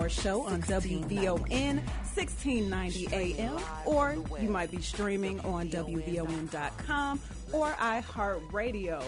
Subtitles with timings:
[0.00, 1.16] Moore Show on 1690.
[1.26, 1.74] WVON
[2.14, 7.20] 1690 AM, or you might be streaming on WVON.com
[7.52, 9.02] or iHeartRadio.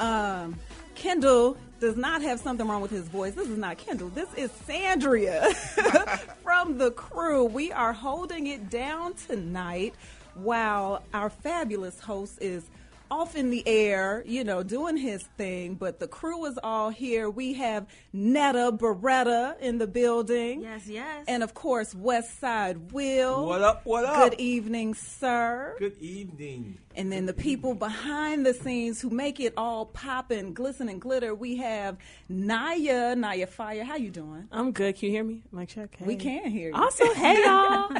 [0.00, 0.58] Um,
[0.96, 3.34] Kendall does not have something wrong with his voice.
[3.34, 4.08] This is not Kendall.
[4.08, 5.54] This is Sandria
[6.42, 7.44] from the crew.
[7.44, 9.94] We are holding it down tonight
[10.34, 12.64] while our fabulous host is
[13.10, 17.28] off in the air, you know, doing his thing, but the crew is all here.
[17.28, 20.62] We have Netta Beretta in the building.
[20.62, 21.24] Yes, yes.
[21.28, 23.46] And of course, West Side Will.
[23.46, 24.30] What up, what up?
[24.30, 25.76] Good evening, sir.
[25.78, 26.78] Good evening.
[26.96, 31.00] And then the people behind the scenes who make it all pop and glisten and
[31.00, 31.96] glitter, we have
[32.28, 33.82] Naya, Naya Fire.
[33.84, 34.46] How you doing?
[34.52, 34.96] I'm good.
[34.96, 35.42] Can you hear me?
[35.50, 35.96] Mic check.
[35.96, 36.04] Hey.
[36.06, 36.74] We can hear you.
[36.74, 37.14] Awesome.
[37.14, 37.90] Hey, y'all.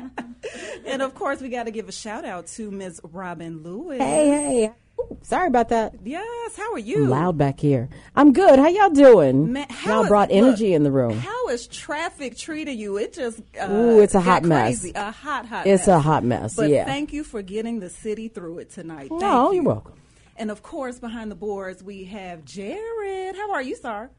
[0.86, 3.00] and of course, we got to give a shout out to Ms.
[3.02, 3.98] Robin Lewis.
[3.98, 4.72] Hey, hey.
[5.00, 5.92] Ooh, sorry about that.
[6.04, 7.06] Yes, how are you?
[7.06, 7.88] Loud back here.
[8.14, 8.60] I'm good.
[8.60, 9.52] How y'all doing?
[9.52, 11.18] Man, how y'all is- brought look, energy in the room.
[11.18, 12.96] How is traffic treating you?
[12.96, 14.80] It just uh, Ooh, it's a got hot mess.
[14.80, 14.92] crazy.
[14.94, 15.66] A hot, hot.
[15.66, 15.96] It's mess.
[15.96, 16.84] a hot mess, But yeah.
[16.84, 19.08] thank you for getting the city through it tonight.
[19.08, 19.56] Thank Oh, you.
[19.56, 19.94] you're welcome.
[20.36, 23.36] And of course, behind the boards, we have Jared.
[23.36, 24.10] How are you, sir?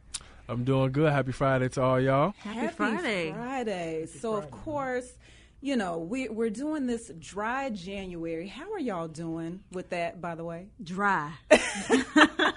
[0.48, 1.12] I'm doing good.
[1.12, 2.34] Happy Friday to all y'all.
[2.38, 3.32] Happy Friday.
[3.32, 4.06] Friday.
[4.08, 5.12] so of course.
[5.62, 8.48] You know, we, we're doing this dry January.
[8.48, 10.68] How are y'all doing with that, by the way?
[10.84, 11.32] Dry.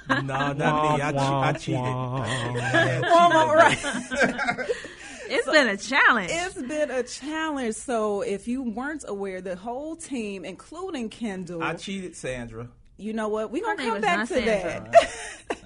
[0.09, 0.57] No, not
[0.99, 1.03] me.
[1.03, 3.05] I, che- I cheated.
[3.05, 3.79] All right.
[5.31, 6.31] It's been a challenge.
[6.33, 7.75] It's been a challenge.
[7.75, 12.69] So if you weren't aware, the whole team, including Kendall, I cheated, Sandra.
[12.97, 13.51] you know what?
[13.51, 14.91] We're gonna come back to Sandra.
[14.91, 15.11] that.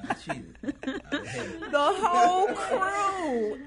[0.09, 0.57] I cheated.
[0.65, 0.71] I
[1.71, 3.61] the whole crew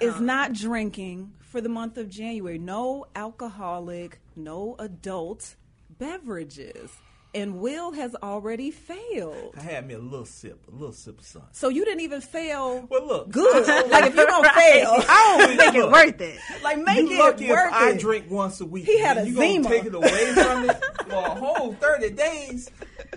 [0.00, 0.22] is uh-huh.
[0.22, 2.58] not drinking for the month of January.
[2.58, 5.56] No alcoholic, no adult
[5.98, 6.90] beverages.
[7.36, 9.54] And Will has already failed.
[9.58, 11.42] I had me a little sip, a little sip of sun.
[11.52, 13.30] So you didn't even fail Well, look.
[13.30, 13.66] good.
[13.90, 16.38] like if you're gonna fail, I always Make it look, worth it.
[16.62, 18.86] like make you it lucky worth if I drink once a week.
[18.86, 19.68] He had and a you gonna Zima.
[19.68, 22.70] take it away from it for a whole thirty days,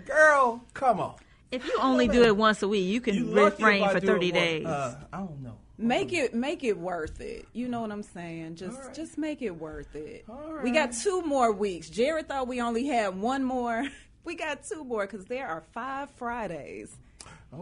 [0.06, 0.62] girl.
[0.74, 1.16] Come on.
[1.52, 4.28] If you only do it once a week, you can You refrain for do 30
[4.28, 4.66] it once- days.
[4.68, 5.56] Uh, I don't know.
[5.80, 7.48] Make it make it worth it.
[7.54, 8.56] You know what I'm saying?
[8.58, 8.94] Just All right.
[8.94, 10.26] just make it worth it.
[10.30, 11.90] All We got two more weeks.
[11.90, 13.86] Jared thought we only had one more.
[14.24, 16.96] We got two more because there are five Fridays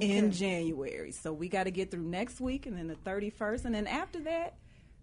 [0.01, 1.11] in January.
[1.11, 4.19] So we got to get through next week and then the 31st, and then after
[4.21, 4.55] that,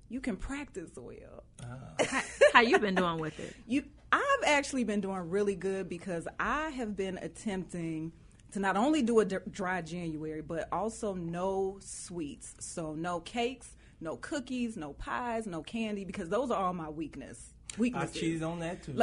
[0.09, 1.45] you can practice well.
[1.63, 2.25] Ah.
[2.53, 3.55] How you been doing with it?
[3.67, 8.13] You, I've actually been doing really good because I have been attempting
[8.53, 12.55] to not only do a d- dry January, but also no sweets.
[12.61, 17.54] So no cakes, no cookies, no pies, no candy, because those are all my weakness.
[17.95, 19.01] I cheated on that too.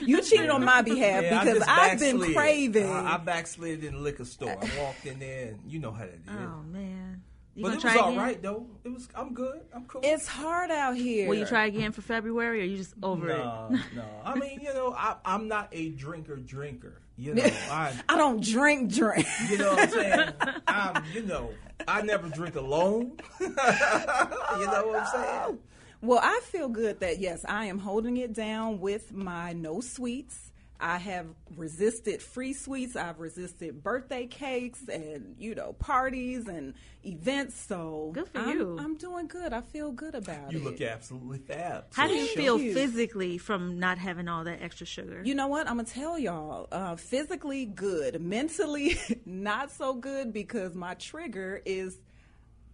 [0.06, 2.90] you cheated on my behalf Yeah, because I've been craving.
[2.90, 4.50] I, I backslid in the liquor store.
[4.50, 6.28] I walked in there, and you know how that is.
[6.28, 7.22] Oh, man.
[7.58, 8.22] You but it try was all again?
[8.22, 8.66] right though.
[8.84, 9.08] It was.
[9.16, 9.62] I'm good.
[9.74, 10.00] I'm cool.
[10.04, 11.26] it's hard out here.
[11.26, 13.38] Will you try again for February or you just over it?
[13.38, 14.04] no, no.
[14.24, 16.36] I mean, you know, I, I'm not a drinker.
[16.36, 17.02] Drinker.
[17.16, 17.92] You know, I.
[18.08, 19.26] I don't drink, drink.
[19.50, 20.32] You know what I'm saying?
[20.68, 21.04] I'm.
[21.12, 21.50] You know,
[21.88, 23.18] I never drink alone.
[23.40, 25.58] you know what I'm saying?
[26.00, 30.52] Well, I feel good that yes, I am holding it down with my no sweets.
[30.80, 32.94] I have resisted free sweets.
[32.94, 36.74] I've resisted birthday cakes and you know parties and
[37.04, 37.58] events.
[37.60, 38.78] So Good for I'm, you.
[38.78, 39.52] I'm doing good.
[39.52, 40.62] I feel good about You it.
[40.62, 41.86] You look absolutely fab.
[41.92, 42.74] How do you feel you.
[42.74, 45.22] physically from not having all that extra sugar?
[45.24, 45.68] You know what?
[45.68, 46.68] I'm gonna tell y'all.
[46.70, 48.96] Uh, physically good, mentally
[49.26, 51.98] not so good because my trigger is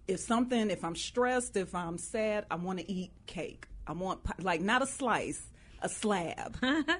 [0.06, 0.70] if something.
[0.70, 3.66] If I'm stressed, if I'm sad, I want to eat cake.
[3.86, 5.42] I want like not a slice,
[5.82, 6.56] a slab.
[6.62, 6.90] I,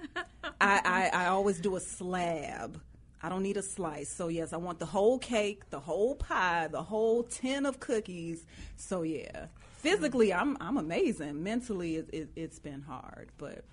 [0.60, 2.80] I I always do a slab.
[3.22, 4.10] I don't need a slice.
[4.10, 8.44] So yes, I want the whole cake, the whole pie, the whole tin of cookies.
[8.76, 9.46] So yeah,
[9.78, 11.42] physically I'm I'm amazing.
[11.42, 13.64] Mentally it, it, it's been hard, but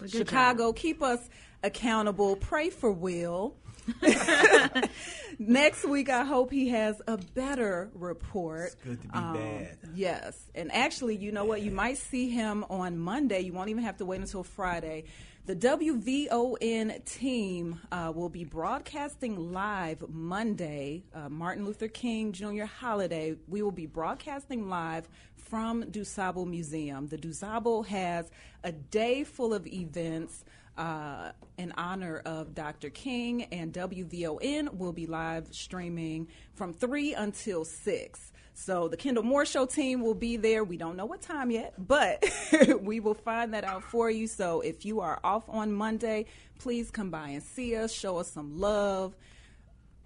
[0.00, 1.28] Good Chicago, keep us
[1.62, 2.36] accountable.
[2.36, 3.54] Pray for Will.
[5.38, 8.66] Next week, I hope he has a better report.
[8.66, 9.78] It's good to be bad.
[9.94, 10.38] Yes.
[10.54, 11.62] And actually, you know what?
[11.62, 13.40] You might see him on Monday.
[13.40, 15.04] You won't even have to wait until Friday.
[15.46, 22.64] The WVON team uh, will be broadcasting live Monday, uh, Martin Luther King Jr.
[22.64, 23.34] holiday.
[23.48, 27.08] We will be broadcasting live from DuSable Museum.
[27.08, 28.30] The DuSable has
[28.62, 30.44] a day full of events
[30.80, 32.88] uh, in honor of Dr.
[32.88, 38.32] King, and WVON will be live streaming from 3 until 6.
[38.54, 40.64] So the Kendall Moore Show team will be there.
[40.64, 42.24] We don't know what time yet, but
[42.80, 44.26] we will find that out for you.
[44.26, 46.24] So if you are off on Monday,
[46.58, 49.14] please come by and see us, show us some love,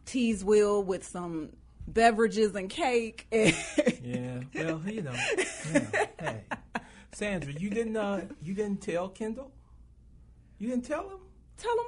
[0.06, 1.50] tease Will with some
[1.86, 3.28] beverages and cake.
[4.04, 4.40] Yeah.
[4.54, 5.14] Well, you know.
[6.20, 6.42] hey,
[7.12, 9.50] Sandra, you didn't uh, you didn't tell Kendall.
[10.58, 11.18] You didn't tell him
[11.56, 11.86] Tell them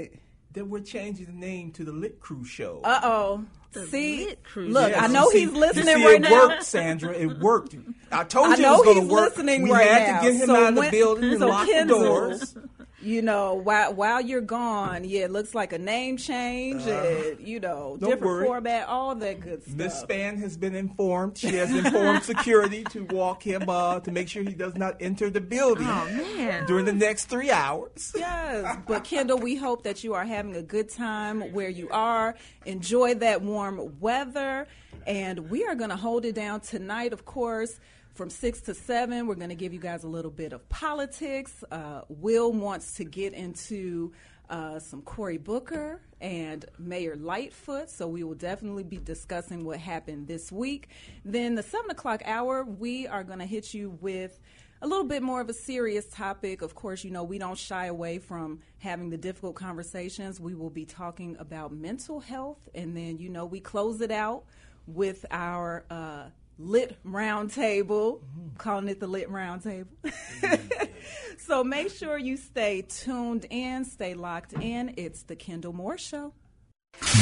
[0.00, 0.10] what?
[0.52, 2.80] that we're changing the name to the Lit Crew Show.
[2.84, 3.44] Uh oh.
[3.88, 6.28] See, Lit Crew look, Yes, I know see- he's listening see, right it now.
[6.44, 7.12] It worked, Sandra.
[7.12, 7.74] It worked.
[8.12, 9.30] I told I you know it was going he's to work.
[9.36, 10.20] listening we right had now.
[10.20, 12.56] to get him So out of when- the building and so lock Kendall, the doors.
[13.04, 17.60] You know, while while you're gone, yeah, it looks like a name change and you
[17.60, 18.46] know, Uh, different worry.
[18.46, 19.74] format, all that good stuff.
[19.76, 21.36] Miss Span has been informed.
[21.36, 25.28] She has informed security to walk him uh, to make sure he does not enter
[25.28, 26.64] the building Oh man.
[26.66, 28.12] during the next three hours.
[28.16, 32.34] Yes, but Kendall, we hope that you are having a good time where you are.
[32.64, 34.66] Enjoy that warm weather,
[35.06, 37.78] and we are going to hold it down tonight, of course.
[38.14, 41.64] From six to seven, we're going to give you guys a little bit of politics.
[41.68, 44.12] Uh, Will wants to get into
[44.48, 50.28] uh, some Cory Booker and Mayor Lightfoot, so we will definitely be discussing what happened
[50.28, 50.90] this week.
[51.24, 54.38] Then the seven o'clock hour, we are going to hit you with
[54.80, 56.62] a little bit more of a serious topic.
[56.62, 60.38] Of course, you know, we don't shy away from having the difficult conversations.
[60.38, 64.44] We will be talking about mental health, and then, you know, we close it out
[64.86, 66.26] with our uh,
[66.58, 68.56] lit round table, mm-hmm.
[68.56, 69.90] calling it the lit round table.
[70.44, 71.38] Mm-hmm.
[71.38, 74.94] so make sure you stay tuned in, stay locked in.
[74.96, 76.32] It's the Kendall Moore Show.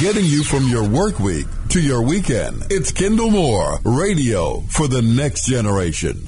[0.00, 2.64] Getting you from your work week to your weekend.
[2.70, 6.26] It's Kendall Moore, radio for the next generation.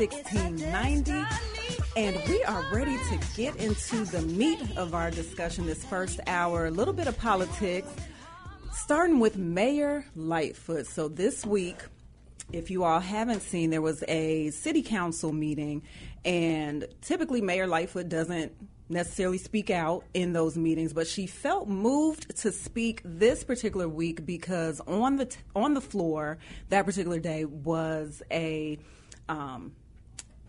[0.00, 1.12] 1690.
[1.94, 6.64] And we are ready to get into the meat of our discussion this first hour.
[6.64, 7.86] A little bit of politics,
[8.72, 10.86] starting with Mayor Lightfoot.
[10.86, 11.76] So this week,
[12.50, 15.82] if you all haven't seen, there was a city council meeting,
[16.24, 18.52] and typically Mayor Lightfoot doesn't
[18.88, 24.24] necessarily speak out in those meetings, but she felt moved to speak this particular week
[24.24, 26.38] because on the t- on the floor
[26.70, 28.78] that particular day was a
[29.28, 29.72] um,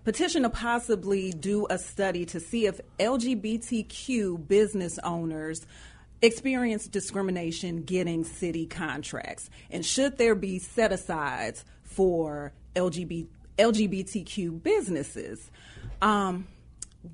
[0.04, 5.66] petition to possibly do a study to see if LGBTQ business owners
[6.22, 13.28] experience discrimination getting city contracts and should there be set asides for LGBT,
[13.58, 15.52] LGBTQ businesses.
[16.02, 16.48] Um,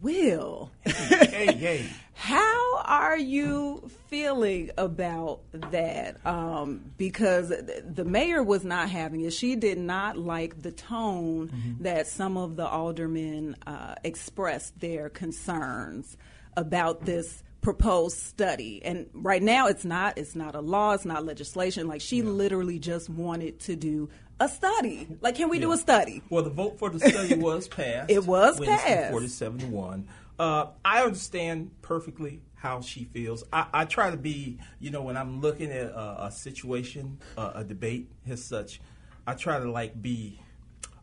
[0.01, 1.85] Will, hey, hey.
[2.17, 6.17] How are you feeling about that?
[6.25, 9.33] Um, because the mayor was not having it.
[9.33, 16.17] She did not like the tone that some of the aldermen uh, expressed their concerns
[16.55, 18.81] about this proposed study.
[18.83, 20.17] And right now, it's not.
[20.17, 20.93] It's not a law.
[20.93, 21.87] It's not legislation.
[21.87, 24.09] Like she literally just wanted to do
[24.39, 25.07] a study.
[25.21, 26.23] Like, can we do a study?
[26.29, 28.09] Well, the vote for the study was passed.
[28.09, 29.11] It was Wednesday, passed.
[29.11, 30.07] 47 to 1.
[30.39, 33.43] Uh, I understand perfectly how she feels.
[33.51, 37.51] I, I try to be, you know, when I'm looking at a, a situation, uh,
[37.55, 38.79] a debate as such,
[39.25, 40.39] I try to like be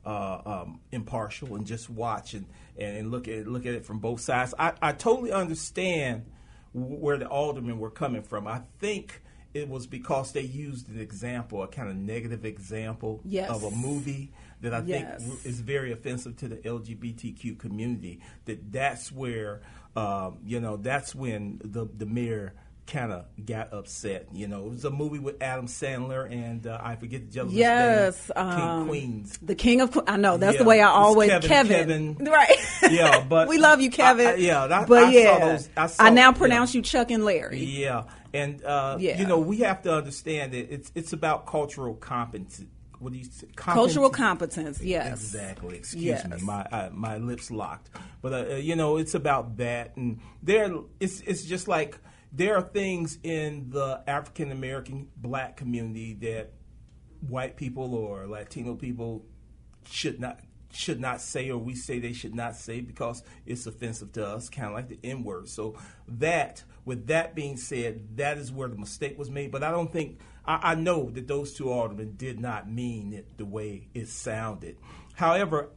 [0.07, 2.47] uh, um, impartial and just watch and,
[2.79, 4.55] and look at look at it from both sides.
[4.59, 6.27] I, I totally understand
[6.73, 8.47] where the aldermen were coming from.
[8.47, 9.23] I think
[9.53, 13.51] it was because they used an example, a kind of negative example Yes.
[13.51, 14.33] of a movie
[14.65, 15.21] that I think Yes.
[15.23, 18.21] w- is very offensive to the LGBTQ community.
[18.47, 19.63] That that's where
[19.97, 22.55] um, you know that's when the the mayor
[22.87, 24.29] kind of got upset.
[24.35, 27.57] You know, it was a movie with Adam Sandler and uh, I forget the gentleman's
[27.59, 29.39] Yes, name, King um, Queens.
[29.41, 32.25] The king of I know that's the way I always Kevin- Kevin, Kevin.
[32.33, 32.57] right?
[32.91, 34.27] Yeah, but we love you, Kevin.
[34.27, 35.39] I- I- yeah, I- but I saw yeah,
[35.79, 36.33] those- I now yeah.
[36.33, 37.65] pronounce you Chuck and Larry.
[37.65, 38.05] Yeah,
[38.35, 39.19] and uh, Yeah.
[39.19, 42.63] you know we have to understand that it's it's about cultural competence.
[43.05, 43.47] What do you say?
[43.55, 45.13] Cultural Competence- competence, yes.
[45.13, 45.77] Exactly.
[45.77, 46.27] Excuse Yes.
[46.27, 47.91] me, my uh, my lips locked.
[48.23, 51.99] But uh, uh, you know, it's about that, and there, it's it's just like
[52.33, 56.53] there are things in the African American Black community that
[57.29, 59.25] white people or Latino people
[59.89, 60.41] should not
[60.73, 64.49] should not say or we say they should not say because it's offensive to us,
[64.49, 65.49] kind of like the N word.
[65.49, 65.77] So
[66.09, 69.53] that, with that being said, that is where the mistake was made.
[69.53, 73.39] But I don't think I, I know that those two aldermen did not mean it
[73.39, 74.77] the way it sounded.
[75.15, 75.71] However,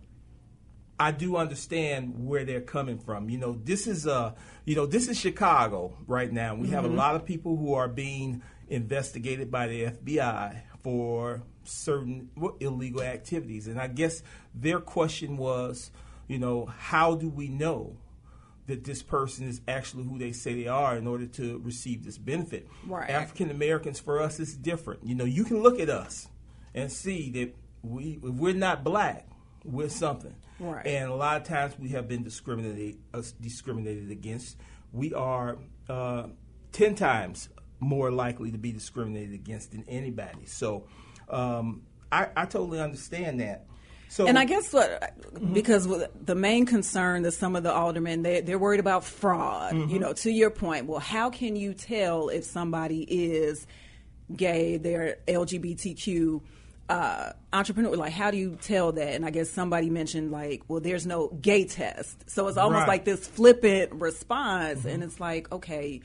[0.99, 3.29] I do understand where they're coming from.
[3.29, 4.33] You know, this is uh,
[4.65, 6.55] you know, this is Chicago right now.
[6.55, 12.29] We have a lot of people who are being investigated by the FBI for certain
[12.59, 14.23] illegal activities, and I guess
[14.55, 15.91] their question was,
[16.27, 17.97] you know, how do we know
[18.67, 22.17] that this person is actually who they say they are in order to receive this
[22.17, 22.67] benefit?
[22.85, 23.09] Right.
[23.09, 25.05] African Americans for us is different.
[25.05, 26.27] You know, you can look at us
[26.75, 29.27] and see that we if we're not black,
[29.63, 30.35] we're something.
[30.59, 30.85] Right.
[30.85, 34.57] And a lot of times we have been discriminated uh, discriminated against.
[34.91, 35.57] We are
[35.89, 36.27] uh,
[36.71, 40.45] ten times more likely to be discriminated against than anybody.
[40.45, 40.87] So
[41.29, 43.65] um, I, I totally understand that.
[44.09, 45.53] So And I guess what, Mm-hmm.
[45.53, 45.87] because
[46.25, 49.73] the main concern that some of the aldermen they they're worried about fraud.
[49.73, 49.91] Mm-hmm.
[49.93, 53.67] You know, to your point, well, how can you tell if somebody is
[54.35, 56.41] gay, they're LGBTQ
[56.89, 57.95] uh, entrepreneur?
[57.95, 59.09] Like, how do you tell that?
[59.13, 62.87] And I guess somebody mentioned like, well, there's no gay test, so it's almost Right.
[62.87, 66.01] like this flippant response, and it's like, okay.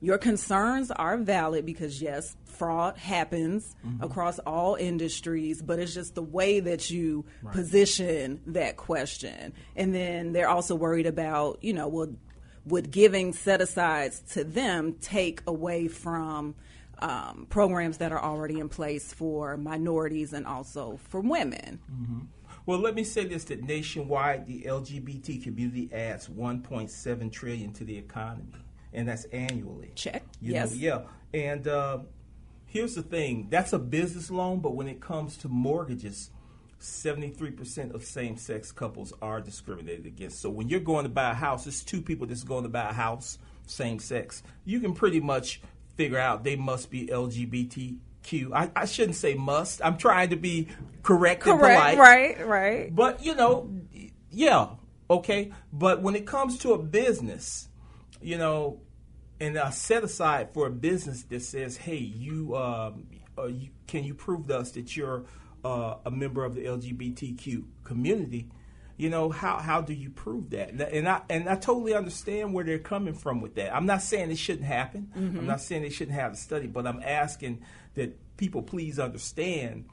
[0.00, 6.22] Your concerns are valid because yes, fraud happens across all industries, but it's just the
[6.22, 9.52] way that you position that question.
[9.76, 12.18] And then they're also worried about, you know, would
[12.66, 16.54] would giving set asides to them take away from
[17.00, 21.80] um, programs that are already in place for minorities and also for women?
[22.66, 27.98] Well, let me say this: that nationwide, the LGBT community adds 1.7 trillion to the
[27.98, 28.54] economy,
[28.94, 29.92] and that's annually.
[29.94, 30.22] Check.
[30.40, 30.72] You yes.
[30.72, 31.00] Know, yeah.
[31.38, 31.98] And uh,
[32.66, 36.30] here's the thing: that's a business loan, but when it comes to mortgages,
[36.80, 40.40] 73% of same-sex couples are discriminated against.
[40.40, 42.90] So when you're going to buy a house, it's two people that's going to buy
[42.90, 44.42] a house, same sex.
[44.64, 45.60] You can pretty much
[45.96, 48.52] figure out they must be LGBTQ.
[48.52, 49.82] I, I shouldn't say must.
[49.84, 50.68] I'm trying to be
[51.02, 51.96] correct, and Correct.
[51.96, 51.98] polite.
[51.98, 52.46] Right.
[52.46, 52.94] Right.
[52.94, 53.70] But you know,
[54.30, 54.68] yeah,
[55.08, 55.52] okay.
[55.72, 57.68] But when it comes to a business,
[58.20, 58.80] you know,
[59.40, 64.04] and I set aside for a business that says, "Hey, you, um, uh, you can
[64.04, 65.24] you prove to us that you're
[65.64, 68.48] uh, a member of the LGBTQ community?"
[68.96, 70.70] You know how how do you prove that?
[70.70, 73.74] And- And I and I totally understand where they're coming from with that.
[73.74, 75.10] I'm not saying it shouldn't happen.
[75.16, 77.62] I'm not saying they shouldn't have the study, but I'm asking
[77.94, 79.86] that people please understand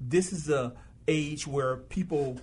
[0.00, 0.72] this is a
[1.08, 2.38] age where people.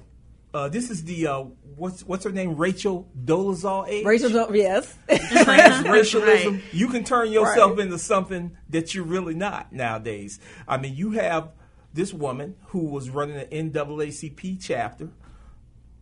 [0.53, 1.43] Uh, this is the uh,
[1.77, 4.05] what's what's her name Rachel Dolezal age.
[4.05, 4.93] Rachel, Jo- yes.
[5.09, 6.51] Transracialism.
[6.53, 6.61] Right.
[6.73, 7.85] You can turn yourself Right.
[7.85, 10.39] into something that you're really not nowadays.
[10.67, 11.51] I mean, you have
[11.93, 15.09] this woman who was running an NAACP chapter,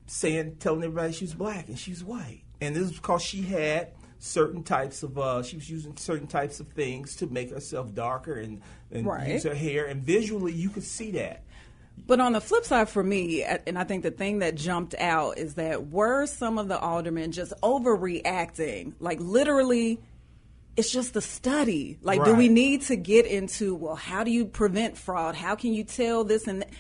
[0.08, 3.42] saying, telling everybody she was black and she was white, and this is because she
[3.44, 3.92] had
[4.22, 8.34] certain types of uh, she was using certain types of things to make herself darker
[8.34, 9.30] and, and Right.
[9.30, 11.44] use her hair, and visually you could see that.
[12.10, 15.38] But on the flip side, for me, and I think the thing that jumped out
[15.38, 18.94] is that were some of the aldermen just overreacting?
[19.00, 20.00] Like literally,
[20.76, 22.00] it's just a study.
[22.02, 25.36] Like, do we need to get into well, how do you prevent fraud?
[25.36, 26.72] How can you tell this and that?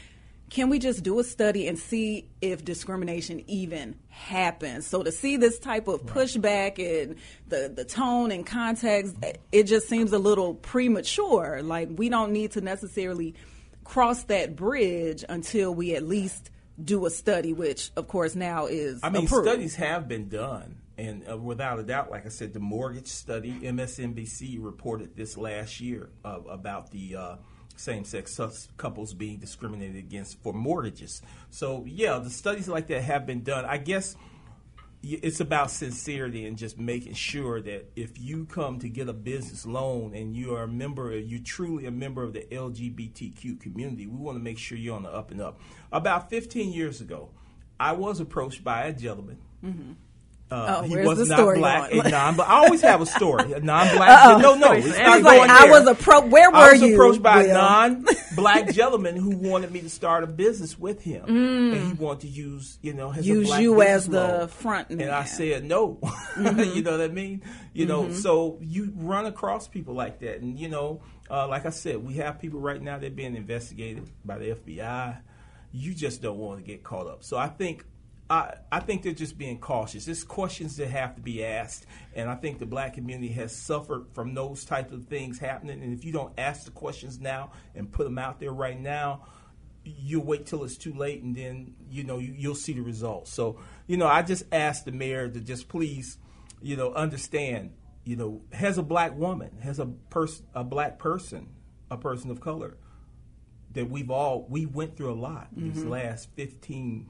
[0.50, 4.88] Can we just do a study and see if discrimination even happens?
[4.88, 7.17] So to see this type of pushback and
[7.50, 9.15] the, the tone and context,
[9.51, 11.62] it just seems a little premature.
[11.62, 13.36] Like we don't need to necessarily
[13.89, 19.00] cross that bridge until we at least do a study, which of course now is
[19.03, 19.48] I mean, approved.
[19.48, 23.51] studies have been done, and uh, without a doubt, like I said, the mortgage study,
[23.51, 27.36] MSNBC reported this last year uh, about the uh,
[27.77, 28.39] same-sex
[28.77, 31.24] couples being discriminated against for mortgages.
[31.50, 33.65] So, yeah, the studies like that have been done.
[33.65, 34.15] I guess
[35.01, 39.65] it's about sincerity and just making sure that if you come to get a business
[39.65, 44.17] loan and you are a member, you're truly a member of the LGBTQ community, we
[44.17, 45.59] want to make sure you're on the up and up.
[45.91, 47.29] About 15 years ago,
[47.79, 49.37] I was approached by a gentleman.
[49.63, 49.93] Mm-hmm.
[50.51, 52.05] Uh, Oh, he was not black, going?
[52.07, 53.53] a non, but I always have a story.
[53.53, 54.41] A non-black.
[54.41, 55.71] No, no, it's not like I there.
[55.85, 56.63] was appro- Where were you?
[56.63, 56.93] I was you?
[56.95, 57.51] approached by Will?
[57.51, 62.21] a non-black gentleman who wanted me to start a business with him, and he wanted
[62.21, 63.29] to use, you know, his Mm.
[63.29, 65.99] Use you as the front And I said no.
[66.39, 66.75] Mm-hmm.
[66.75, 67.43] you know what I mean?
[67.73, 71.69] You know, so you run across people like that, and you know, uh, like I
[71.69, 75.17] said, we have people right now that are being investigated by the FBI.
[75.73, 77.23] You just don't want to get caught up.
[77.23, 77.85] So I think.
[78.29, 80.05] I, I think they're just being cautious.
[80.05, 84.05] There's questions that have to be asked, and I think the black community has suffered
[84.13, 85.81] from those types of things happening.
[85.81, 89.25] And if you don't ask the questions now and put them out there right now,
[89.83, 93.33] you'll wait till it's too late, and then you know you, you'll see the results.
[93.33, 96.17] So you know, I just asked the mayor to just please,
[96.62, 97.71] you know, understand.
[98.05, 101.50] You know, has a black woman, has a person, a black person,
[101.91, 102.77] a person of color,
[103.74, 105.89] that we've all we went through a lot these mm-hmm.
[105.89, 107.09] last 15,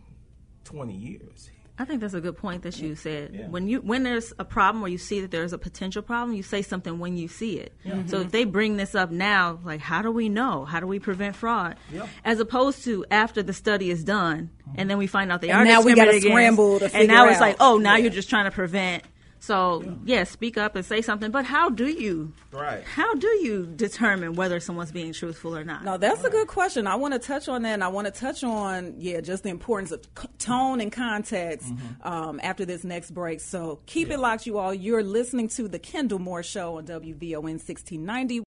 [0.70, 1.50] 20 years.
[1.82, 3.34] I think that's a good point that you said.
[3.34, 3.48] Yeah.
[3.48, 6.44] When you when there's a problem or you see that there's a potential problem, you
[6.44, 7.74] say something when you see it.
[8.08, 10.66] So if they bring this up now, like how do we know?
[10.66, 11.78] How do we prevent fraud?
[11.90, 12.06] Yeah.
[12.26, 15.60] As opposed to after the study is done and then we find out they And
[15.62, 17.96] are now we gotta discriminated against, scramble to and figure now it's like, oh, now
[17.96, 18.02] Yeah.
[18.04, 19.04] you're just trying to prevent.
[19.40, 21.32] So yeah, speak up and say something.
[21.32, 22.34] But how do you?
[22.52, 22.84] Right.
[22.84, 25.84] How do you determine whether someone's being truthful or not?
[25.84, 26.88] No, that's a good question.
[26.88, 29.50] I want to touch on that, and I want to touch on yeah, just the
[29.50, 33.40] importance of c- tone and context um, after this next break.
[33.40, 34.74] So keep it locked, you all.
[34.74, 38.44] You're listening to the Kendall Moore Show on WVON 1690.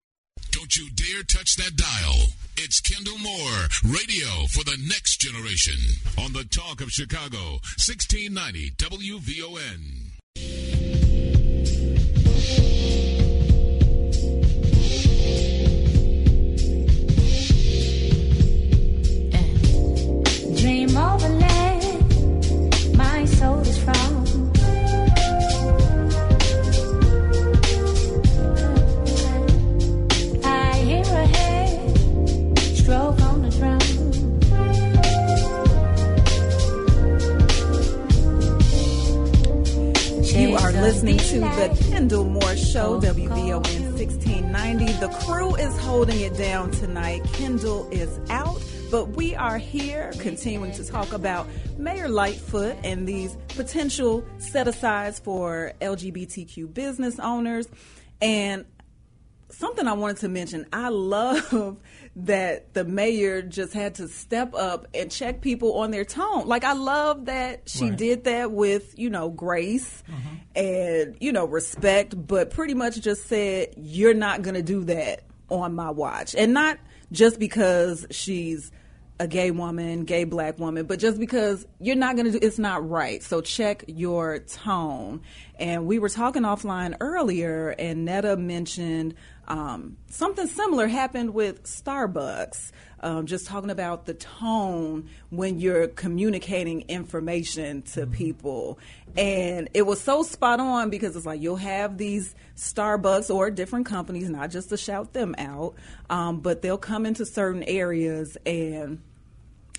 [0.50, 2.26] Don't you dare touch that dial.
[2.56, 5.78] It's Kendall Moore, radio for the next generation
[6.18, 10.70] on the Talk of Chicago, 1690 WVON.
[12.50, 13.00] Thank you.
[40.81, 44.93] Listening to the Kendall Moore Show, WVON 1690.
[44.95, 47.23] The crew is holding it down tonight.
[47.35, 53.37] Kendall is out, but we are here continuing to talk about Mayor Lightfoot and these
[53.49, 57.69] potential set asides for LGBTQ business owners.
[58.23, 58.64] And
[59.51, 60.66] something I wanted to mention.
[60.73, 61.77] I love
[62.26, 66.46] that the mayor just had to step up and check people on their tone.
[66.46, 67.98] Like I love that she Right.
[67.98, 70.37] did that with, you know, grace mm-hmm.
[70.54, 75.74] and, you know, respect, but pretty much just said, You're not gonna do that on
[75.74, 76.35] my watch.
[76.35, 76.78] And not
[77.12, 78.70] just because she's
[79.20, 82.59] a gay woman, gay black woman, but just because you're not going to do it's
[82.59, 83.22] not right.
[83.22, 85.20] So check your tone.
[85.59, 89.14] And we were talking offline earlier, and Netta mentioned
[89.48, 92.72] um, something similar happened with Starbucks.
[93.03, 98.79] Um, just talking about the tone when you're communicating information to people.
[99.16, 103.87] And it was so spot on because it's like you'll have these Starbucks or different
[103.87, 105.76] companies, not just to shout them out,
[106.11, 109.00] um, but they'll come into certain areas and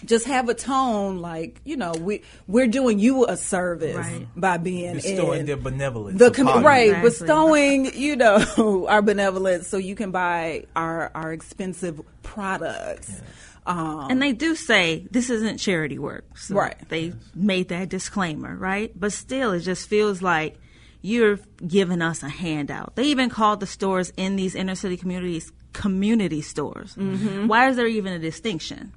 [0.05, 4.27] just have a tone like you know we we're doing you a service Right.
[4.35, 6.17] by being Bestowing in their benevolence.
[6.19, 7.09] the com- right Exactly.
[7.09, 13.21] bestowing you know our benevolence so you can buy our our expensive products
[13.67, 16.25] um, And they do say this isn't charity work.
[16.35, 16.75] So Right.
[16.89, 18.91] They made that disclaimer, right?
[18.99, 20.57] But still, it just feels like
[21.03, 22.95] you're giving us a handout.
[22.95, 26.95] They even called the stores in these inner city communities community stores.
[26.95, 27.45] Mm-hmm.
[27.47, 28.93] Why is there even a distinction?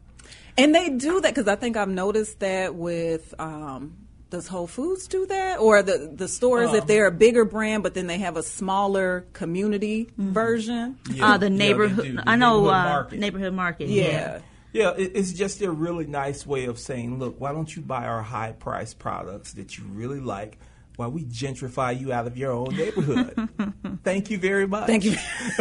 [0.57, 3.97] And they do that because I think I've noticed that with um,
[4.31, 6.77] does Whole Foods do that or the the stores Uh-huh.
[6.79, 10.99] if they're a bigger brand but then they have a smaller community version.
[11.11, 11.33] Yeah.
[11.35, 12.13] uh, the Yeah, neighborhood, do.
[12.17, 13.19] The I know, neighborhood uh, market.
[13.19, 13.89] neighborhood market.
[13.89, 14.41] Yeah.
[14.73, 18.07] Yeah, it, it's just a really nice way of saying, look, why don't you buy
[18.07, 20.59] our high priced products that you really like
[20.97, 23.49] while we gentrify you out of your own neighborhood?
[24.05, 24.87] Thank you very much.
[24.87, 25.17] Thank you.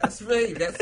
[0.00, 0.58] That's right.
[0.58, 0.78] That's,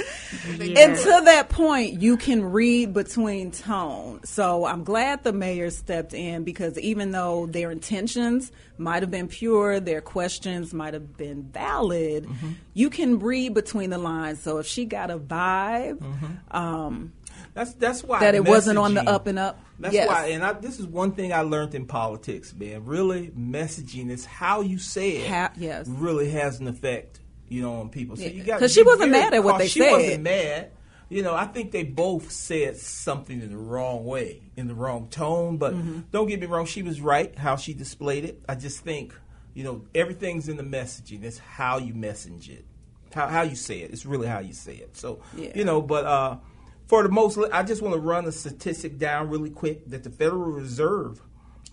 [0.58, 0.80] Yeah.
[0.80, 4.20] And to that point, you can read between tone.
[4.24, 9.28] So I'm glad the mayor stepped in because even though their intentions might have been
[9.28, 12.28] pure, their questions might have been valid,
[12.74, 14.40] you can read between the lines.
[14.40, 16.00] So if she got a vibe,
[16.52, 17.12] um,
[17.58, 19.58] That's that's why That it wasn't on the up and up?
[19.80, 20.06] That's Yes.
[20.06, 22.84] why, and I, this is one thing I learned in politics, man.
[22.84, 25.28] Really, messaging is how you say it.
[25.28, 25.88] Ha- yes.
[25.88, 27.18] really has an effect,
[27.48, 28.14] you know, on people.
[28.14, 28.28] So Yeah.
[28.28, 29.90] you got 'Cause she wasn't mad at what they she said.
[29.90, 30.70] wasn't mad.
[31.08, 35.08] You know, I think they both said something in the wrong way, in the wrong
[35.08, 35.56] tone.
[35.56, 36.00] But Mm-hmm.
[36.12, 38.40] don't get me wrong, she was right how she displayed it.
[38.48, 39.14] I just think,
[39.52, 41.24] you know, everything's in the messaging.
[41.24, 42.64] It's how you message it,
[43.12, 43.90] how how you say it.
[43.90, 44.96] It's really how you say it.
[44.96, 45.50] So Yeah.
[45.56, 46.36] you know, but uh,
[46.88, 50.10] for the most, I just want to run a statistic down really quick that the
[50.10, 51.20] Federal Reserve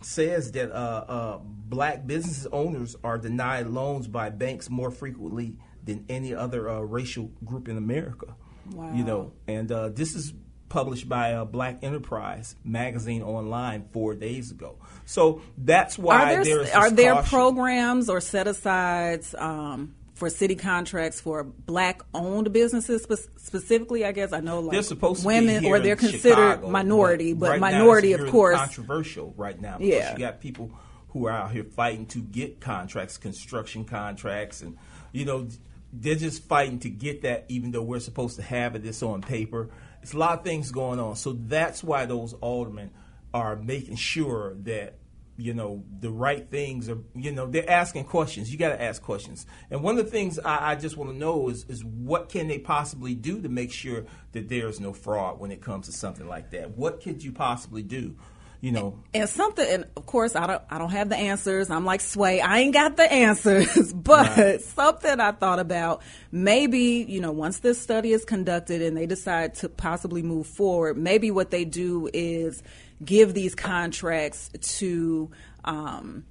[0.01, 6.06] says that uh, uh, black business owners are denied loans by banks more frequently than
[6.10, 8.36] any other uh, racial group in America.
[8.71, 8.93] Wow.
[8.93, 10.34] You know, and uh, this is
[10.67, 14.78] published by uh, Black Enterprise magazine online four days ago.
[15.06, 17.30] So that's why are there, there is this are there caution.
[17.30, 24.04] programs or set asides um, for city contracts for black owned businesses spe- specifically?
[24.06, 27.49] I guess I know like They're supposed to women or they're considered Chicago, minority, but,
[27.51, 28.58] right minority of course.
[28.58, 29.78] controversial right now.
[29.78, 30.13] Because Yeah.
[30.13, 30.71] you got people
[31.10, 34.78] who are out here fighting to get contracts, construction contracts, and
[35.12, 35.47] you know
[35.93, 38.86] they're just fighting to get that, even though we're supposed to have it.
[38.86, 39.69] It's on paper.
[40.01, 41.15] It's a lot of things going on.
[41.15, 42.91] So that's why those aldermen
[43.34, 44.95] are making sure that
[45.37, 49.01] you know the right things are you know they're asking questions you got to ask
[49.01, 52.29] questions and one of the things i, I just want to know is is what
[52.29, 55.91] can they possibly do to make sure that there's no fraud when it comes to
[55.91, 58.15] something like that what could you possibly do
[58.61, 61.69] you know and something and of course I don't I don't have the answers.
[61.69, 63.93] I'm like Sway, I ain't got the answers.
[63.93, 64.61] but Right.
[64.61, 69.55] something I thought about maybe, you know, once this study is conducted and they decide
[69.55, 72.63] to possibly move forward, maybe what they do is
[73.03, 75.31] give these contracts to
[75.63, 76.25] um,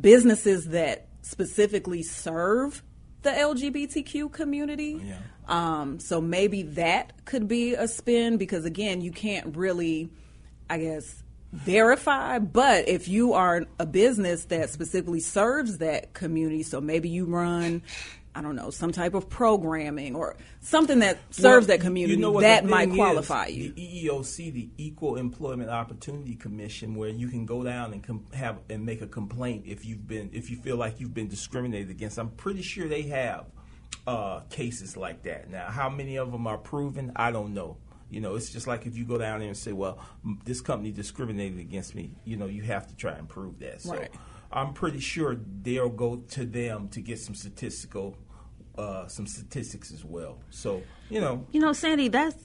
[0.00, 2.82] businesses that specifically serve
[3.22, 5.00] the LGBTQ community.
[5.04, 5.18] Yeah.
[5.46, 10.10] Um, so maybe that could be a spin because again, you can't really,
[10.68, 11.22] I guess,
[11.52, 12.38] verify.
[12.38, 17.82] But if you are a business that specifically serves that community, so maybe you run.
[18.38, 22.20] I don't know, some type of programming or something that serves Well, that community you
[22.20, 23.72] know that might qualify is, you.
[23.72, 28.58] The EEOC, the Equal Employment Opportunity Commission, where you can go down and com- have
[28.70, 32.16] and make a complaint if you've been if you feel like you've been discriminated against.
[32.16, 33.46] I'm pretty sure they have
[34.06, 35.50] uh, cases like that.
[35.50, 37.10] Now, how many of them are proven?
[37.16, 37.76] I don't know.
[38.08, 40.60] You know, it's just like if you go down there and say, "Well, m- this
[40.60, 43.80] company discriminated against me," you know, you have to try and prove that.
[43.82, 44.10] So, Right.
[44.52, 48.16] I'm pretty sure they'll go to them to get some statistical,
[48.78, 50.38] uh, some statistics as well.
[50.50, 52.36] So, you know, You know, Sandy, that's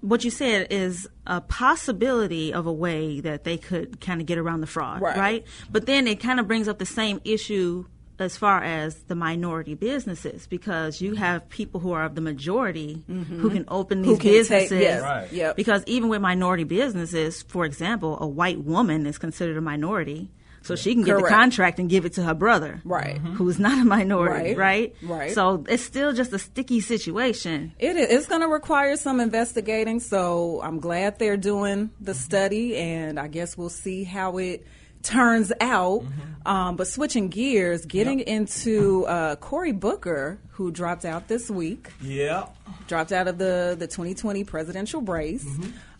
[0.00, 4.38] what you said is a possibility of a way that they could kind of get
[4.38, 5.16] around the fraud, Right.
[5.16, 5.46] right?
[5.70, 7.84] But then it kind of brings up the same issue
[8.20, 13.04] as far as the minority businesses because you have people who are of the majority
[13.06, 14.08] who can open Mm-hmm.
[14.10, 14.32] These can take-
[14.70, 14.80] businesses.
[14.80, 15.32] yes, Right.
[15.32, 15.56] yep.
[15.56, 20.30] Because even with minority businesses, for example, a white woman is considered a minority.
[20.62, 23.22] So she can get the contract and give it to her brother, Right.
[23.22, 23.34] Mhm.
[23.36, 24.56] Who's not a minority, Right.
[24.58, 24.94] right?
[25.02, 25.32] Right.
[25.32, 27.72] So it's still just a sticky situation.
[27.78, 28.08] It is.
[28.10, 30.00] It's going to require some investigating.
[30.00, 34.66] So I'm glad they're doing the study, and I guess we'll see how it
[35.02, 36.04] turns out.
[36.44, 42.46] Um, but switching gears, getting into uh, Cory Booker, who dropped out this week, yeah.
[42.88, 45.46] dropped out of the the 2020 presidential race.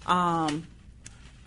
[0.06, 0.66] Um,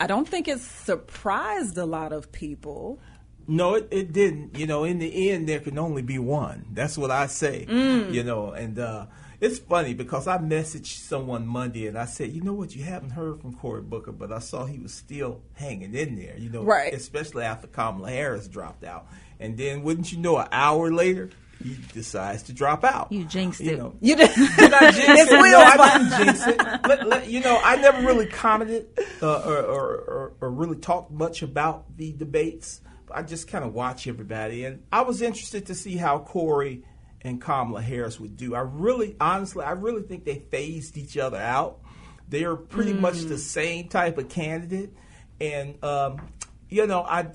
[0.02, 3.00] I don't think it surprised a lot of people.
[3.48, 4.58] No, it, it didn't.
[4.58, 6.66] You know, in the end, there can only be one.
[6.74, 7.68] That's what I say.
[7.70, 8.12] Mm.
[8.12, 9.06] You know, and uh,
[9.40, 13.12] it's funny because I messaged someone Monday and I said, you know what, you haven't
[13.12, 16.36] heard from Cory Booker, but I saw he was still hanging in there.
[16.36, 16.92] You know, Right.
[16.96, 19.06] Especially after Kamala Harris dropped out,
[19.40, 21.30] and then wouldn't you know, an hour later.
[21.64, 23.12] He decides to drop out.
[23.12, 23.78] You jinxed you it.
[23.80, 23.94] Know.
[24.02, 24.32] You did.
[24.36, 25.36] Did I jinx It's it?
[25.36, 26.58] No, Will's I didn't jinx it.
[26.88, 28.88] Let- let- you know, I never really commented
[29.22, 32.82] uh, or, or, or, or really talked much about the debates.
[33.14, 36.84] I just kind of watch everybody, and I was interested to see how Cory
[37.22, 38.56] and Kamala Harris would do.
[38.56, 41.80] I really, honestly, I really think they phased each other out.
[42.30, 44.94] They are pretty much the same type of candidate,
[45.42, 46.22] and um,
[46.70, 47.28] you know, I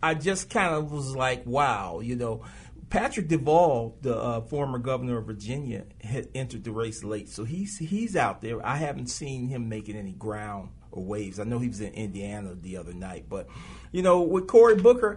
[0.00, 2.44] I just kind of was like, wow, you know.
[2.92, 7.78] Patrick Deval, the uh, former governor of Virginia, had entered the race late, so he's
[7.78, 8.64] he's out there.
[8.64, 11.40] I haven't seen him making any ground or waves.
[11.40, 13.48] I know he was in Indiana the other night, but
[13.92, 15.16] you know, with Cory Booker,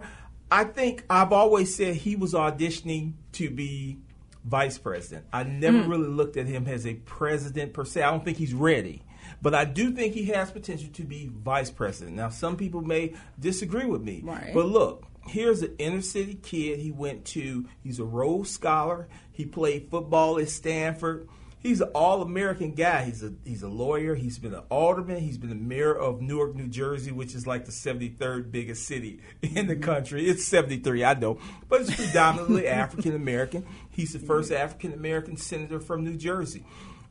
[0.50, 3.98] I think I've always said he was auditioning to be
[4.42, 5.26] vice president.
[5.30, 8.02] I never really looked at him as a president per se.
[8.02, 9.02] I don't think he's ready.
[9.42, 12.16] But I do think he has potential to be vice president.
[12.16, 14.22] Now, some people may disagree with me.
[14.24, 14.54] Right.
[14.54, 16.78] But look, here's an inner city kid.
[16.78, 19.08] He went to, he's a Rhodes Scholar.
[19.32, 21.28] He played football at Stanford.
[21.58, 23.04] he's an all American guy.
[23.04, 24.14] He's a he's a lawyer.
[24.14, 25.20] He's been an alderman.
[25.20, 29.20] He's been the mayor of Newark, New Jersey, which is like the 73rd biggest city
[29.42, 30.26] in the country.
[30.26, 33.66] It's 73, I know, but it's predominantly African American.
[33.90, 36.64] He's the first African American senator from New Jersey.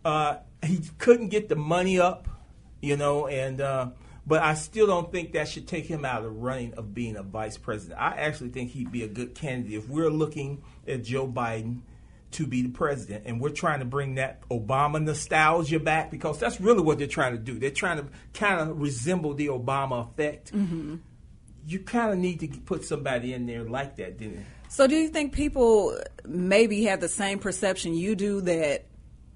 [0.04, 2.28] Uh, he couldn't get the money up,
[2.82, 3.90] you know, and uh,
[4.28, 7.16] but I still don't think that should take him out of the running of being
[7.16, 8.00] a vice president.
[8.00, 11.82] I actually think he'd be a good candidate if we're looking at Joe Biden
[12.32, 16.60] to be the president, and we're trying to bring that Obama nostalgia back because that's
[16.60, 17.60] really what they're trying to do.
[17.60, 20.52] They're trying to kind of resemble the Obama effect.
[20.54, 20.96] Mm-hmm.
[21.68, 24.46] You kind of need to put somebody in there like that, didn't you?
[24.68, 28.86] So, do you think people maybe have the same perception you do that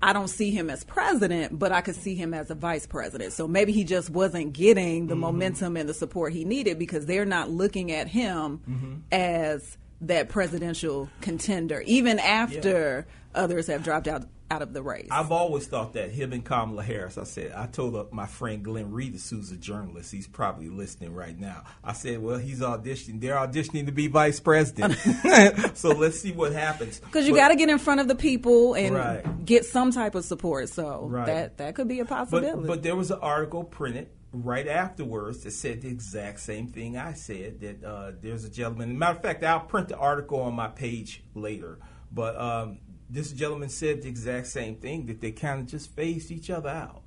[0.02, 3.34] I don't see him as president, but I could see him as a vice president?
[3.34, 5.22] So maybe he just wasn't getting the mm-hmm.
[5.22, 8.94] momentum and the support he needed because they're not looking at him mm-hmm.
[9.12, 15.08] as that presidential contender, even after others have dropped out out of the race.
[15.12, 17.18] I've always thought that him and Kamala Harris.
[17.18, 21.38] I said I told my friend Glenn Reedus, who's a journalist, he's probably listening right
[21.38, 21.64] now.
[21.84, 23.22] I said, well, he's auditioning.
[23.22, 24.96] They're auditioning to be vice president.
[25.78, 27.00] so let's see what happens.
[27.00, 29.46] Because you got to get in front of the people and Right.
[29.46, 30.70] get some type of support.
[30.70, 31.26] So Right.
[31.28, 32.60] that that could be a possibility.
[32.62, 36.98] But, but there was an article printed right afterwards that said the exact same thing
[36.98, 37.62] I said.
[37.62, 38.98] That uh, there's a gentleman.
[38.98, 41.80] Matter of fact, I'll print the article on my page later.
[42.12, 46.32] But um, this gentleman said the exact same thing that they kind of just phased
[46.32, 47.02] each other out,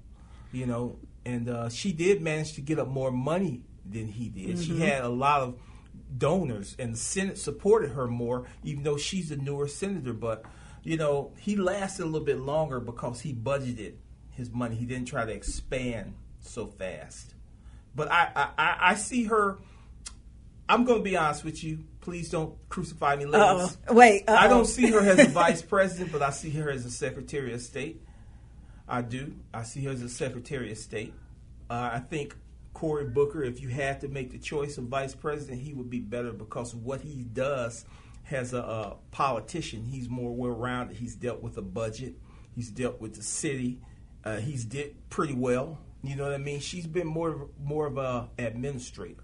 [0.52, 0.98] you know.
[1.24, 4.58] And uh, she did manage to get up more money than he did.
[4.58, 5.54] She had a lot of
[6.16, 10.12] donors, and the Senate supported her more, even though she's a newer senator.
[10.12, 10.44] But
[10.82, 13.94] you know, he lasted a little bit longer because he budgeted
[14.30, 14.74] his money.
[14.74, 17.34] He didn't try to expand so fast.
[17.94, 19.58] But I, I, I, I see her.
[20.68, 21.84] I'm going to be honest with you.
[22.02, 23.78] Please don't crucify me, ladies.
[23.88, 23.94] Uh-oh.
[23.94, 24.48] Wait, I uh-oh.
[24.48, 27.62] don't see her as a vice president, but I see her as a secretary of
[27.62, 28.02] state.
[28.88, 29.36] I do.
[29.54, 31.14] I see her as a secretary of state.
[31.70, 32.36] Uh, I think
[32.74, 36.00] Cory Booker, if you had to make the choice of vice president, he would be
[36.00, 37.84] better because what he does
[38.30, 39.84] as a, a politician.
[39.84, 40.96] He's more well rounded.
[40.96, 42.14] He's dealt with a budget.
[42.54, 43.80] He's dealt with the city.
[44.24, 45.78] Uh, he's did pretty well.
[46.02, 46.58] You know what I mean?
[46.58, 49.22] She's been more more of a administrator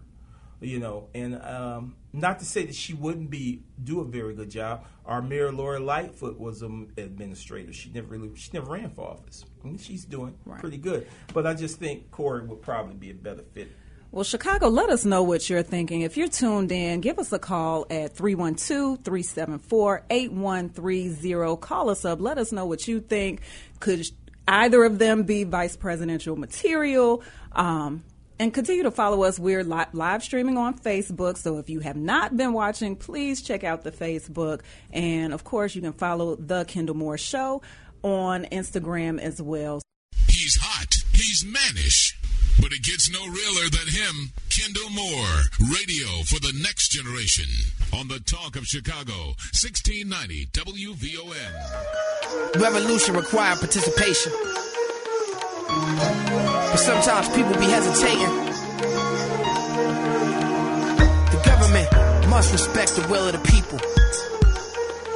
[0.60, 4.50] you know, and um, not to say that she wouldn't be do a very good
[4.50, 4.84] job.
[5.04, 7.72] Our mayor Lori Lightfoot was an administrator.
[7.72, 9.44] She never really she never ran for office.
[9.62, 13.14] I mean, she's doing pretty good, but I just think Cory would probably be a
[13.14, 13.70] better fit.
[14.10, 16.00] Well, Chicago, let us know what you're thinking.
[16.00, 21.56] If you're tuned in, give us a call at 312 374 8130.
[21.60, 22.18] Call us up.
[22.18, 23.42] Let us know what you think.
[23.80, 24.06] Could
[24.46, 27.22] either of them be vice presidential material?
[27.52, 28.02] Um,
[28.38, 29.38] and continue to follow us.
[29.38, 31.36] We're li- live streaming on Facebook.
[31.36, 34.60] So if you have not been watching, please check out the Facebook.
[34.92, 37.62] And of course, you can follow The Kendall Moore Show
[38.02, 39.82] on Instagram as well.
[40.28, 40.94] He's hot.
[41.12, 42.16] He's mannish.
[42.60, 44.32] But it gets no realer than him.
[44.50, 47.46] Kendall Moore, radio for the next generation.
[47.92, 52.60] On the Talk of Chicago, 1690 WVON.
[52.60, 54.32] Revolution require participation.
[55.68, 58.34] But sometimes people be hesitating.
[61.30, 63.78] The government must respect the will of the people.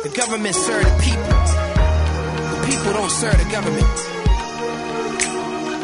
[0.03, 1.25] The government serve the people.
[2.53, 4.22] The people don't serve the government.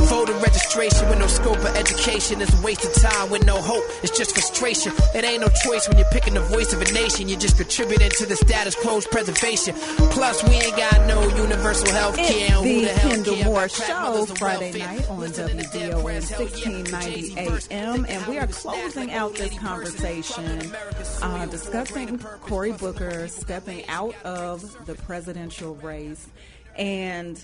[0.08, 3.84] Voter registration with no scope of education is a waste of time with no hope.
[4.02, 4.92] It's just frustration.
[5.14, 7.28] It ain't no choice when you're picking the voice of a nation.
[7.28, 9.74] You're just contributing to the status quo's preservation.
[10.16, 12.48] Plus, we ain't got no universal health care.
[12.62, 17.38] It's the Kendall Moore Show, Friday night on WVON 1690
[17.70, 20.72] AM, and we are closing out this conversation
[21.22, 26.28] uh, discussing Cory Booker stepping out of the presidential race,
[26.76, 27.42] and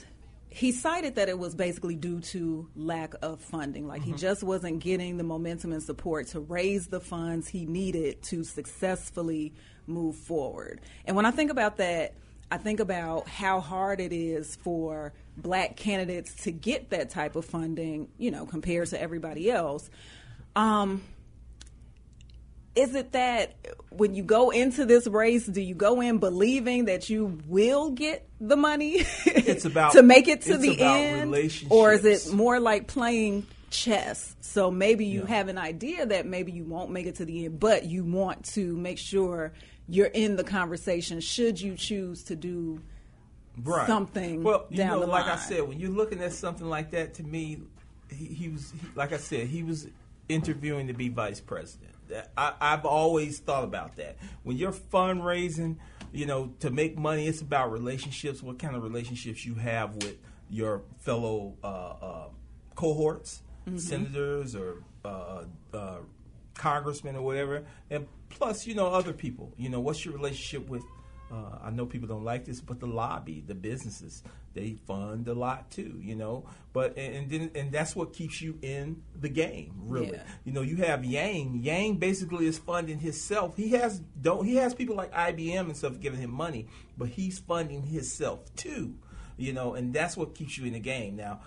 [0.55, 3.89] he cited that it was basically due to lack of funding.
[3.89, 8.23] Like he just wasn't getting the momentum and support to raise the funds he needed
[8.23, 9.53] to successfully
[9.89, 10.81] move forward.
[11.07, 12.15] And when I think about that,
[12.53, 17.45] I think about how hard it is for black candidates to get that type of
[17.45, 19.91] funding, you know, compared to everybody else.
[20.55, 21.03] Um,
[22.75, 23.55] is it that
[23.91, 28.29] when you go into this race, do you go in believing that you will get
[28.41, 29.05] the money?
[29.27, 31.35] It's about- to make it to the end,
[31.71, 34.35] or is it more like playing chess?
[34.41, 35.29] So maybe you Yeah.
[35.37, 38.45] have an idea that maybe you won't make it to the end, but you want
[38.55, 39.53] to make sure
[39.89, 41.21] you're in the conversation.
[41.21, 42.81] Should you choose to do
[43.63, 43.87] right.
[43.87, 47.15] something Well, you down know, like I said, when you're looking at something like that,
[47.15, 47.59] to me,
[48.11, 49.87] he, he was he, like I said, he was
[50.29, 51.93] interviewing to be vice president.
[52.37, 54.17] I, I've always thought about that.
[54.43, 55.77] When you're fundraising,
[56.13, 58.43] you know, to make money, it's about relationships.
[58.43, 60.17] What kind of relationships you have with
[60.51, 62.29] your fellow uh, uh,
[62.75, 63.81] cohorts, Mhm.
[63.81, 65.97] senators or uh, uh,
[66.55, 69.53] congressmen or whatever, and plus, you know, other people.
[69.57, 70.83] You know, what's your relationship with?
[71.33, 74.23] Uh, I know people don't like this, but the lobby, the businesses,
[74.55, 76.01] they fund a lot too.
[76.01, 80.13] You know, but and, and then and that's what keeps you in the game, really.
[80.13, 80.23] Yeah.
[80.45, 81.61] You know, you have Yang.
[81.63, 83.57] Yang basically is funding himself.
[83.57, 87.39] He has don't he has people like IBM and stuff giving him money, but he's
[87.39, 88.95] funding himself too.
[89.37, 91.17] You know, and that's what keeps you in the game.
[91.17, 91.41] Now,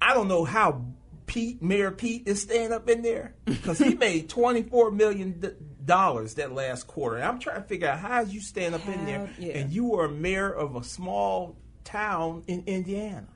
[0.00, 0.84] I don't know how
[1.26, 5.50] Pete, Mayor Pete, is staying up in there because he made twenty four million d-
[5.84, 7.16] dollars that last quarter.
[7.16, 9.58] And I'm trying to figure out how you stand up in there yeah.
[9.58, 13.26] and you are a mayor of a small town in Indiana.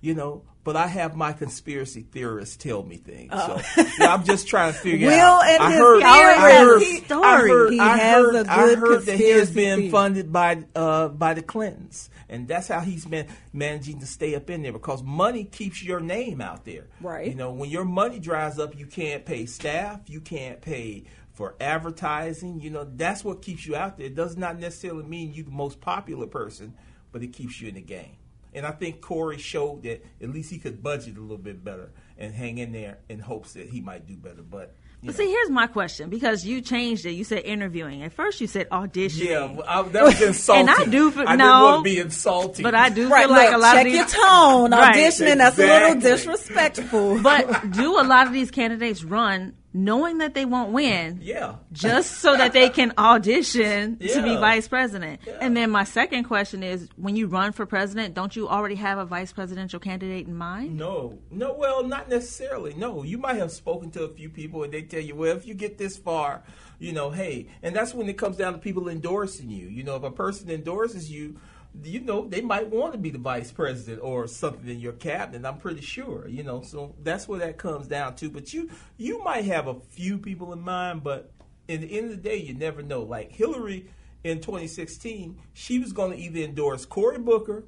[0.00, 3.30] You know, but I have my conspiracy theorists tell me things.
[3.32, 3.62] Oh.
[3.76, 5.44] So yeah, I'm just trying to figure Will out.
[5.46, 6.02] and I his heard.
[6.02, 7.50] I heard, He- I story.
[7.50, 9.90] heard, He I has heard, a I good heard that he has been theory.
[9.90, 14.50] funded by uh, by the Clintons, and that's how he's been managing to stay up
[14.50, 16.88] in there because money keeps your name out there.
[17.00, 17.28] Right.
[17.28, 21.54] You know, when your money dries up, you can't pay staff, you can't pay for
[21.60, 22.60] advertising.
[22.60, 24.06] You know, that's what keeps you out there.
[24.06, 26.74] It does not necessarily mean you're the most popular person,
[27.12, 28.16] but it keeps you in the game.
[28.54, 31.90] And I think Cory showed that at least he could budget a little bit better
[32.18, 34.42] and hang in there in hopes that he might do better.
[34.42, 35.12] But But know.
[35.24, 37.12] see, here's my question because you changed it.
[37.12, 38.02] You said interviewing.
[38.02, 39.24] At first, you said auditioning.
[39.24, 40.68] Yeah, well, I, that was insulting.
[40.68, 42.62] and I do feel, I no, didn't want to be insulting.
[42.62, 44.70] but I do Right, feel like a lot check of these your tone.
[44.72, 44.96] Right.
[44.96, 47.22] Auditioning, that's a little disrespectful.
[47.22, 51.18] But do a lot of these candidates run knowing that they won't win?
[51.22, 51.56] Yeah.
[51.72, 55.20] Just so that they can audition to be vice president.
[55.40, 58.98] And then my second question is when you run for president, don't you already have
[58.98, 60.76] a vice presidential candidate in mind?
[60.76, 61.54] No, no.
[61.54, 62.74] Well, not necessarily.
[62.74, 65.46] No, you might have spoken to a few people, and they tell you, well, if
[65.46, 66.42] you get this far,
[66.78, 69.68] you know, hey, and that's when it comes down to people endorsing you.
[69.68, 71.38] You know, if a person endorses you,
[71.82, 75.46] you know, they might want to be the vice president or something in your cabinet.
[75.46, 76.28] I'm pretty sure.
[76.28, 78.28] You know, so that's where that comes down to.
[78.28, 81.32] But you, you might have a few people in mind, but
[81.68, 83.02] in the end of the day, you never know.
[83.02, 83.86] Like Hillary
[84.24, 87.64] in 2016, she was going to either endorse Cory Booker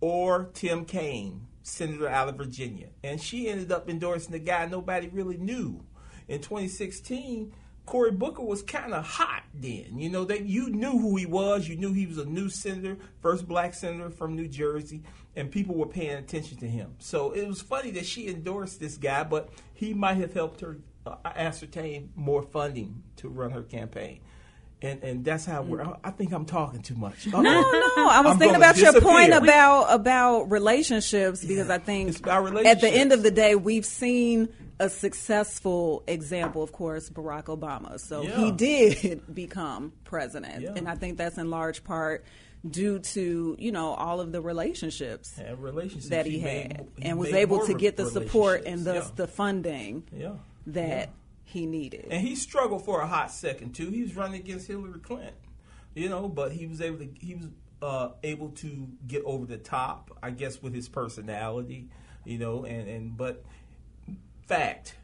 [0.00, 2.88] or Tim Kaine, senator out of Virginia.
[3.04, 5.84] And she ended up endorsing the guy nobody really knew.
[6.26, 7.54] In 2016,
[7.88, 9.98] Cory Booker was kind of hot then.
[9.98, 11.66] You know, that you knew who he was.
[11.66, 15.02] You knew he was a new senator, first black senator from New Jersey,
[15.34, 16.96] and people were paying attention to him.
[16.98, 20.76] So it was funny that she endorsed this guy, but he might have helped her
[21.06, 24.20] uh, ascertain more funding to run her campaign.
[24.82, 25.82] And, and that's how we're.
[26.04, 27.26] I think I'm talking too much.
[27.26, 27.50] No, no.
[27.50, 32.88] I was I'm thinking about your point about about relationships because I think at the
[32.88, 37.98] end of the day, we've seen a successful example, of course, Barack Obama.
[38.00, 40.72] So he did become president, Yeah.
[40.76, 42.24] and I think that's in large part
[42.68, 47.04] due to you know all of the relationships And relationships that he, made- had, he
[47.04, 50.32] and was able to get the support and thus relationships, the funding yeah.
[50.66, 51.06] that Yeah.
[51.44, 52.06] he needed.
[52.10, 53.90] And he struggled for a hot second too.
[53.90, 55.34] He was running against Hillary Clinton,
[55.94, 57.46] you know, but he was able to he was
[57.80, 61.88] uh, able to get over the top, I guess, with his personality,
[62.24, 63.44] you know, and and but
[64.48, 64.94] fact.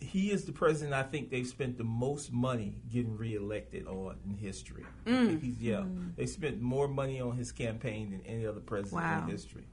[0.00, 4.36] He is the president I think they've spent the most money getting reelected on in
[4.36, 4.84] history.
[5.06, 5.54] Mm.
[5.58, 5.84] Yeah,
[6.16, 9.24] they spent more money on his campaign than any other president Wow.
[9.24, 9.64] in history.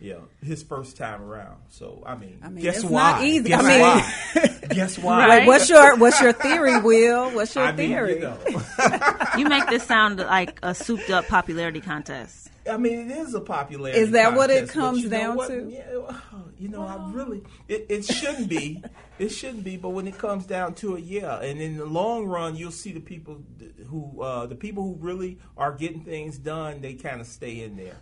[0.00, 1.58] Yeah, his first time around.
[1.68, 3.12] So I mean, I mean, guess it's why?
[3.12, 3.48] not easy.
[3.48, 4.58] Guess I mean- why?
[4.74, 5.26] guess why?
[5.26, 7.30] Like, what's your what's your theory, Will?
[7.32, 8.14] What's your I mean, theory?
[8.14, 8.38] you know.
[9.38, 12.50] You make this sound like a souped up popularity contest.
[12.68, 14.00] I mean, it is a popularity.
[14.00, 15.68] Is that what it comes down to?
[15.70, 16.18] Yeah,
[16.58, 18.82] you know, I really, it, it shouldn't be.
[19.18, 21.40] It shouldn't be, but when it comes down to it, yeah.
[21.40, 23.42] And in the long run, you'll see the people
[23.88, 27.76] who, uh, the people who really are getting things done, they kind of stay in
[27.76, 27.96] there.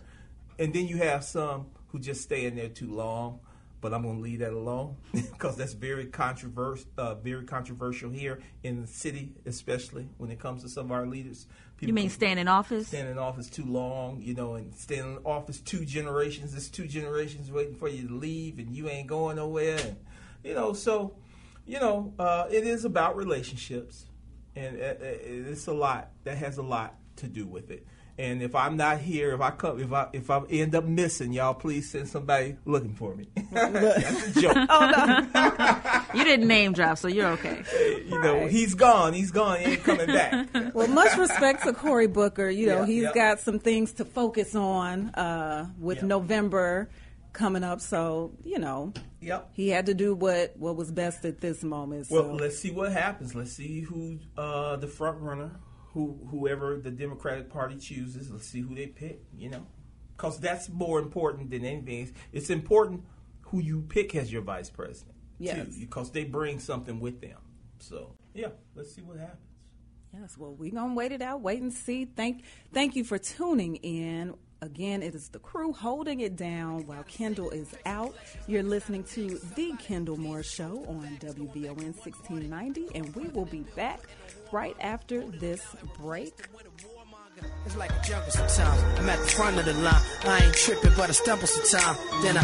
[0.57, 3.39] And then you have some who just stay in there too long.
[3.81, 6.89] But I'm going to leave that alone because that's very controversial.
[6.97, 11.05] Uh, very controversial here in the city, especially when it comes to some of our
[11.05, 11.47] leaders.
[11.79, 12.87] You mean staying in office?
[12.87, 16.51] Staying in office too long, you know, and staying in office two generations.
[16.51, 19.77] There's two generations waiting for you to leave, and you ain't going nowhere.
[19.79, 19.95] And
[20.43, 21.13] you know, so
[21.65, 24.07] you know, uh, it is about relationships,
[24.55, 27.85] and uh, uh, it's a lot that has a lot to do with it.
[28.19, 31.31] And if I'm not here, if I come, if I if I end up missing,
[31.31, 33.29] y'all please send somebody looking for me.
[33.51, 34.57] That's a joke.
[34.69, 37.63] oh no, You didn't name drop, so you're okay.
[38.05, 39.13] you know, he's gone.
[39.13, 39.59] He's gone.
[39.61, 40.49] He ain't coming back.
[40.73, 42.49] Well, much respect to Cory Booker.
[42.49, 43.13] You know, Yeah, he's yeah.
[43.13, 46.07] got some things to focus on uh, with Yeah.
[46.07, 46.89] November
[47.31, 47.79] coming up.
[47.79, 48.91] So, you know,
[49.21, 49.51] Yep.
[49.53, 52.07] he had to do what, what was best at this moment.
[52.07, 52.15] So.
[52.21, 53.33] Well, let's see what happens.
[53.33, 55.51] Let's see who uh, the front runner,
[55.93, 58.31] who whoever the Democratic Party chooses.
[58.31, 59.21] Let's see who they pick.
[59.35, 59.65] You know,
[60.15, 62.13] because that's more important than anything.
[62.31, 63.03] It's important
[63.41, 65.15] who you pick as your vice president.
[65.39, 65.55] Yes.
[65.55, 67.37] too, because they bring something with them.
[67.79, 69.49] So yeah, let's see what happens.
[70.13, 72.05] Yes, well, we're going to wait it out, wait and see.
[72.05, 74.33] Thank, thank you for tuning in.
[74.61, 78.15] Again, it is the crew holding it down while Kendall is out.
[78.47, 84.01] You're listening to The Kendall Moore Show on WVON 1690, and we will be back
[84.51, 85.61] right after this
[85.97, 86.33] break.
[87.65, 88.99] It's like a jungle sometimes.
[88.99, 90.01] I'm at the front of the line.
[90.25, 91.97] I ain't tripping, but I stumble sometimes.
[92.23, 92.43] Then I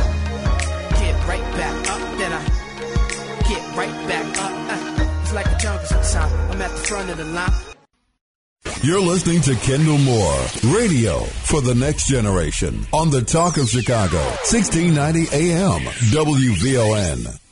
[0.99, 2.18] get right back up.
[2.18, 2.43] Then I
[3.49, 4.51] get right back up.
[4.72, 6.34] Uh, it's like a jungle sometimes.
[6.53, 7.51] I'm at the front of the line.
[8.82, 10.45] You're listening to Kendall Moore,
[10.76, 15.82] radio for the next generation on the Talk of Chicago, 1690 AM,
[16.12, 17.45] WVON.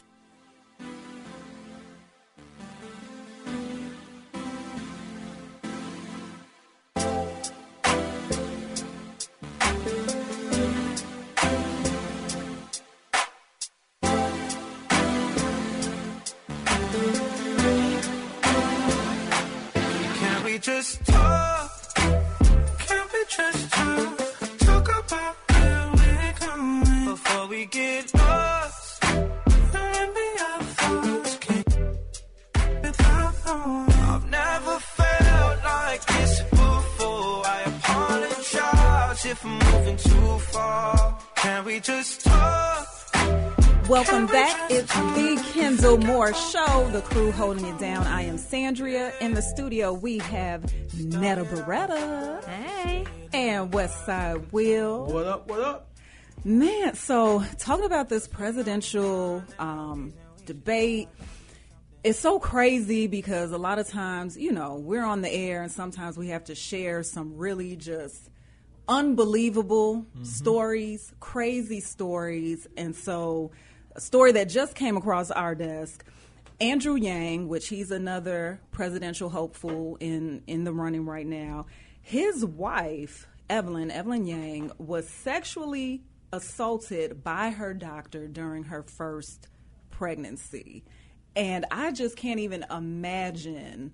[47.13, 48.07] Crew holding it down.
[48.07, 49.13] I am Sandria.
[49.21, 50.63] In the studio, we have
[50.97, 52.43] Netta Beretta.
[52.43, 53.05] Hey.
[53.31, 55.05] And Westside Will.
[55.05, 55.47] What up?
[55.47, 55.91] What up?
[56.43, 60.11] Man, so talking about this presidential um,
[60.47, 61.07] debate,
[62.03, 65.71] it's so crazy because a lot of times, you know, we're on the air and
[65.71, 68.31] sometimes we have to share some really just
[68.87, 72.65] unbelievable stories, crazy stories.
[72.75, 73.51] And so,
[73.95, 76.03] a story that just came across our desk.
[76.63, 81.65] Andrew Yang, which he's another presidential hopeful in in the running right now,
[82.01, 89.49] his wife Evelyn Evelyn Yang was sexually assaulted by her doctor during her first
[89.91, 90.85] pregnancy,
[91.35, 93.91] and I just can't even imagine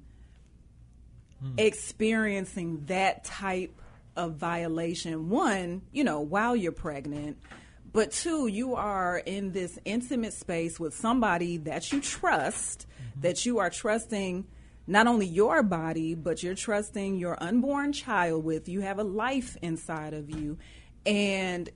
[1.42, 1.56] hmm.
[1.58, 3.82] experiencing that type
[4.16, 5.30] of violation.
[5.30, 7.40] One, you know, while you're pregnant,
[7.92, 13.22] but two, you are in this intimate space with somebody that you trust, mm-hmm.
[13.22, 14.46] that you are trusting
[14.86, 18.68] not only your body, but you're trusting your unborn child with.
[18.68, 20.58] You have a life inside of you.
[21.06, 21.70] And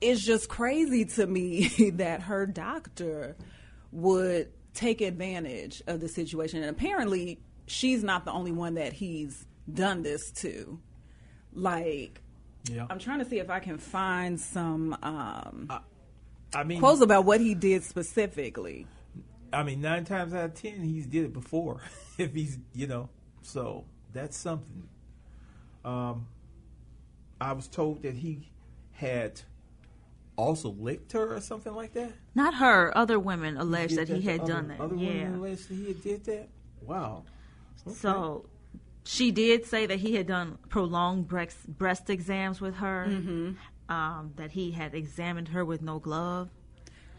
[0.00, 3.36] it's just crazy to me that her doctor
[3.92, 6.62] would take advantage of the situation.
[6.62, 10.78] And apparently, she's not the only one that he's done this to.
[11.52, 12.22] Like,
[12.64, 12.86] Yeah.
[12.90, 15.72] I'm trying to see if I can find some um,
[16.54, 18.86] I mean, quotes about what he did specifically.
[19.52, 21.80] I mean, nine times out of ten, he's did it before.
[22.18, 23.08] if he's, you know,
[23.42, 24.88] so that's something.
[25.84, 26.26] Um,
[27.40, 28.50] I was told that he
[28.92, 29.40] had
[30.36, 32.12] also licked her or something like that.
[32.34, 32.96] Not her.
[32.96, 34.80] Other women alleged Did that he had other- done that.
[34.80, 35.08] Other yeah.
[35.08, 36.48] women alleged that he had did that.
[36.82, 37.24] Wow.
[37.94, 38.44] So
[39.08, 43.06] she did say that he had done prolonged breast, breast exams with her.
[43.08, 43.52] Mm-hmm.
[43.90, 46.50] Um, that he had examined her with no glove.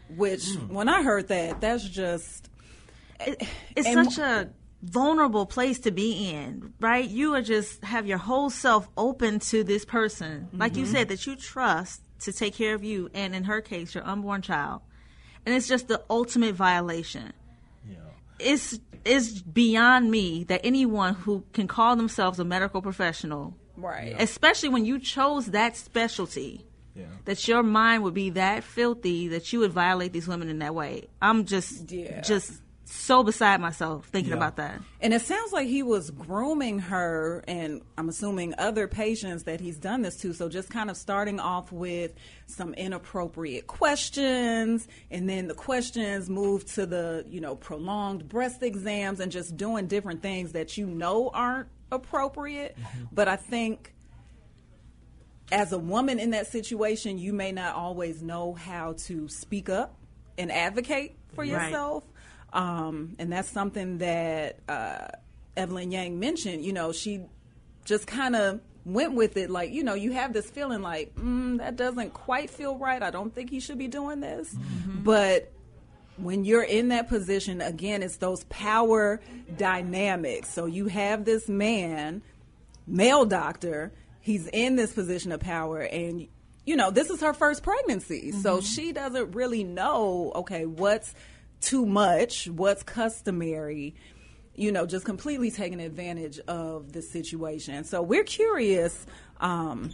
[0.08, 2.48] Which, when I heard that, that's just.
[3.18, 3.42] It,
[3.74, 7.08] it's And such a vulnerable place to be in, right?
[7.08, 10.92] You are just have your whole self open to this person, like you Mhm.
[10.92, 14.42] said, that you trust to take care of you, and in her case, your unborn
[14.42, 14.82] child.
[15.44, 17.32] And it's just the ultimate violation.
[18.42, 24.14] It's it's beyond me that anyone who can call themselves a medical professional, Right.
[24.18, 27.04] especially when you chose that specialty, yeah.
[27.24, 30.74] that your mind would be that filthy that you would violate these women in that
[30.74, 31.08] way.
[31.22, 32.20] I'm just Yeah.
[32.20, 32.60] just
[32.90, 34.36] so beside myself thinking Yeah.
[34.36, 34.80] about that.
[35.00, 39.78] And it sounds like he was grooming her, and I'm assuming other patients that he's
[39.78, 40.32] done this to.
[40.32, 42.12] So just kind of starting off with
[42.46, 49.20] some inappropriate questions, and then the questions move to the, you know, prolonged breast exams
[49.20, 52.76] and just doing different things that you know aren't appropriate.
[52.76, 53.04] Mm-hmm.
[53.12, 53.94] But I think
[55.52, 59.96] as a woman in that situation, you may not always know how to speak up
[60.38, 61.70] and advocate for Right.
[62.52, 65.08] Um, and that's something that uh,
[65.56, 66.64] Evelyn Yang mentioned.
[66.64, 67.22] You know, she
[67.84, 69.50] just kind of went with it.
[69.50, 73.02] Like, you know, you have this feeling like, mm, that doesn't quite feel right.
[73.02, 74.54] I don't think he should be doing this.
[75.02, 75.52] But
[76.16, 79.20] when you're in that position, again, it's those power
[79.56, 80.52] dynamics.
[80.52, 82.22] So you have this man,
[82.86, 86.26] male doctor, he's in this position of power, and
[86.66, 88.32] you know, this is her first pregnancy.
[88.32, 91.14] So she doesn't really know, okay, what's
[91.60, 93.94] too much, what's customary,
[94.54, 97.84] you know, just completely taking advantage of the situation.
[97.84, 99.06] So we're curious.
[99.40, 99.90] Um,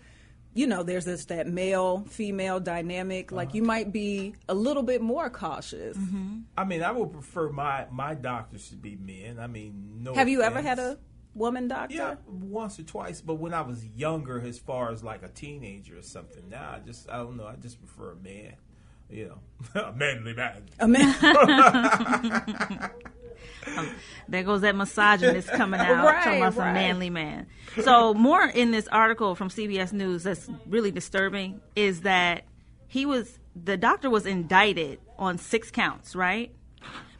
[0.53, 3.57] you know, there's this that male female dynamic, like uh-huh.
[3.57, 5.97] you might be a little bit more cautious.
[5.97, 6.39] Mm-hmm.
[6.57, 9.39] I mean, I would prefer my my doctors to be men.
[9.39, 10.13] I mean, no.
[10.13, 10.97] Have you ever had a
[11.33, 11.95] woman doctor?
[11.95, 13.21] Yeah, once or twice.
[13.21, 16.79] But when I was younger, as far as like a teenager or something, now I
[16.79, 17.47] just I don't know.
[17.47, 18.55] I just prefer a man.
[19.09, 19.27] You
[19.73, 20.63] know, a manly man.
[20.79, 21.15] A man.
[24.27, 27.47] There goes that misogynist coming out, Right, talking about some manly man.
[27.83, 32.43] So more in this article from CBS News that's really disturbing is that
[32.87, 36.53] he was the doctor was indicted on six counts, right?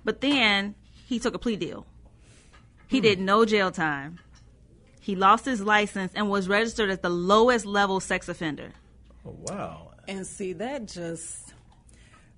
[0.04, 0.76] But then
[1.06, 1.86] he took a plea deal.
[2.88, 3.04] He Hmm.
[3.04, 4.20] did no jail time.
[5.00, 8.72] He lost his license and was registered as the lowest level sex offender.
[9.26, 9.92] Oh, wow.
[10.08, 11.54] And see that just The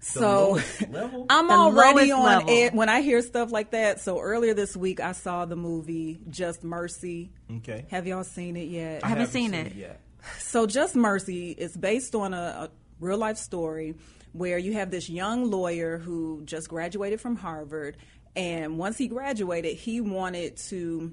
[0.04, 1.26] so level?
[1.30, 2.50] I'm The already on level.
[2.50, 4.00] it when I hear stuff like that.
[4.02, 7.32] So earlier this week I saw the movie Just Mercy.
[7.58, 7.86] Okay.
[7.90, 9.04] Have y'all seen it yet?
[9.04, 9.74] I haven't seen it.
[9.76, 10.00] yet.
[10.40, 12.70] So, Just Mercy is based on a, a
[13.02, 13.96] real life story
[14.32, 17.98] where you have this young lawyer who just graduated from Harvard.
[18.36, 21.12] And once he graduated, he wanted to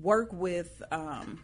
[0.00, 1.40] work with um,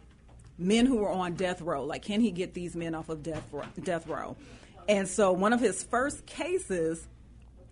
[0.58, 1.84] men who were on death row.
[1.84, 3.64] Like, can he get these men off of death row?
[3.82, 4.36] Death row?
[4.90, 7.06] And so, one of his first cases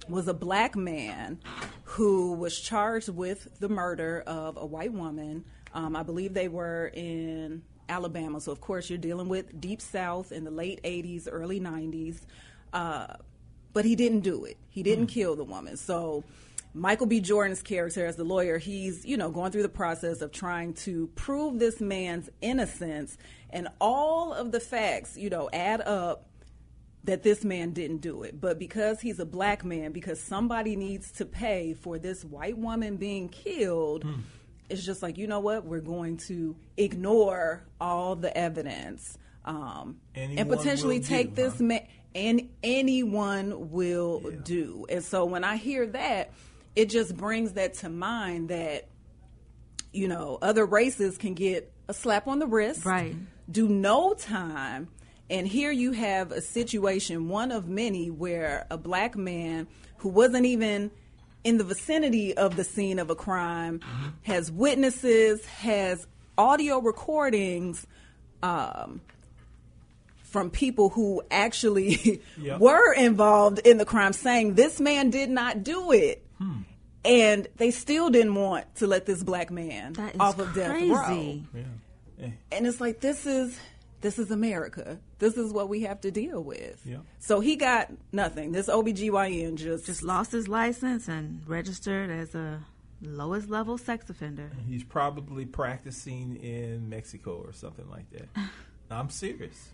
[0.09, 1.41] was a black man
[1.83, 5.45] who was charged with the murder of a white woman.
[5.75, 8.41] Um, I believe they were in Alabama.
[8.41, 12.21] So, of course, you're dealing with Deep South in the late 80s, early 90s.
[12.73, 13.09] Uh,
[13.73, 14.57] but he didn't do it.
[14.71, 15.77] He didn't kill the woman.
[15.77, 16.23] So,
[16.73, 17.19] Michael B.
[17.19, 21.09] Jordan's character as the lawyer, he's, you know, going through the process of trying to
[21.17, 23.19] prove this man's innocence.
[23.51, 26.28] And all of the facts, you know, add up
[27.05, 28.41] that this man didn't do it.
[28.41, 32.97] But because he's a black man, because somebody needs to pay for this white woman
[32.97, 34.05] being killed,
[34.69, 35.65] it's just like, you know what?
[35.65, 41.65] We're going to ignore all the evidence um, and potentially take do, this huh?
[41.65, 41.87] man.
[42.15, 44.87] And anyone will do.
[44.89, 46.33] And so when I hear that,
[46.75, 48.89] it just brings that to mind that
[49.93, 53.15] you know, other races can get a slap on the wrist, Right.
[53.51, 54.89] Do no time,
[55.31, 59.67] and here you have a situation, one of many, where a black man
[59.99, 60.91] who wasn't even
[61.45, 63.81] in the vicinity of the scene of a crime
[64.23, 66.07] has witnesses, has
[66.37, 67.87] audio recordings.
[68.43, 69.01] Um,
[70.23, 72.61] from people who actually Yep.
[72.61, 76.23] were involved in the crime saying this man did not do it.
[77.05, 81.05] And they still didn't want to let this black man off of death row.
[81.05, 81.45] crazy.
[82.53, 83.59] And it's like this is
[84.01, 84.99] this is America.
[85.19, 86.81] This is what we have to deal with.
[86.85, 86.99] Yeah.
[87.19, 88.53] So he got nothing.
[88.53, 92.61] This OBGYN just Just lost his license and registered as a
[93.03, 94.51] lowest level sex offender.
[94.69, 98.29] He's probably practicing in Mexico or something like that.
[98.91, 99.71] I'm serious.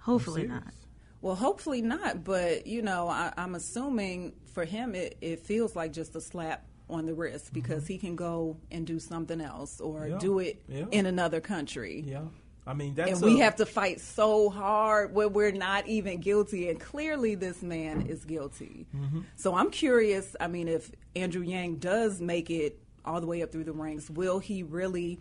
[0.00, 0.74] Hopefully I'm not.
[1.22, 5.92] Well, hopefully not, but you know, I, I'm assuming for him it, it feels like
[5.92, 7.92] just a slap on the wrist because mm-hmm.
[7.94, 10.18] he can go and do something else or Yeah.
[10.18, 10.84] do it Yeah.
[10.90, 12.04] in another country.
[12.06, 12.24] Yeah.
[12.66, 16.20] I mean, that's and we a- have to fight so hard when we're not even
[16.20, 18.86] guilty, and clearly this man is guilty.
[18.94, 19.24] Mhm.
[19.36, 20.34] So I'm curious.
[20.40, 24.08] I mean, if Andrew Yang does make it all the way up through the ranks,
[24.08, 25.20] will he really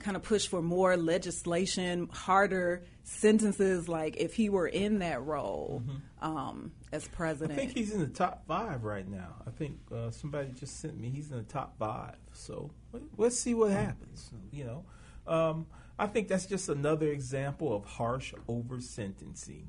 [0.00, 3.88] kind of push for more legislation, harder sentences?
[3.88, 5.82] Like if he were in that role
[6.20, 9.36] um, as president, I think he's in the top five right now.
[9.46, 11.08] I think uh, somebody just sent me.
[11.08, 12.16] He's in the top five.
[12.32, 14.30] So let- let's see what happens.
[14.52, 14.84] You know,
[15.26, 15.66] um,
[15.98, 19.68] I think that's just another example of harsh over sentencing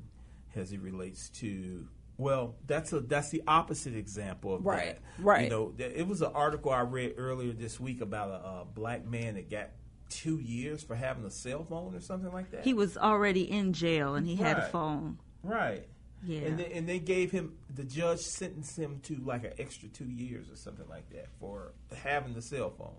[0.54, 1.86] as it relates to.
[2.18, 5.22] Well, that's a that's the opposite example of Right, that.
[5.22, 5.44] right.
[5.44, 8.64] You know, th- it was an article I read earlier this week about a, a
[8.74, 9.70] black man that got
[10.10, 12.64] two years for having a cell phone or something like that.
[12.64, 15.18] He was already in jail and he had a phone.
[15.42, 15.86] Right.
[16.26, 16.40] Yeah.
[16.40, 20.08] And they, and they gave him the judge sentenced him to like an extra two
[20.10, 22.96] years or something like that for having the cell phone.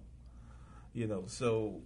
[0.93, 1.81] You know, so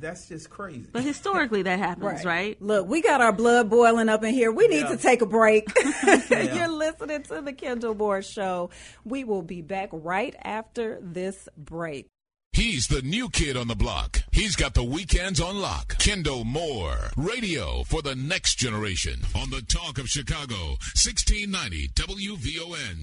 [0.00, 0.86] that's just crazy.
[0.92, 2.60] But historically, that happens, right?
[2.60, 4.50] Look, we got our blood boiling up in here.
[4.52, 4.88] We need Yeah.
[4.90, 5.66] to take a break.
[6.06, 6.54] Yeah.
[6.54, 8.70] You're listening to the Kendall Moore Show.
[9.04, 12.06] We will be back right after this break.
[12.52, 14.22] He's the new kid on the block.
[14.32, 15.98] He's got the weekends on lock.
[15.98, 22.96] Kendall Moore, radio for the next generation on the Talk of Chicago, 1690 WVON.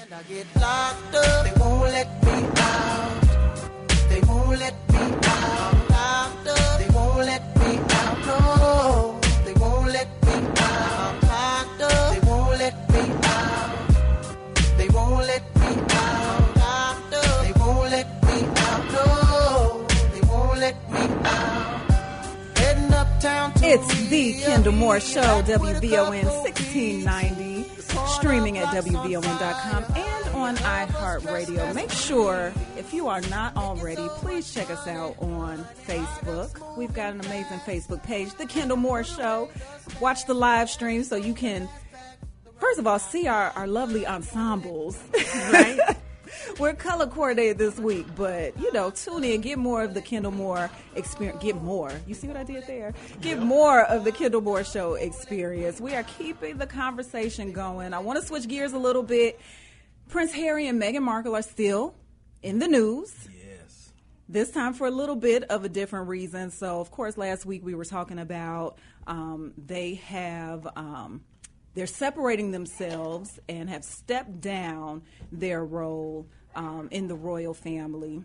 [0.00, 3.20] And I get locked up, they won't let me out.
[4.08, 5.83] They won't let me out.
[6.04, 8.18] Locked up, they won't let me out.
[8.26, 11.22] No, they won't let me out.
[11.32, 14.76] Locked up, they won't let me out.
[14.78, 15.70] They won't let me
[16.02, 16.56] out.
[16.64, 18.38] Locked up, they won't let me
[18.68, 18.82] out.
[18.92, 19.06] No,
[20.12, 22.58] they won't let me out.
[22.58, 27.64] Heading uptown to It's the Kendall Moore Show, WVON 1690,
[28.24, 31.74] streaming at WVON.com and on iHeartRadio.
[31.74, 36.74] Make sure, if you are not already, please check us out on Facebook.
[36.74, 39.50] We've got an amazing Facebook page, The Kendall Moore Show.
[40.00, 41.68] Watch the live stream so you can,
[42.58, 44.98] first of all, see our, our lovely ensembles.
[45.52, 45.78] Right?
[46.58, 50.32] We're color coordinated this week, but you know, tune in, get more of the Kendall
[50.32, 51.42] Moore experience.
[51.42, 51.92] Get more.
[52.06, 52.94] You see what I did there?
[53.20, 55.80] Get more of the Kendall Moore Show experience.
[55.80, 57.92] We are keeping the conversation going.
[57.92, 59.40] I want to switch gears a little bit.
[60.08, 61.94] Prince Harry and Meghan Markle are still
[62.42, 63.12] in the news.
[63.32, 63.92] Yes.
[64.28, 66.50] This time for a little bit of a different reason.
[66.50, 71.22] So, of course, last week we were talking about um, they have um,
[71.74, 75.02] they're separating themselves and have stepped down
[75.32, 78.22] their role um, in the royal family.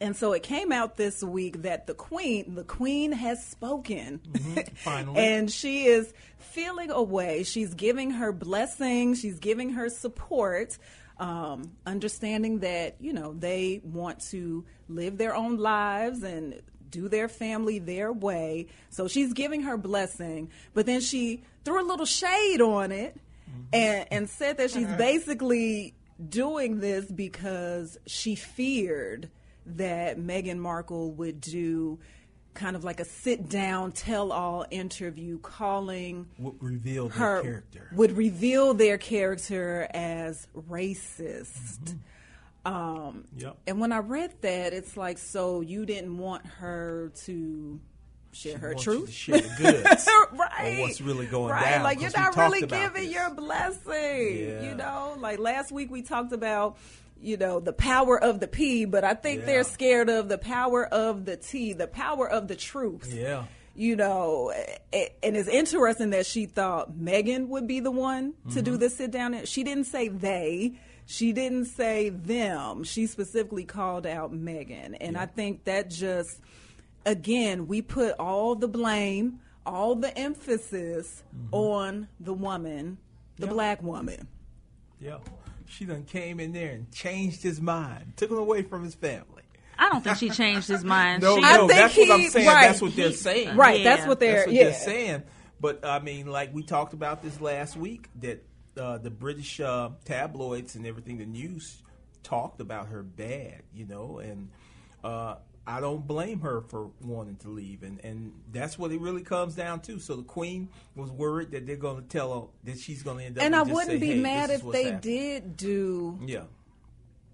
[0.00, 4.20] And so it came out this week that the queen, the queen has spoken.
[4.76, 5.18] finally.
[5.18, 7.44] and she is feeling away.
[7.44, 10.76] She's giving her blessing, she's giving her support,
[11.18, 16.60] um, understanding that, you know, they want to live their own lives and
[16.90, 18.66] do their family their way.
[18.90, 23.16] So she's giving her blessing, but then she threw a little shade on it
[23.48, 23.60] mm-hmm.
[23.72, 24.96] and, and said that she's uh-huh.
[24.96, 25.94] basically
[26.28, 29.28] doing this because she feared
[29.66, 31.98] that Meghan Markle would do
[32.54, 37.88] kind of like a sit down, tell all interview calling Would reveal their her character.
[37.92, 41.80] would reveal their character as racist.
[41.84, 41.96] Mm-hmm.
[42.66, 43.56] Um, Yep.
[43.66, 47.80] And when I read that, it's like, so you didn't want her to
[48.32, 50.08] share her wants you truth, share the goods
[50.38, 50.78] right?
[50.80, 51.64] what's really going right?
[51.76, 53.12] down, Like you're not really giving this.
[53.14, 54.38] your blessing.
[54.38, 54.62] Yeah.
[54.68, 56.76] You know, like last week we talked about.
[57.18, 59.46] You know the power of the P, but I think Yeah.
[59.46, 63.44] they're scared of the power of the T, the power of the truth Yeah.
[63.74, 64.52] you know,
[64.92, 68.80] and it's interesting that she thought Meghan would be the one to do Mhm.
[68.80, 69.46] the sit down.
[69.46, 70.74] She didn't say they.
[71.06, 72.82] She didn't say them.
[72.84, 74.96] She specifically called out Meghan.
[75.00, 76.40] And I think that just,
[77.04, 81.54] again, we put all the blame, all the emphasis mm-hmm.
[81.54, 82.98] on the woman,
[83.38, 83.52] the Yeah.
[83.52, 84.26] black woman.
[85.00, 85.18] Yeah.
[85.68, 89.42] She done came in there and changed his mind, took him away from his family.
[89.78, 91.22] I don't think she changed his mind.
[91.22, 92.46] No, she, no, that's what I'm he- saying.
[92.46, 93.56] right, that's what they're he- saying.
[93.56, 94.62] right, that's what they're- That's what yeah.
[94.64, 95.22] they're saying.
[95.60, 98.44] But I mean, like we talked about this last week, that
[98.78, 101.82] uh, the British uh, tabloids and everything, the news
[102.22, 104.48] talked about her bad, you know, and
[105.04, 109.22] uh, I don't blame her for wanting to leave, and and that's what it really
[109.22, 109.98] comes down to.
[109.98, 113.24] So the Queen was worried that they're going to tell her that she's going to
[113.24, 113.44] end up.
[113.44, 116.44] And I wouldn't say, be "Hey, mad if they happening." did do Yeah.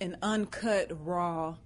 [0.01, 1.57] an uncut raw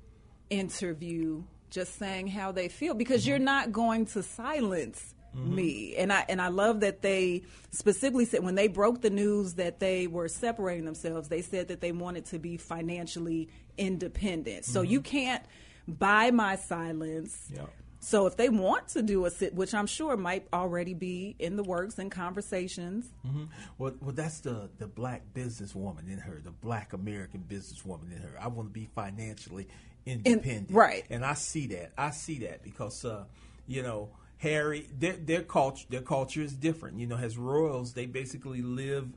[0.51, 5.15] interview just saying how they feel because you're not going to silence
[5.45, 9.55] me and i and i love that they specifically said when they broke the news
[9.55, 14.83] that they were separating themselves they said that they wanted to be financially independent so
[14.83, 14.89] Mhm.
[14.91, 15.45] you can't
[15.87, 17.67] buy my silence Yeah.
[17.99, 21.57] So if they want to do a sit, which I'm sure might already be in
[21.57, 23.45] the works and conversations, hmm
[23.79, 28.35] Well, well, that's the the black businesswoman in her, the black American businesswoman in her.
[28.41, 29.67] I want to be financially
[30.05, 31.05] independent, right.
[31.11, 31.93] And I see that.
[31.99, 33.25] I see that because, uh,
[33.67, 36.99] you know, Harry, their their culture, their culture is different.
[36.99, 39.09] You know, as royals, they basically live.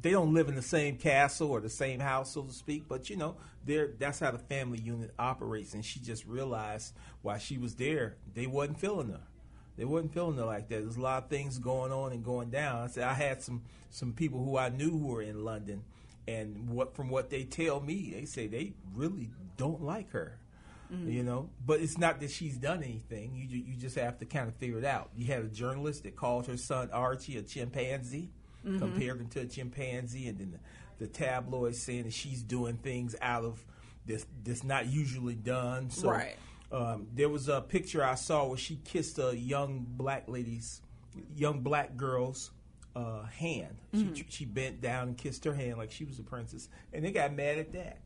[0.00, 2.84] They don't live in the same castle or the same house, so to speak.
[2.88, 5.74] But you know, they're, that's how the family unit operates.
[5.74, 9.22] And she just realized while she was there, they wasn't feeling her
[9.76, 10.82] they wasn't feeling her like that.
[10.82, 12.82] There's a lot of things going on and going down.
[12.82, 15.84] I said I had some some people who I knew who were in London,
[16.26, 20.38] and what from what they tell me, they say they really don't like her.
[20.92, 21.10] Mm-hmm.
[21.10, 23.34] You know, but it's not that she's done anything.
[23.34, 25.10] You you just have to kind of figure it out.
[25.16, 28.30] You had a journalist that called her son Archie a chimpanzee,
[28.64, 28.78] Mhm.
[28.78, 30.50] compared him to a chimpanzee, and then
[30.98, 33.64] the, the tabloids saying that she's doing things out of
[34.06, 35.90] this this not usually done.
[35.90, 36.36] So Right.
[36.72, 40.80] um, there was a picture I saw where she kissed a young black lady's,
[41.36, 42.50] young black girl's
[42.94, 43.76] uh, hand.
[43.92, 44.16] Mhm.
[44.16, 47.12] She, she bent down and kissed her hand like she was a princess, and they
[47.12, 47.98] got mad at that.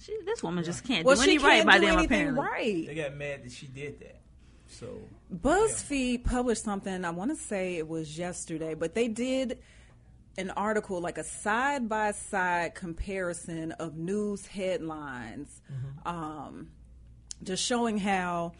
[0.00, 1.98] She, this woman just can't Well, do she any right can't by do them.
[1.98, 2.86] anything apparently, right.
[2.86, 4.20] They got mad that she did that.
[4.68, 4.86] So
[5.34, 7.04] BuzzFeed published something.
[7.04, 9.58] I want to say it was yesterday, but they did
[10.38, 15.60] an article like a side by side comparison of news headlines,
[16.06, 16.70] um,
[17.42, 18.52] just showing how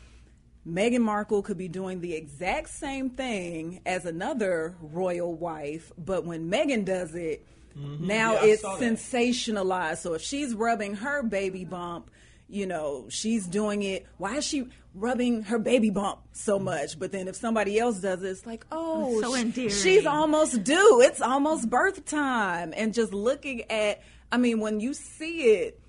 [0.66, 6.50] Meghan Markle could be doing the exact same thing as another royal wife, but when
[6.50, 7.46] Meghan does it,
[7.78, 8.00] Mhm.
[8.00, 9.98] now Yeah, it's sensationalized.
[9.98, 12.10] So if she's rubbing her baby bump,
[12.48, 14.06] you know, she's doing it.
[14.18, 16.98] Why is she rubbing her baby bump so much?
[16.98, 19.70] But then if somebody else does it, it's like, oh, So sh- endearing.
[19.70, 21.00] she's almost due.
[21.04, 22.74] It's almost birth time.
[22.76, 24.02] And just looking at,
[24.32, 25.80] I mean, when you see it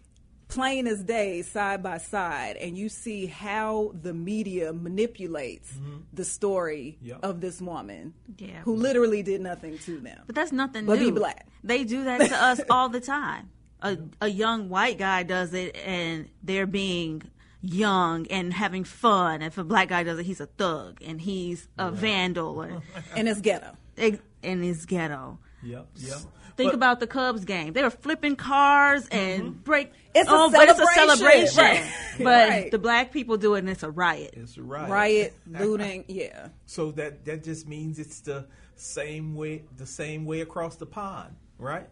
[0.52, 6.02] plain as day, side by side, and you see how the media manipulates mm-hmm.
[6.14, 7.20] the story Yep.
[7.24, 8.62] of this woman Yeah.
[8.62, 10.20] who literally did nothing to them.
[10.28, 11.12] But that's nothing But new.
[11.12, 11.48] be black.
[11.64, 13.50] They do that to us all the time.
[13.82, 17.24] A, a young white guy does it, and they're being
[17.62, 19.42] young and having fun.
[19.42, 22.82] If a black guy does it, he's a thug and he's a vandal, and,
[23.16, 23.72] and it's ghetto.
[23.98, 24.20] And
[24.66, 25.40] it's ghetto.
[25.64, 26.18] Yep, yep.
[26.58, 27.74] Think But- about the Cubs game.
[27.74, 29.92] They were flipping cars and break.
[30.14, 31.48] It's a oh, but it's a celebration.
[31.48, 31.84] celebration.
[31.86, 31.94] Right.
[32.18, 32.72] But Right.
[32.72, 34.34] the black people do it, and it's a riot.
[34.36, 34.90] It's a riot.
[34.92, 36.50] Riot, looting, yeah.
[36.66, 38.46] So that that just means it's the
[38.76, 41.88] same way the same way across the pond, right?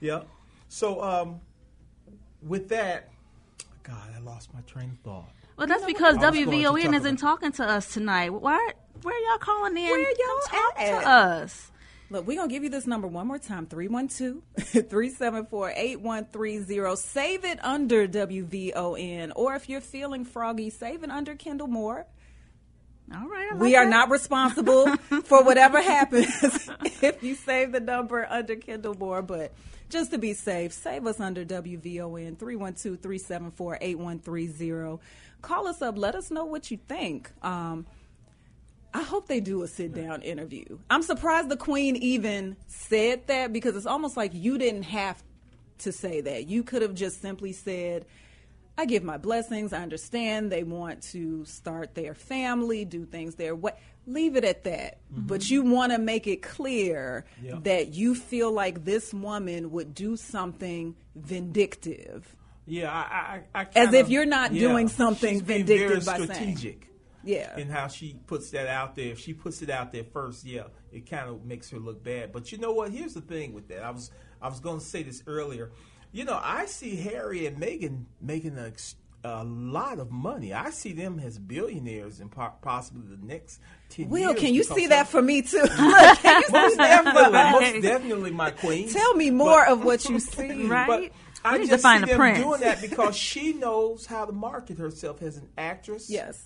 [0.00, 0.22] Yeah.
[0.68, 1.40] So um,
[2.42, 3.10] with that,
[3.82, 5.28] God, I lost my train of thought.
[5.56, 8.30] Well, that's because I WVON isn't about- talking to us tonight.
[8.30, 8.72] Why?
[9.02, 9.84] Where y'all calling in?
[9.90, 11.00] Where y'all Come talk at?
[11.02, 11.70] to us.
[12.14, 14.40] Look, we're going to give you this number one more time 312
[14.88, 16.94] 374 8130.
[16.94, 19.32] Save it under WVON.
[19.34, 22.06] Or if you're feeling froggy, save it under Kendall Moore.
[23.12, 23.50] All right.
[23.52, 23.90] I we are that.
[23.90, 26.70] not responsible for whatever happens
[27.02, 29.52] if you save the number under Kendall Moore, but
[29.90, 35.02] just to be safe, save us under WVON 312 374 8130.
[35.42, 35.98] Call us up.
[35.98, 37.32] Let us know what you think.
[37.42, 37.86] Um,
[38.96, 40.78] I hope they do a sit down interview.
[40.88, 45.20] I'm surprised the Queen even said that because it's almost like you didn't have
[45.78, 46.46] to say that.
[46.46, 48.06] You could have just simply said,
[48.78, 49.72] I give my blessings.
[49.72, 53.72] I understand they want to start their family, do things their way.
[54.06, 54.98] Leave it at that.
[55.12, 55.26] Mm-hmm.
[55.26, 57.58] But you want to make it clear Yeah.
[57.64, 62.36] that you feel like this woman would do something vindictive.
[62.66, 66.84] Yeah, I, I, I As kinda- if you're not doing something vindictive very by saying.
[67.24, 67.56] Strategic.
[67.56, 67.62] Yeah.
[67.62, 69.12] in how she puts that out there.
[69.12, 72.32] If she puts it out there first, yeah, it kind of makes her look bad.
[72.32, 72.90] But you know what?
[72.90, 73.82] Here's the thing with that.
[73.82, 74.10] I was
[74.40, 75.70] I was going to say this earlier.
[76.12, 78.72] You know, I see Harry and Meghan making a,
[79.24, 80.52] a lot of money.
[80.52, 83.58] I see them as billionaires and po- possibly the next
[83.88, 84.40] ten Will, years.
[84.40, 85.56] can you see that for me too?
[85.62, 88.88] Look, most see that for definitely, most definitely, my queen.
[88.90, 90.66] Tell me more of what you see.
[90.66, 90.86] Right?
[90.86, 91.12] But
[91.44, 92.38] I need just to find see a them prince.
[92.38, 96.08] doing that because she knows how to market herself as an actress.
[96.08, 96.44] Yes.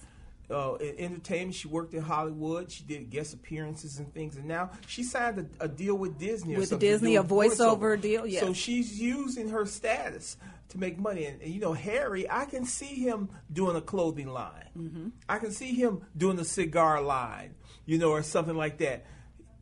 [0.51, 2.71] Uh, in entertainment, she worked in Hollywood.
[2.73, 6.57] She did guest appearances and things, and now she signed a, a deal with Disney.
[6.57, 8.43] With Disney, a voiceover deal, yes.
[8.43, 10.39] So she's using her status
[10.71, 11.27] to make money.
[11.27, 14.71] And, and, you know, Harry, I can see him doing a clothing line.
[14.77, 15.09] Mm-hmm.
[15.29, 19.05] I can see him doing a cigar line, you know, or something like that.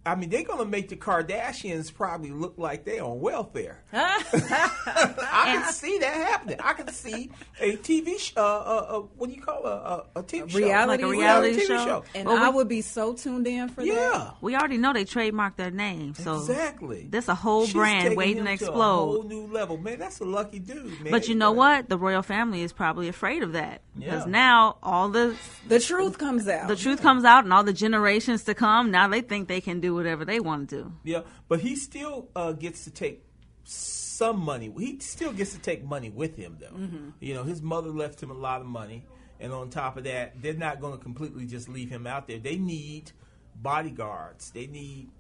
[0.07, 3.83] I mean, they're gonna make the Kardashians probably look like they're on welfare.
[3.93, 6.59] I can see that happening.
[6.63, 7.31] I can see
[7.61, 8.35] a TV show.
[8.37, 10.59] Uh, uh, uh, what do you call a, a, a TV show?
[10.59, 12.05] reality, Like a reality TV show?
[12.15, 13.87] And Well, I we- would be so tuned in for that.
[13.87, 17.07] Yeah, We already know they trademarked their name, so exactly.
[17.11, 18.77] There's a whole She's brand taking waiting him to a explode.
[18.77, 19.99] whole new level, man.
[19.99, 21.11] That's a lucky dude, man.
[21.11, 21.89] But you know what?
[21.89, 24.31] The royal family is probably afraid of that because Yeah.
[24.31, 25.35] now all the
[25.69, 26.69] The truth comes out.
[26.69, 28.91] the truth comes out, and all the generations to come.
[28.91, 30.93] Now they think they can do whatever they want to do.
[31.03, 33.25] Yeah, but he still uh, gets to take
[33.67, 34.73] some money.
[34.79, 36.77] He still gets to take money with him, though.
[36.77, 37.09] Mm-hmm.
[37.21, 39.05] You know, his mother left him a lot of money,
[39.41, 42.39] and on top of that, they're not going to completely just leave him out there.
[42.39, 43.13] They need
[43.57, 44.51] bodyguards.
[44.53, 45.11] They need,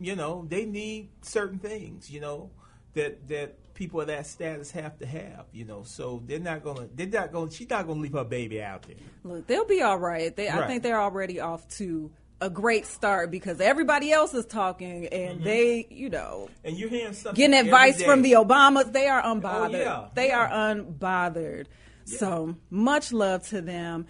[0.00, 2.10] you know, they need certain things.
[2.10, 2.50] You know,
[2.94, 5.46] that that people of that status have to have.
[5.52, 6.88] You know, so they're not gonna.
[6.94, 7.48] They're not going.
[7.48, 8.96] to She's not going to leave her baby out there.
[9.24, 10.34] Look, they'll be all right.
[10.34, 15.06] They, I think they're already off to a great start because everybody else is talking
[15.06, 15.44] and mm-hmm.
[15.44, 17.36] they, you know, And you're hearing something.
[17.36, 18.92] getting advice from the Obamas.
[18.92, 19.74] They are unbothered.
[19.74, 20.08] Oh, yeah.
[20.14, 20.38] They Yeah.
[20.40, 21.66] are unbothered.
[22.04, 24.06] So much love to them.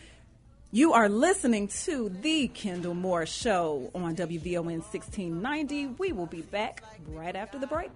[0.71, 5.87] You are listening to the Kendall Moore Show on WVON 1690.
[5.99, 7.91] We will be back right after the break.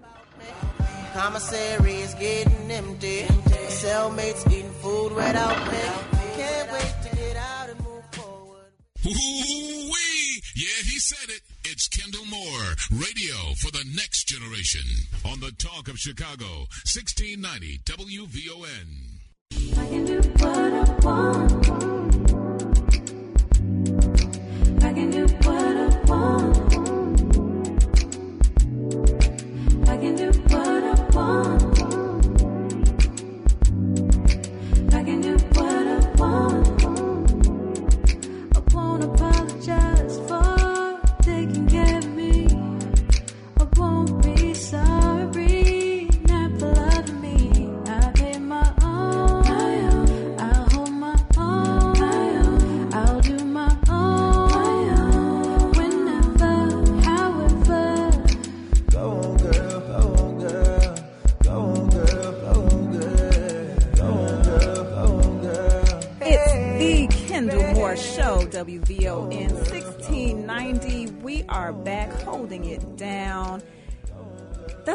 [1.13, 3.21] Commissary is getting empty.
[3.69, 5.91] Cellmates eating food without pay.
[6.35, 8.65] Can't wait to get out and move forward.
[9.05, 10.12] Ooh-wee!
[10.55, 11.41] Yeah, he said it.
[11.65, 14.85] It's Kendall Moore, radio for the next generation
[15.25, 19.13] on the Talk of Chicago, 1690 WVON.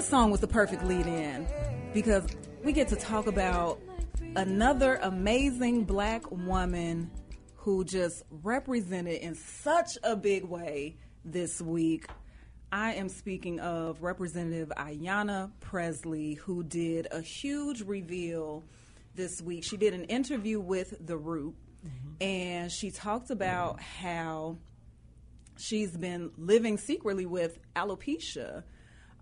[0.08, 1.46] Song was the perfect lead in
[1.92, 2.26] because
[2.64, 3.78] we get to talk about
[4.36, 7.10] another amazing black woman
[7.56, 10.96] who just represented in such a big way
[11.26, 12.06] this week.
[12.72, 18.64] I am speaking of Representative Ayanna Pressley, who did a huge reveal
[19.14, 19.62] this week.
[19.62, 21.54] She did an interview with The Root,
[22.18, 24.56] and she talked about how
[25.58, 28.62] she's been living secretly with alopecia.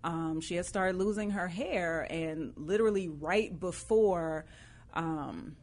[0.03, 4.45] Um, she had started losing her hair, and literally right before,
[4.93, 5.55] um,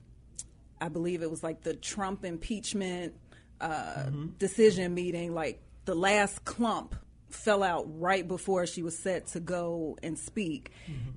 [0.81, 3.15] I believe it was like the Trump impeachment
[3.61, 6.95] uh, decision meeting, like the last clump
[7.29, 10.71] fell out right before she was set to go and speak.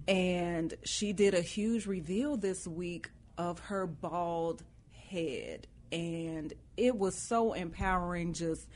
[0.07, 4.63] And she did a huge reveal this week of her bald
[5.09, 5.67] head.
[5.91, 8.67] And it was so empowering just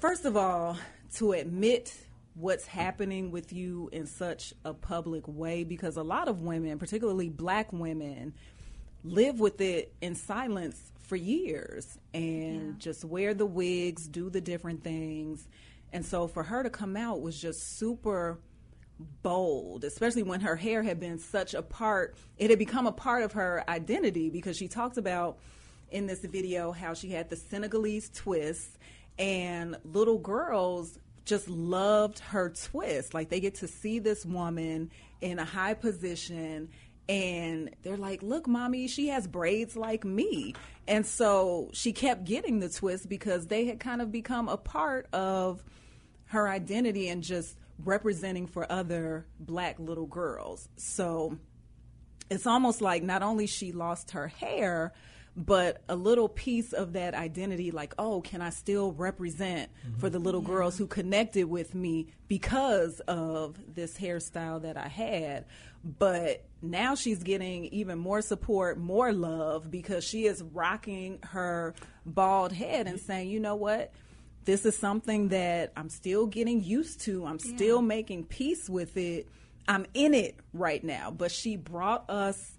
[0.00, 0.78] First of all,
[1.16, 1.94] to admit
[2.34, 7.28] what's happening with you in such a public way, because a lot of women, particularly
[7.28, 8.34] black women,
[9.02, 14.84] live with it in silence for years and just wear the wigs, do the different
[14.84, 15.48] things.
[15.92, 18.38] And so for her to come out was just super
[19.22, 23.22] bold, especially when her hair had been such a part, it had become a part
[23.22, 25.38] of her identity because she talked about
[25.90, 28.78] in this video how she had the Senegalese twist
[29.18, 33.14] and little girls just loved her twist.
[33.14, 34.90] Like they get to see this woman
[35.20, 36.70] in a high position
[37.08, 40.54] and they're like, "Look, mommy, she has braids like me."
[40.86, 45.08] And so she kept getting the twist because they had kind of become a part
[45.12, 45.64] of
[46.26, 50.68] her identity and just representing for other black little girls.
[50.76, 51.38] So
[52.30, 54.92] it's almost like not only she lost her hair,
[55.36, 60.18] but a little piece of that identity like, oh, can I still represent for the
[60.18, 60.52] little mm-hmm.
[60.52, 65.46] girls who connected with me because of this hairstyle that I had?
[65.82, 71.74] But now she's getting even more support, more love because she is rocking her
[72.04, 73.92] bald head and saying, you know what?
[74.44, 77.24] This is something that I'm still getting used to.
[77.24, 79.28] I'm still making peace with it.
[79.68, 81.10] I'm in it right now.
[81.10, 82.58] But she brought us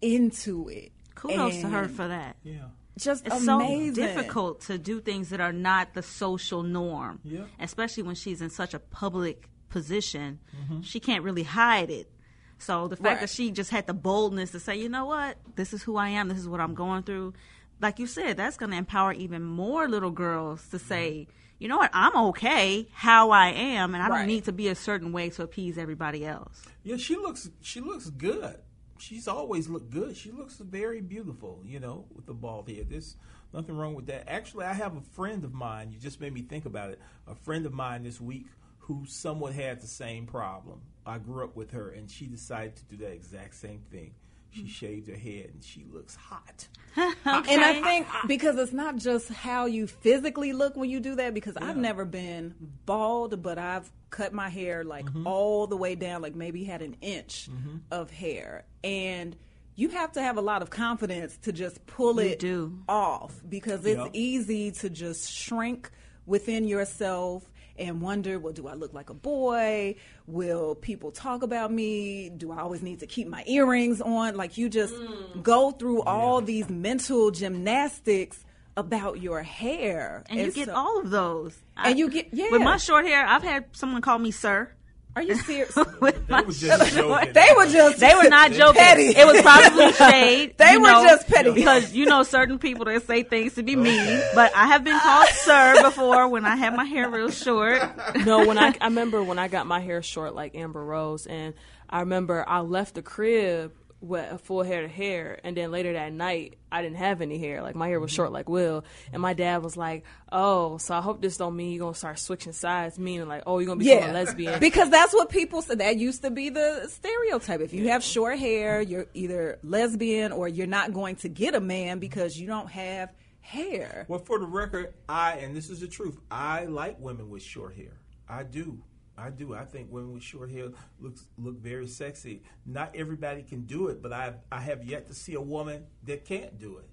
[0.00, 0.92] into it.
[1.28, 2.36] Kudos to her for that.
[2.42, 2.68] Yeah.
[2.98, 3.94] just it's amazing.
[3.94, 7.20] so difficult to do things that are not the social norm.
[7.24, 7.44] Yeah.
[7.60, 10.38] Especially when she's in such a public position,
[10.70, 10.82] Mhm.
[10.82, 12.10] she can't really hide it.
[12.58, 13.20] So the fact Right.
[13.20, 16.08] that she just had the boldness to say, you know what, this is who I
[16.08, 17.34] am, this is what I'm going through.
[17.82, 21.76] Like you said, that's going to empower even more little girls to say, you know
[21.76, 25.28] what, I'm okay how I am, and I don't need to be a certain way
[25.30, 26.62] to appease everybody else.
[26.82, 28.56] Yeah, she looks she looks good.
[28.98, 30.16] She's always looked good.
[30.16, 32.86] She looks very beautiful, you know, with the bald head.
[32.88, 33.16] There's
[33.52, 34.28] nothing wrong with that.
[34.28, 35.90] Actually, I have a friend of mine.
[35.90, 37.00] You just made me think about it.
[37.26, 38.46] A friend of mine this week
[38.86, 40.80] who somewhat had the same problem.
[41.04, 44.14] I grew up with her, and she decided to do that exact same thing.
[44.50, 44.68] She hmm.
[44.68, 46.68] shaved her head, and she looks hot.
[46.96, 47.14] okay.
[47.26, 51.34] And I think because it's not just how you physically look when you do that,
[51.34, 52.54] because I've never been
[52.86, 55.26] bald, but I've cut my hair like Mm-hmm.
[55.26, 57.48] all the way down, like maybe had an inch
[57.90, 58.64] of hair.
[58.84, 59.36] And
[59.74, 62.78] you have to have a lot of confidence to just pull You it do.
[62.88, 64.10] off because it's Yep.
[64.14, 65.90] easy to just shrink
[66.24, 69.96] within yourself and wonder, well, do I look like a boy?
[70.26, 72.30] Will people talk about me?
[72.30, 74.34] Do I always need to keep my earrings on?
[74.34, 74.94] Like you just
[75.42, 78.42] go through all these mental gymnastics
[78.76, 80.24] about your hair.
[80.28, 81.56] And you get all of those.
[81.76, 82.50] And you get- yeah.
[82.50, 84.70] With my short hair, I've had someone call me sir.
[85.14, 85.74] Are you serious?
[85.74, 86.12] They were
[86.52, 87.32] just joking.
[87.32, 88.82] They were just They were not joking.
[88.82, 89.06] petty.
[89.16, 90.58] It was probably shade.
[90.58, 91.52] They were know, just petty.
[91.52, 94.20] because you know certain people that say things to be mean.
[94.34, 97.80] But I have been called sir before when I had my hair real short.
[98.26, 101.54] no, when I I remember when I got my hair short like Amber Rose, and
[101.88, 105.92] I remember I left the crib with a full head of hair, and then later
[105.94, 107.62] that night I didn't have any hair.
[107.62, 108.16] Like my hair was mm-hmm.
[108.16, 111.72] short like Will, and my dad was like, "Oh, so I hope this don't mean
[111.72, 115.14] you're gonna start switching sides, meaning like, oh, you're gonna become a lesbian." because that's
[115.14, 115.80] what people said.
[115.80, 117.60] That used to be the stereotype.
[117.60, 121.60] If you have short hair, you're either lesbian or you're not going to get a
[121.60, 124.04] man because you don't have hair.
[124.08, 126.18] Well, for the record, I and this is the truth.
[126.30, 128.00] I like women with short hair.
[128.28, 128.82] I do.
[129.18, 129.54] I do.
[129.54, 130.68] I think women with short hair
[131.00, 132.42] looks look very sexy.
[132.66, 136.24] Not everybody can do it, but I I have yet to see a woman that
[136.24, 136.88] can't do it.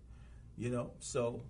[0.57, 1.41] You know, so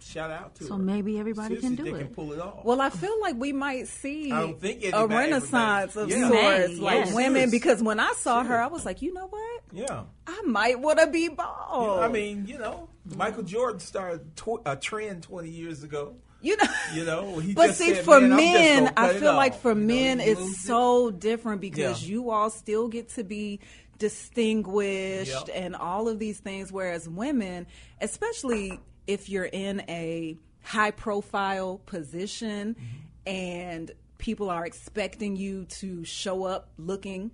[0.00, 0.82] shout out to So her.
[0.82, 1.98] maybe everybody can do they it.
[1.98, 2.64] can pull it off.
[2.64, 6.58] Well, I feel like we might see I don't think a renaissance of everybody- Yeah.
[6.66, 7.14] sorts, May, like yes.
[7.14, 7.50] women.
[7.50, 9.62] Because when I saw her, I was like, you know what?
[9.72, 10.04] yeah.
[10.26, 12.00] I might want to be bald.
[12.00, 16.16] I mean, you know, Michael Jordan started tw- a trend 20 years ago.
[16.42, 16.64] You know,
[16.94, 18.36] You know, he but see, said, for "Man,
[18.84, 20.60] men, I feel like for You men, he it's moved it.
[20.60, 22.12] so different because Yeah.
[22.14, 23.60] you all still get to be
[23.98, 25.50] distinguished Yep.
[25.54, 26.72] and all of these things.
[26.72, 27.66] Whereas women,
[28.00, 33.28] especially if you're in a high profile position Mm-hmm.
[33.32, 37.30] and people are expecting you to show up looking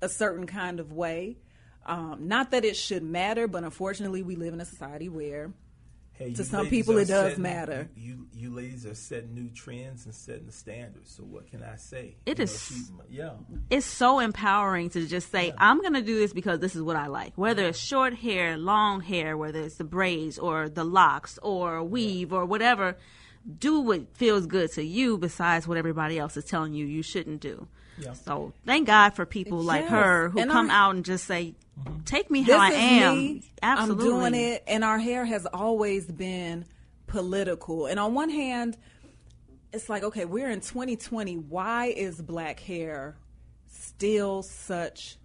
[0.00, 1.36] a certain kind of way.
[1.86, 5.52] Um, not that it should matter, but unfortunately, we live in a society where
[6.24, 7.88] Hey, to some people it does setting- matter.
[7.96, 11.12] You, you you ladies are setting new trends and setting the standards.
[11.16, 12.16] So what can I say?
[12.26, 13.30] It You is- know, she's yeah.
[13.70, 16.96] It's so empowering to just say, I'm going to do this because this is what
[16.96, 17.32] I like.
[17.36, 22.32] Whether it's short hair, long hair, whether it's the braids or the locks or weave
[22.32, 22.96] or whatever,
[23.58, 27.40] do what feels good to you besides what everybody else is telling you you shouldn't
[27.40, 27.68] do.
[27.98, 28.14] Yeah.
[28.14, 31.54] So thank God for people like her who And come I'm- out and just say,
[31.78, 32.00] mm-hmm.
[32.04, 33.42] take me this how I am." me.
[33.62, 34.04] Absolutely.
[34.04, 36.64] I'm doing it, and our hair has always been
[37.06, 37.86] political.
[37.86, 38.76] And on one hand,
[39.72, 41.36] it's like, okay, we're in 2020.
[41.36, 43.16] Why is black hair
[43.70, 45.16] still such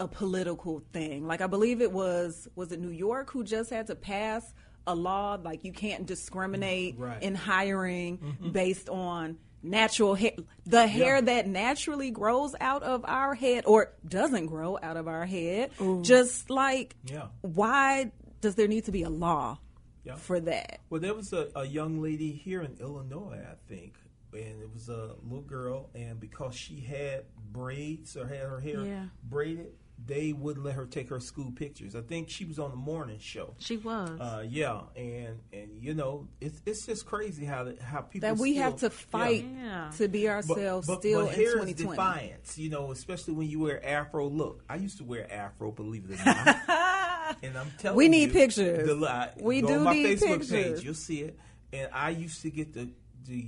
[0.00, 1.26] a political thing?
[1.26, 4.52] Like, I believe it was was it New York who just had to pass
[4.86, 7.22] a law like you can't discriminate Right.
[7.22, 8.50] in hiring mm-hmm.
[8.50, 10.32] based on natural hair
[10.66, 15.24] the hair that naturally grows out of our head or doesn't grow out of our
[15.26, 15.70] head
[16.02, 17.28] just like Yeah.
[17.40, 19.58] why does there need to be a law
[20.04, 20.16] Yeah.
[20.16, 23.94] for that Well, there was a, a young lady here in Illinois, I think,
[24.34, 28.80] and it was a little girl, and because she had braids or had her hair
[28.84, 29.06] Yeah.
[29.22, 29.72] braided,
[30.06, 31.94] they wouldn't let her take her school pictures.
[31.94, 33.54] I think she was on the morning show.
[33.58, 34.10] She was.
[34.20, 38.36] Uh, yeah, and and you know, it's it's just crazy how the, how people that
[38.38, 39.90] we still- have to fight Yeah.
[39.96, 43.48] to be ourselves but, still but in hair is 2020 defiance, you know, especially when
[43.48, 44.62] you wear afro look.
[44.68, 47.36] I used to wear afro, believe it or not.
[47.42, 48.86] and I'm telling you, We you, need pictures.
[48.86, 50.50] The, li- We go do on my need Facebook pictures.
[50.50, 51.38] page, you'll see it.
[51.72, 52.90] And I used to get the
[53.26, 53.46] the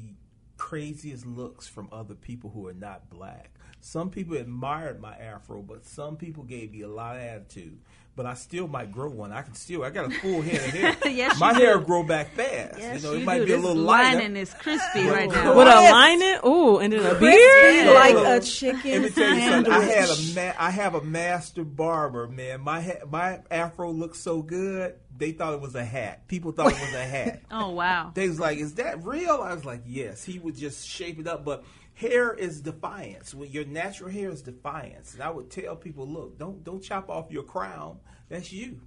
[0.56, 3.50] craziest looks from other people who are not black.
[3.86, 7.78] Some people admired my afro, but some people gave me a lot of attitude.
[8.16, 9.30] But I still might grow one.
[9.30, 9.84] I can still.
[9.84, 10.96] I got a full head of hair.
[11.12, 11.84] Yes, my hair do.
[11.84, 12.78] grow back fast.
[12.78, 13.46] Yes, you know, it you might do.
[13.46, 14.18] be a This little lighter.
[14.18, 15.54] lining is crispy right now.
[15.56, 15.92] With a Yes.
[15.92, 17.94] lining, ooh, and then a Crispy beard.
[17.94, 19.72] like a chicken Let me tell you something.
[19.72, 20.36] I had sandwich.
[20.36, 22.62] a ma- I have a master barber, man.
[22.62, 26.26] My ha- my afro looks so good, they thought it was a hat.
[26.26, 27.42] People thought it was a hat.
[27.52, 28.10] Oh wow.
[28.14, 31.26] They was like, "Is that real?" I was like, "Yes." He would just shape it
[31.28, 31.64] up, but
[31.96, 33.34] hair is defiance.
[33.34, 37.10] When your natural hair is defiance, and I would tell people, "Look, don't don't chop
[37.10, 37.98] off your crown.
[38.28, 38.80] That's you."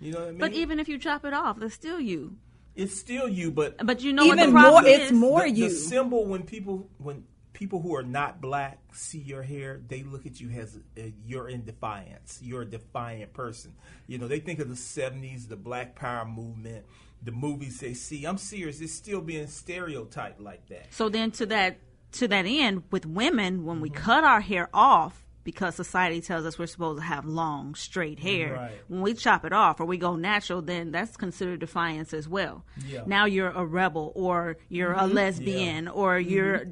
[0.00, 0.38] You know what I mean?
[0.38, 2.36] But even if you chop it off, that's still you.
[2.74, 5.00] it's still you, but But you know what Even the problem more- is?
[5.00, 5.68] it's more the, you.
[5.68, 10.24] The symbol when people when people who are not black see your hair, they look
[10.24, 12.38] at you as uh, you're in defiance.
[12.42, 13.74] You're a defiant person.
[14.06, 16.86] You know, they think of the '70s, the Black Power movement,
[17.22, 18.24] the movies they see.
[18.24, 18.80] I'm serious.
[18.80, 20.92] It's still being stereotyped like that.
[20.94, 21.78] So then to that
[22.12, 23.82] to that end, with women, when Mm-hmm.
[23.82, 28.18] we cut our hair off because society tells us we're supposed to have long, straight
[28.18, 28.72] hair, Right.
[28.88, 32.64] when we chop it off or we go natural, then that's considered defiance as well.
[32.86, 33.04] Yeah.
[33.06, 35.14] Now you're a rebel or you're a Mhm.
[35.14, 36.64] lesbian or you're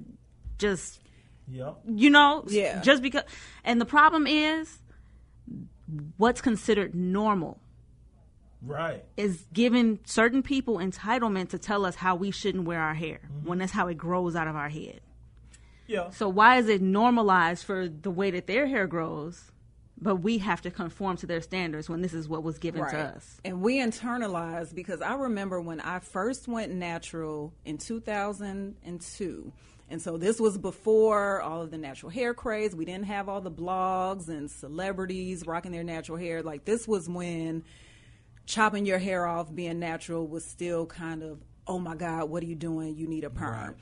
[0.59, 1.01] just
[1.51, 1.79] Yep.
[1.87, 2.83] you know Yeah.
[2.83, 3.23] just because
[3.65, 4.81] and the problem is
[6.19, 7.61] what's considered normal
[8.61, 9.05] Right.
[9.17, 13.59] is giving certain people entitlement to tell us how we shouldn't wear our hair when
[13.59, 15.01] that's how it grows out of our head.
[15.89, 16.11] Yeah.
[16.11, 19.51] So why is it normalized for the way that their hair grows,
[20.01, 22.99] but we have to conform to their standards when this is what was given to
[22.99, 23.41] us?
[23.45, 29.53] And we internalize because I remember when I first went natural in 2002.
[29.91, 32.77] And so this was before all of the natural hair craze.
[32.77, 36.43] We didn't have all the blogs and celebrities rocking their natural hair.
[36.43, 37.65] Like this was when
[38.45, 42.47] chopping your hair off, being natural was still kind of, oh my God, what are
[42.47, 42.97] you doing?
[42.97, 43.77] You need a perm.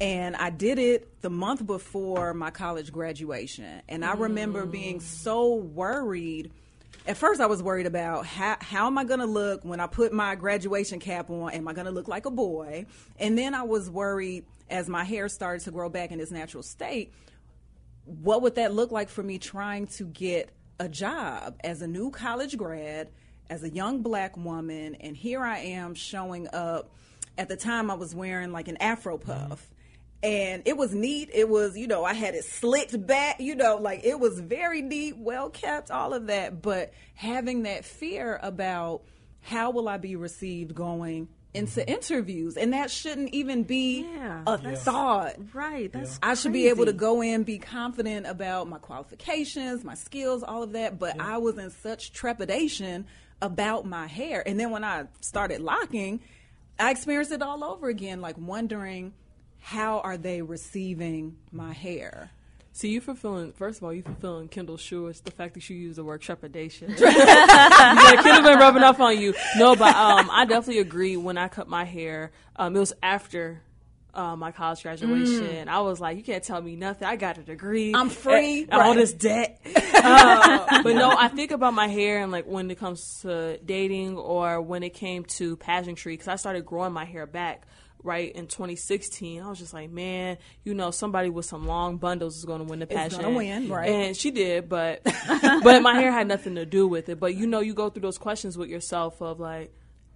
[0.00, 3.82] And I did it the month before my college graduation.
[3.88, 5.02] And I remember being mm.
[5.02, 6.50] so worried.
[7.06, 9.86] At first, I was worried about how, how am I going to look when I
[9.86, 11.52] put my graduation cap on?
[11.52, 12.86] Am I going to look like a boy?
[13.18, 16.62] And then I was worried as my hair started to grow back in its natural
[16.62, 17.12] state
[18.04, 22.10] what would that look like for me trying to get a job as a new
[22.10, 23.10] college grad,
[23.48, 26.90] as a young black woman, and here I am showing up.
[27.38, 29.70] At the time, I was wearing like an Afro puff.
[30.22, 31.30] And it was neat.
[31.32, 34.82] It was, you know, I had it slicked back, you know, like it was very
[34.82, 36.60] neat, well kept, all of that.
[36.60, 39.02] But having that fear about
[39.40, 41.90] how will I be received going into mm-hmm.
[41.90, 45.36] interviews, and that shouldn't even be Yeah, a thought.
[45.52, 45.92] Right.
[45.92, 50.42] That's I should be able to go in, be confident about my qualifications, my skills,
[50.42, 50.98] all of that.
[50.98, 53.06] But I was in such trepidation
[53.42, 54.46] about my hair.
[54.46, 56.20] And then when I started locking,
[56.78, 59.12] I experienced it all over again, like wondering
[59.60, 62.30] how are they receiving my hair?
[62.72, 63.52] So you fulfilling.
[63.52, 65.20] First of all, you fulfilling Kendall Schwartz.
[65.20, 66.94] The fact that you use the word trepidation.
[66.98, 69.34] yeah, Kendall been rubbing off on you.
[69.56, 71.16] No, but um, I definitely agree.
[71.16, 73.62] When I cut my hair, um, it was after.
[74.12, 77.06] Uh, my college graduation, I was like, "You can't tell me nothing.
[77.06, 77.94] I got a degree.
[77.94, 78.62] I'm free.
[78.62, 78.96] And, and all Right.
[78.96, 79.60] this debt."
[80.02, 84.16] Uh, but no, I think about my hair and like when it comes to dating
[84.16, 87.66] or when it came to pageantry, because I started growing my hair back
[88.02, 89.42] right in 2016.
[89.42, 92.64] I was just like, man, you know, somebody with some long bundles is going to
[92.64, 93.22] win the It's pageant.
[93.22, 93.90] gonna win, right.
[93.90, 95.02] And she did, but
[95.62, 97.20] but my hair had nothing to do with it.
[97.20, 99.72] But you know, you go through those questions with yourself of like,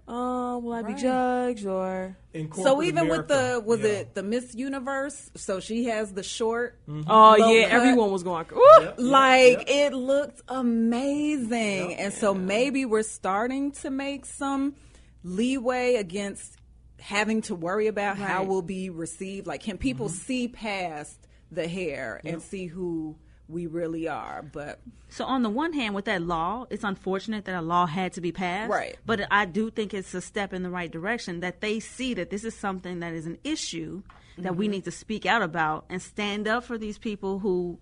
[0.09, 2.17] oh, will I be judged or?
[2.35, 3.87] So corporate even with the was yeah.
[3.87, 5.31] it the Miss Universe?
[5.37, 6.79] So she has the short.
[6.89, 7.03] Mm-hmm.
[7.09, 7.73] Oh yeah, cut.
[7.73, 8.47] everyone was going.
[8.53, 8.93] Ooh.
[8.99, 14.75] like it looked amazing and so maybe we're starting to make some
[15.23, 16.59] leeway against
[17.05, 21.19] having to worry about how we'll be received like can people see past
[21.53, 23.15] the hair and see who
[23.47, 24.81] we really are but
[25.11, 28.23] So on the one hand, with that law, it's unfortunate that a law had to
[28.23, 28.71] be passed.
[28.73, 28.97] Right.
[29.05, 32.31] But I do think it's a step in the right direction that they see that
[32.31, 34.03] this is something that is an issue
[34.39, 34.71] that we Mhm.
[34.71, 37.79] need to speak out about and stand up for these people who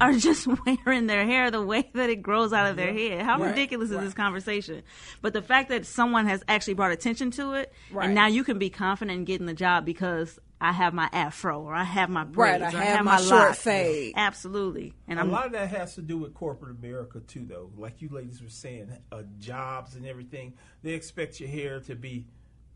[0.00, 0.46] are just
[0.86, 3.22] wearing their hair the way that it grows out of their head.
[3.22, 3.50] How Right.
[3.50, 4.82] ridiculous is this conversation?
[5.20, 8.06] But the fact that someone has actually brought attention to it, Right.
[8.06, 11.60] and now you can be confident in getting the job because I have my afro
[11.60, 13.58] or I have my Right, braids I have my, my short locks.
[13.62, 14.14] fade.
[14.16, 14.94] Absolutely.
[15.08, 17.70] And a I'm lot of that has to do with corporate America too, though.
[17.76, 20.54] Like you ladies were saying, uh, jobs and everything.
[20.82, 22.26] They expect your hair to be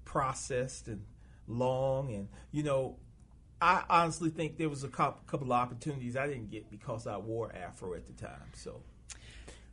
[0.04, 1.04] processed and
[1.46, 2.96] long, and you know,
[3.60, 7.16] I honestly think there was a couple, couple of opportunities I didn't get because I
[7.16, 8.50] wore afro at the time.
[8.54, 8.82] So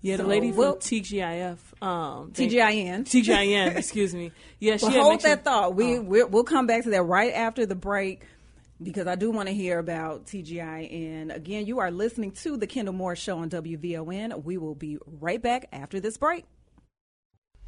[0.01, 3.03] Yeah, the So, lady from well- TGIF, um, they- TGIN.
[3.05, 4.31] TGIN, excuse me.
[4.59, 5.75] Yeah, she Well, hold mentioned- that thought.
[5.75, 6.01] We Oh.
[6.01, 8.25] we're, we'll come back to that right after the break
[8.82, 11.33] because I do want to hear about TGIN.
[11.33, 14.43] Again, you are listening to the Kendall Moore Show on WVON.
[14.43, 16.45] We will be right back after this break.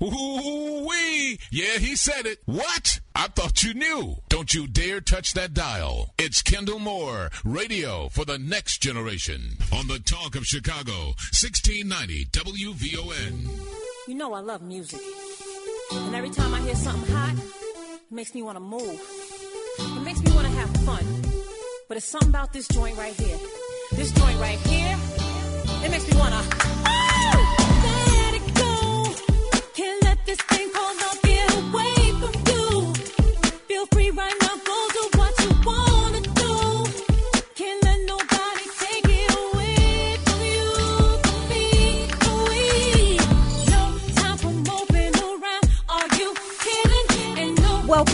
[0.01, 1.39] Ooh-wee!
[1.51, 2.39] Yeah, he said it.
[2.45, 2.99] What?
[3.15, 4.17] I thought you knew.
[4.27, 6.13] Don't you dare touch that dial.
[6.17, 9.57] It's Kendall Moore, radio for the next generation.
[9.71, 13.47] On the Talk of Chicago, 1690 WVON.
[14.07, 14.99] You know I love music.
[15.93, 18.99] And every time I hear something hot, it makes me want to move.
[19.79, 21.05] It makes me want to have fun.
[21.87, 23.37] But it's something about this joint right here.
[23.93, 24.97] This joint right here,
[25.85, 26.84] it makes me want to.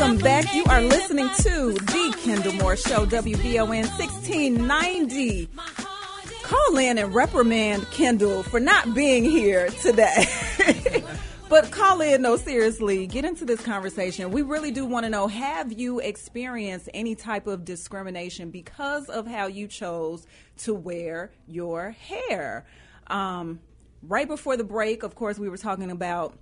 [0.02, 0.56] Welcome back.
[0.56, 5.48] You are listening to The Kendall Moore Show, WVON 1690.
[6.41, 10.26] Call in and reprimand Kendall for not being here today.
[11.49, 14.32] but call in, no, seriously, get into this conversation.
[14.32, 19.28] We really do want to know have you experienced any type of discrimination because of
[19.28, 20.26] how you chose
[20.64, 22.65] to wear your hair?
[23.06, 23.60] Um,
[24.02, 26.34] right before the break, of course, we were talking about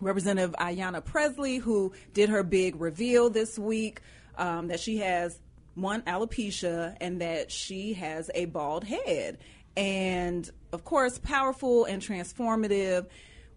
[0.00, 4.00] Representative Ayanna Pressley, who did her big reveal this week
[4.36, 5.38] um, that she has
[5.74, 9.38] one alopecia and that she has a bald head.
[9.76, 13.06] And of course, powerful and transformative.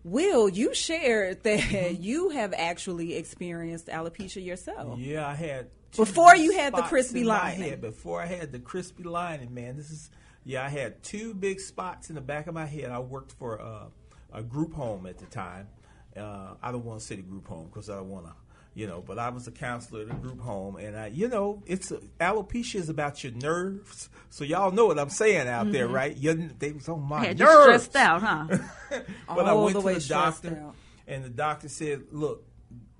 [0.03, 4.99] Will, you shared that you have actually experienced alopecia yourself.
[4.99, 7.61] Yeah, I had two Before you had the crispy in lining.
[7.61, 7.81] head.
[7.81, 10.09] Before I had the crispy lining, man, this is
[10.43, 10.65] yeah.
[10.65, 12.89] I had two big spots in the back of my head.
[12.89, 13.85] I worked for uh,
[14.33, 15.67] a group home at the time.
[16.17, 18.33] Uh, I don't want to say the group home because I don't want to,
[18.73, 19.01] you know.
[19.05, 22.75] But I was a counselor at a group home, and I, you know, it's alopecia
[22.75, 24.09] is about your nerves.
[24.29, 25.93] So y'all know what I'm saying out there, Mhm.
[25.93, 26.17] right?
[26.17, 27.83] Your, they was on my Had you nerves.
[27.83, 28.45] stressed out, huh?
[29.27, 30.75] but I went the to the doctor, out.
[31.07, 32.43] and the doctor said, "Look,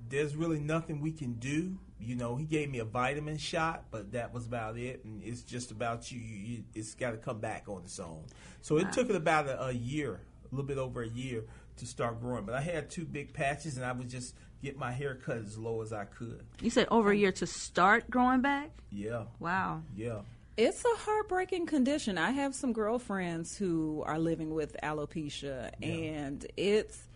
[0.10, 1.78] there's really nothing we can do.
[2.00, 5.06] You know, he gave me a vitamin shot, but that was about it.
[5.06, 6.20] And it's just about you.
[6.20, 8.24] you, you it's got to come back on its own.
[8.62, 8.92] So it Wow.
[8.92, 10.20] took it about a, a year,
[10.52, 11.44] a little bit over a year,
[11.82, 12.46] to start growing.
[12.46, 15.58] But I had two big patches, and I would just get my hair cut as
[15.58, 16.44] low as I could.
[16.62, 18.70] You said over a year to start growing back?
[18.92, 19.24] Yeah.
[19.40, 19.82] Wow.
[19.96, 20.22] Yeah.
[20.58, 22.18] It's a heartbreaking condition.
[22.18, 27.08] I have some girlfriends who are living with alopecia, and it's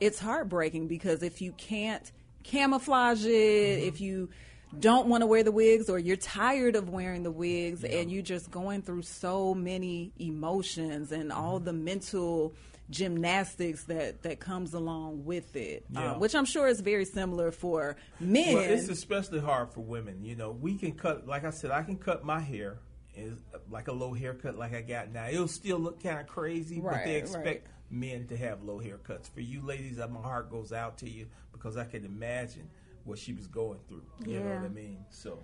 [0.00, 2.10] it's heartbreaking because if you can't
[2.42, 3.88] camouflage it, mm-hmm.
[3.88, 4.30] if you
[4.78, 8.22] don't want to wear the wigs or you're tired of wearing the wigs and you're
[8.22, 11.66] just going through so many emotions and all mm-hmm.
[11.66, 12.54] the mental
[12.90, 16.12] gymnastics that that comes along with it Yeah.
[16.12, 20.24] uh, which i'm sure is very similar for men Well, it's especially hard for women.
[20.24, 22.78] You know, we can cut, like I said, I can cut my hair
[23.16, 23.34] is
[23.70, 25.26] like a low haircut like I got now.
[25.28, 27.62] It'll still look kind of crazy, right, but they expect right.
[27.90, 29.30] men to have low haircuts.
[29.32, 32.68] For you ladies, uh, my heart goes out to you because I can imagine
[33.04, 34.04] what she was going through.
[34.26, 34.98] You know what I mean?
[35.10, 35.38] So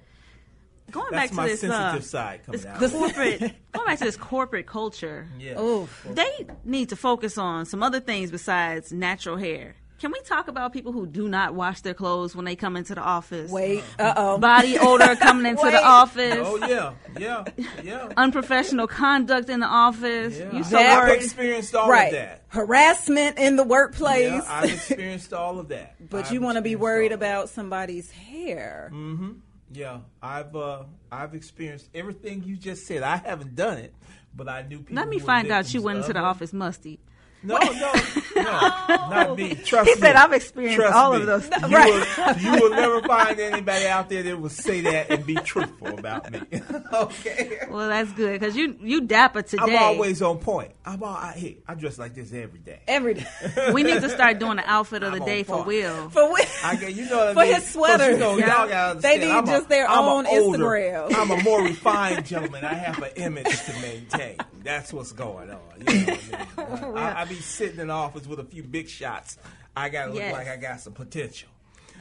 [0.91, 2.79] Going That's back to my this sensitive uh, side coming this out.
[2.93, 3.41] corporate,
[3.73, 5.27] going back to this corporate culture.
[5.39, 5.57] Yes.
[5.59, 9.77] Oh, they need to focus on some other things besides natural hair.
[10.01, 12.93] Can we talk about people who do not wash their clothes when they come into
[12.97, 13.53] the office?
[13.53, 14.37] Wait, uh-oh.
[14.39, 16.39] Body odor coming into the office.
[16.41, 17.45] Oh yeah, yeah,
[17.85, 18.09] yeah.
[18.17, 20.37] Unprofessional conduct in the office.
[20.53, 21.23] You so That- worried.
[21.23, 22.43] experienced all right of that.
[22.49, 25.95] harassment in the workplace Yeah, I've experienced all of that.
[26.11, 28.91] But I've you want to be worried about somebody's hair.
[28.93, 29.31] Mm-hmm.
[29.75, 33.03] Yeah, I've uh, I've experienced everything you just said.
[33.03, 33.95] I haven't done it,
[34.35, 34.97] but I knew people.
[34.97, 37.01] Let me find out you went into the office musty.
[37.45, 37.93] No, no,
[38.37, 39.55] no, not me.
[39.57, 39.93] Trust me.
[39.93, 40.01] He me.
[40.01, 41.21] said, "I've experienced Trust all me.
[41.23, 45.11] of those." You, will, you will never find anybody out there that will say that
[45.11, 46.41] and be truthful about me.
[46.93, 47.59] okay.
[47.71, 49.63] Well, that's good because you you dapper today.
[49.77, 50.71] I'm always on point.
[50.85, 51.15] I'm all.
[51.17, 52.81] I, hey, I dress like this every day.
[52.87, 53.27] Every day.
[53.73, 55.67] we need to start doing the outfit of the I'm day for point.
[55.67, 56.11] Will.
[56.11, 56.45] For Will.
[56.65, 57.55] I get you know what I For mean?
[57.55, 58.05] his sweater.
[58.05, 58.57] 'Cause You know, Yeah.
[58.59, 61.15] y'all gotta They need I'm a- just their I'm own older- Instagram.
[61.17, 62.65] I'm a more refined gentleman.
[62.65, 64.37] I have an image to maintain.
[64.63, 65.61] That's what's going on.
[65.79, 66.97] You know what I mean?
[66.97, 69.39] I, I be sitting in the office with a few big shots.
[69.77, 71.49] I gotta look like I got some potential.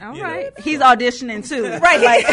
[0.00, 1.62] All You know, he's auditioning too.
[1.82, 2.24] Right, like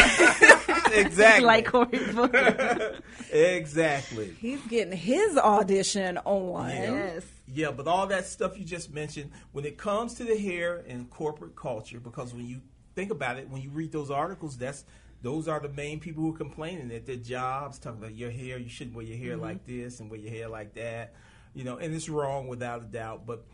[0.92, 1.44] exactly.
[1.44, 2.98] like Cory Booker.
[3.32, 4.34] exactly.
[4.40, 6.70] He's getting his audition on.
[6.70, 7.20] Yeah.
[7.52, 11.10] Yeah, but all that stuff you just mentioned, when it comes to the hair and
[11.10, 12.60] corporate culture, because when you
[12.94, 14.84] think about it, when you read those articles, that's
[15.22, 18.58] those are the main people who are complaining at their jobs, talking about your hair,
[18.58, 19.40] you shouldn't wear your hair Mhm.
[19.42, 21.14] like this and wear your hair like that.
[21.54, 23.26] You know, and it's wrong without a doubt.
[23.26, 23.44] But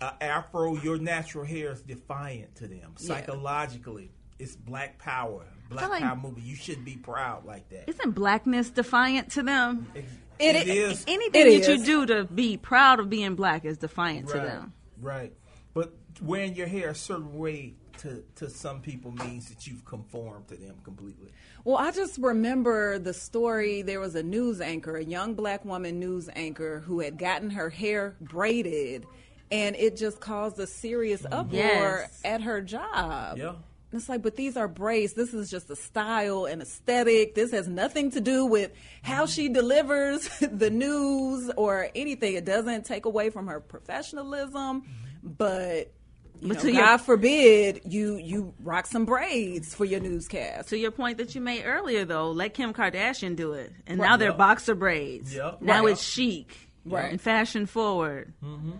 [0.00, 3.06] uh, afro, your natural hair is defiant to them Yeah.
[3.08, 4.10] psychologically.
[4.38, 6.46] It's black power, black like- power movement.
[6.46, 7.88] You should be proud like that.
[7.88, 9.86] Isn't blackness defiant to them?
[9.94, 10.04] It
[10.38, 11.04] It is.
[11.08, 14.72] Anything It that you do to be proud of being black is defiant to them.
[15.00, 15.32] Right.
[15.72, 20.48] But wearing your hair a certain way to, to some people means that you've conformed
[20.48, 21.32] to them completely.
[21.64, 23.82] Well, I just remember the story.
[23.82, 27.70] There was a news anchor, a young black woman news anchor, who had gotten her
[27.70, 29.06] hair braided,
[29.50, 31.34] and it just caused a serious mm-hmm.
[31.34, 32.20] uproar Yes.
[32.24, 33.38] at her job.
[33.38, 33.54] Yeah.
[33.92, 35.14] It's like, but these are braids.
[35.14, 37.34] This is just a style and aesthetic.
[37.34, 39.32] This has nothing to do with how mm-hmm.
[39.32, 42.34] she delivers the news or anything.
[42.34, 45.28] It doesn't take away from her professionalism, mm-hmm.
[45.38, 45.92] but
[46.40, 50.68] you But know, to your- God forbid you you rock some braids for your newscast.
[50.70, 54.08] To your point that you made earlier, though, let Kim Kardashian do it, and Right.
[54.10, 54.38] now they're Yep.
[54.38, 55.34] boxer braids.
[55.34, 55.62] Yep.
[55.62, 55.92] Now Right.
[55.92, 57.10] it's chic, Right.
[57.10, 58.32] and fashion forward.
[58.44, 58.72] Mm-hmm.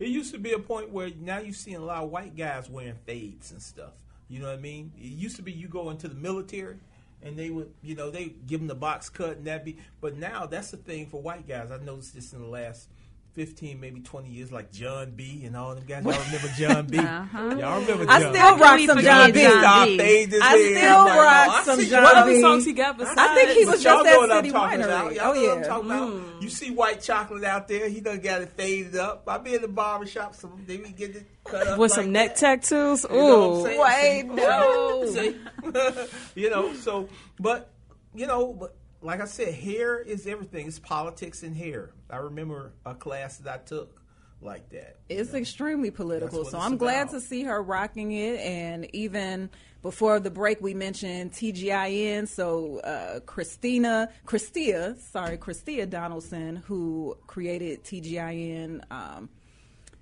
[0.00, 2.68] It used to be a point where now you're seeing a lot of white guys
[2.68, 3.92] wearing fades and stuff.
[4.28, 4.92] You know what I mean?
[4.98, 6.76] It used to be you go into the military
[7.22, 9.76] and they would, you know, they give them the box cut and that be.
[10.00, 11.70] But now that's the thing for white guys.
[11.70, 12.88] I noticed this in the last.
[13.34, 15.42] 15, maybe 20 years, like Jon B.
[15.44, 16.04] and all them guys.
[16.04, 16.98] Y'all remember Jon B?
[16.98, 17.38] Uh-huh.
[17.58, 18.38] Y'all remember I Jon B?
[18.38, 18.62] I still B?
[18.62, 19.42] rock some Jon B.
[19.42, 19.98] John Stop B.
[19.98, 22.18] fades his I still I'm like, rock oh, some see- John What B.
[22.20, 23.18] other songs he got besides?
[23.18, 24.84] I think he was y'all just know at what I'm City talking Winery.
[24.84, 25.14] about.
[25.14, 25.68] Y'all Oh know what I'm yeah.
[25.68, 26.42] talking about.
[26.42, 27.88] You see white chocolate out there.
[27.88, 29.24] He done got it faded up.
[29.26, 30.34] I be in the barber shop.
[30.36, 32.60] Some they be getting it cut up With like some neck that.
[32.62, 33.04] tattoos.
[33.10, 33.82] You know Ooh.
[33.82, 35.36] Wait, no.
[36.36, 37.08] You know, so
[37.40, 37.72] but
[38.14, 40.66] you know, but like I said, hair is everything.
[40.66, 41.90] It's politics and hair.
[42.10, 44.00] I remember a class that I took
[44.40, 44.96] like that.
[45.08, 46.44] It's extremely political.
[46.44, 48.40] So I'm it's glad to see her rocking it.
[48.40, 49.50] And even
[49.82, 52.28] before the break, we mentioned TGIN.
[52.28, 58.82] So uh, Christina, Christia, sorry, Chris-Tia Donaldson, who created TGIN.
[58.90, 59.28] Um,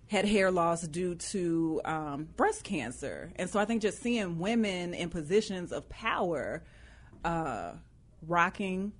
[0.08, 3.32] had hair loss due to um, breast cancer.
[3.36, 6.62] And so I think just seeing women in positions of power
[7.24, 7.72] uh,
[8.26, 8.92] rocking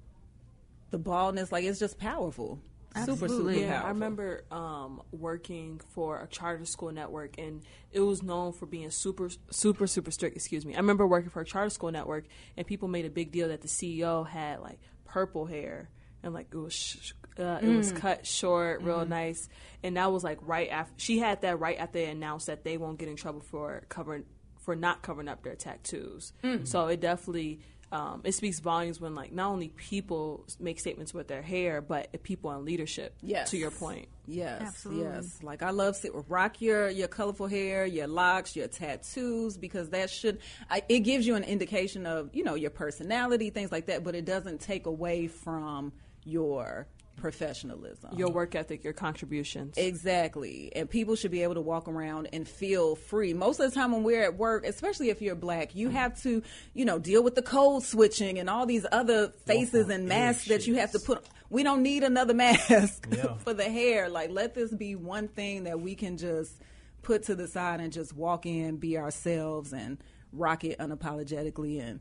[0.90, 2.60] the baldness, like it's just powerful.
[2.94, 3.60] Super, super Absolutely.
[3.62, 3.86] Yeah, powerful.
[3.86, 8.90] I remember um, working for a charter school network, and it was known for being
[8.90, 10.36] super, super, super strict.
[10.36, 10.74] Excuse me.
[10.74, 12.26] I remember working for a charter school network,
[12.56, 15.88] and people made a big deal that the CEO had like purple hair,
[16.22, 19.48] and like it was sh- uh, it was cut short, real nice,
[19.82, 22.76] and that was like right after she had that right after they announced that they
[22.76, 24.24] won't get in trouble for covering
[24.58, 26.34] for not covering up their tattoos.
[26.64, 27.60] So it definitely.
[27.92, 32.22] Um, it speaks volumes when like not only people make statements with their hair, but
[32.22, 33.14] people in leadership.
[33.20, 33.50] Yes.
[33.50, 34.08] To your point.
[34.26, 35.04] Yes, Absolutely.
[35.04, 35.38] yes.
[35.42, 40.08] Like I love see, rock your your colorful hair, your locks, your tattoos because that
[40.08, 40.38] should
[40.70, 44.04] I, it gives you an indication of you know your personality, things like that.
[44.04, 45.92] But it doesn't take away from
[46.24, 46.86] your
[47.16, 48.16] professionalism.
[48.16, 49.76] Your work ethic, your contributions.
[49.76, 50.72] Exactly.
[50.74, 53.32] And people should be able to walk around and feel free.
[53.34, 55.96] Most of the time when we're at work, especially if you're black, you mm-hmm.
[55.96, 56.42] have to,
[56.74, 60.66] you know, deal with the code switching and all these other faces and masks that
[60.66, 61.24] you have to put.
[61.50, 63.34] We don't need another mask Yeah.
[63.38, 64.08] for the hair.
[64.08, 66.60] Like, let this be one thing that we can just
[67.02, 69.98] put to the side and just walk in, be ourselves, and
[70.32, 71.80] rock it unapologetically.
[71.80, 72.00] And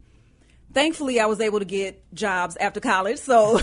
[0.73, 3.59] thankfully, I was able to get jobs after college, so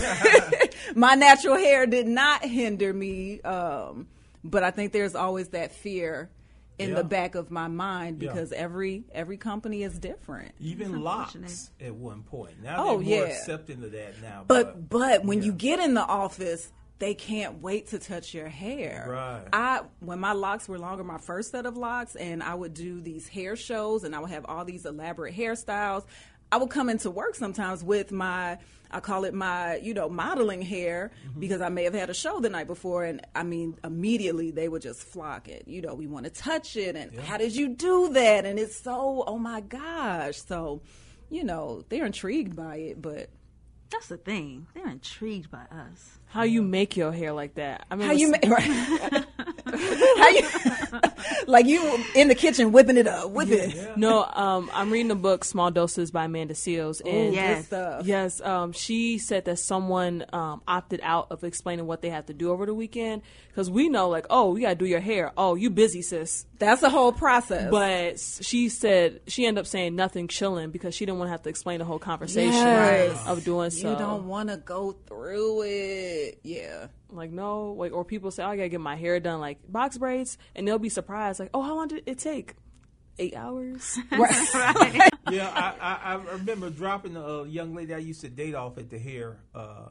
[0.95, 3.41] my natural hair did not hinder me.
[3.41, 4.07] Um,
[4.43, 6.29] but I think there's always that fear
[6.77, 6.95] in Yeah.
[6.95, 8.29] the back of my mind Yeah.
[8.31, 10.53] because every every company is different.
[10.59, 12.61] Even locks at one point.
[12.63, 13.33] Now Oh, they're more yeah.
[13.33, 14.45] accepting of that now.
[14.47, 19.05] But but when you get in the office, they can't wait to touch your hair.
[19.09, 19.43] Right.
[19.51, 23.01] I when my locks were longer, my first set of locks, and I would do
[23.01, 26.05] these hair shows, and I would have all these elaborate hairstyles.
[26.51, 28.57] I would come into work sometimes with my
[28.91, 31.39] I call it my you know modeling hair mm-hmm.
[31.39, 34.67] because I may have had a show the night before, and I mean immediately they
[34.67, 35.67] would just flock it.
[35.67, 38.45] You know, we want to touch it, and how did you do that?
[38.45, 40.81] And it's so oh my gosh, so
[41.29, 43.29] you know they're intrigued by it, but
[43.91, 44.67] That's the thing.
[44.73, 46.19] They're intrigued by us.
[46.27, 47.85] How you make your hair like that?
[47.89, 49.25] I mean, How you ma- right.
[49.65, 50.47] How you
[51.47, 53.97] like you in the kitchen whipping it up with it?
[53.97, 57.65] No, um, I'm reading the book Small Doses by Amanda Seales, and Ooh, yes.
[57.67, 58.05] stuff.
[58.05, 62.33] yes, um, she said that someone um, opted out of explaining what they have to
[62.33, 65.31] do over the weekend because we know, like, oh, you got to do your hair.
[65.37, 66.45] Oh, you busy, sis.
[66.59, 67.69] That's a whole process.
[67.71, 71.43] But she said she ended up saying nothing chilling because she didn't want to have
[71.43, 73.25] to explain the whole conversation Yes.
[73.27, 73.91] of doing so.
[73.91, 76.39] you don't want to go through it.
[76.43, 76.87] Yeah.
[77.11, 79.97] Like no, like or people say, oh, I gotta get my hair done like box
[79.97, 82.55] braids, and they'll be surprised, like, oh, how long did it take?
[83.21, 83.99] Eight hours.
[84.11, 88.89] yeah, I, I, I remember dropping a young lady I used to date off at
[88.89, 89.89] the hair, uh,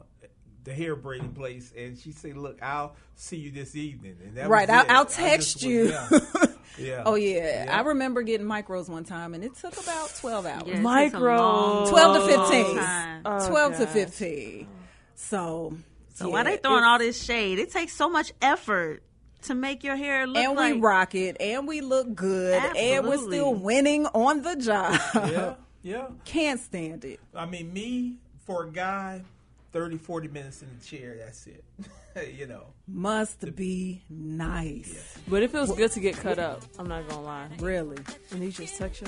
[0.63, 4.49] the hair braiding place, and she said, "Look, I'll see you this evening." And that
[4.49, 5.89] Right, was I'll- I'll text was- you.
[5.89, 6.09] Yeah.
[6.79, 7.03] yeah.
[7.05, 7.67] Oh yeah.
[7.71, 10.63] I remember getting micros one time, and it took about twelve hours.
[10.65, 11.85] Yeah, it takes a Micro.
[11.89, 11.89] 12
[12.29, 12.75] to long 15.
[12.77, 13.21] time.
[13.25, 14.67] Oh, 12 to fifteen.
[15.15, 15.83] 15.
[16.19, 17.59] So, So why they throwing all this shade?
[17.59, 19.01] It takes so much effort
[19.43, 23.07] to make your hair look and like we rock it, and we look good, and
[23.07, 24.99] we're still winning on the job.
[25.15, 26.07] Yeah, yeah.
[26.25, 27.21] Can't stand it.
[27.33, 29.23] I mean, me for a guy,
[29.71, 31.15] 30, 40 minutes in the chair.
[31.19, 31.63] That's it.
[32.37, 32.67] you know.
[32.87, 35.17] Must be nice.
[35.27, 36.63] But it feels good to get cut up.
[36.77, 37.47] I'm not gonna lie.
[37.59, 37.97] Really.
[38.31, 39.07] And he just text you.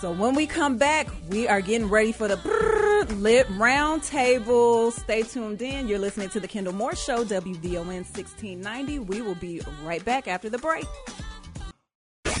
[0.00, 2.80] So when we come back, we are getting ready for the brrr
[3.20, 4.90] lit round table.
[4.90, 5.88] Stay tuned in.
[5.88, 8.98] You're listening to the Kendall Moore Show, WVON 1690.
[9.00, 10.86] We will be right back after the break.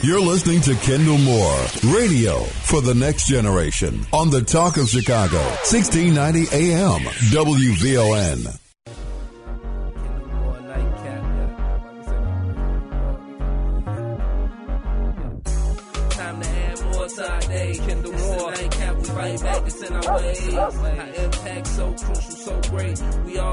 [0.02, 5.36] You're listening to Kendall Moore, radio for the next generation on the Talk of Chicago,
[5.36, 8.56] 1690 AM, WVON.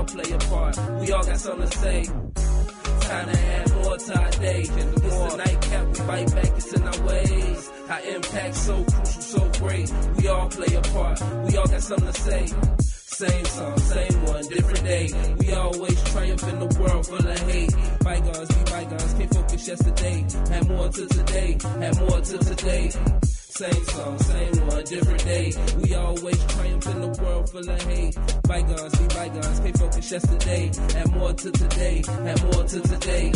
[0.08, 1.02] Play a part.
[1.02, 2.04] We all got something to say.
[2.06, 4.64] Time to add more to our day.
[4.64, 5.30] Kendall Moore.
[5.32, 7.72] the nightcap, fight back, it's in our ways.
[7.90, 9.94] Our impact so crucial, so great.
[10.18, 11.22] We all play a part.
[11.46, 12.48] We all got something to say.
[12.80, 15.10] Same song, same one, different day.
[15.40, 17.76] We always triumph in the world full of hate.
[18.04, 20.26] Bygones be bygones, can't focus yesterday.
[20.54, 22.90] Had more to today, had more to today.
[23.24, 25.54] Same song, same one, different day.
[25.82, 28.16] We always triumph in the world full of hate.
[28.48, 30.72] Bygones be bygones, can't focus yesterday.
[30.94, 33.32] Had more to today, had more to today.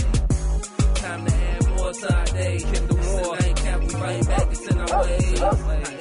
[0.95, 2.59] Time to add more our day.
[2.59, 4.93] Kendall Moore, nightcap, we fight back, it's in our.
[4.93, 5.07] Our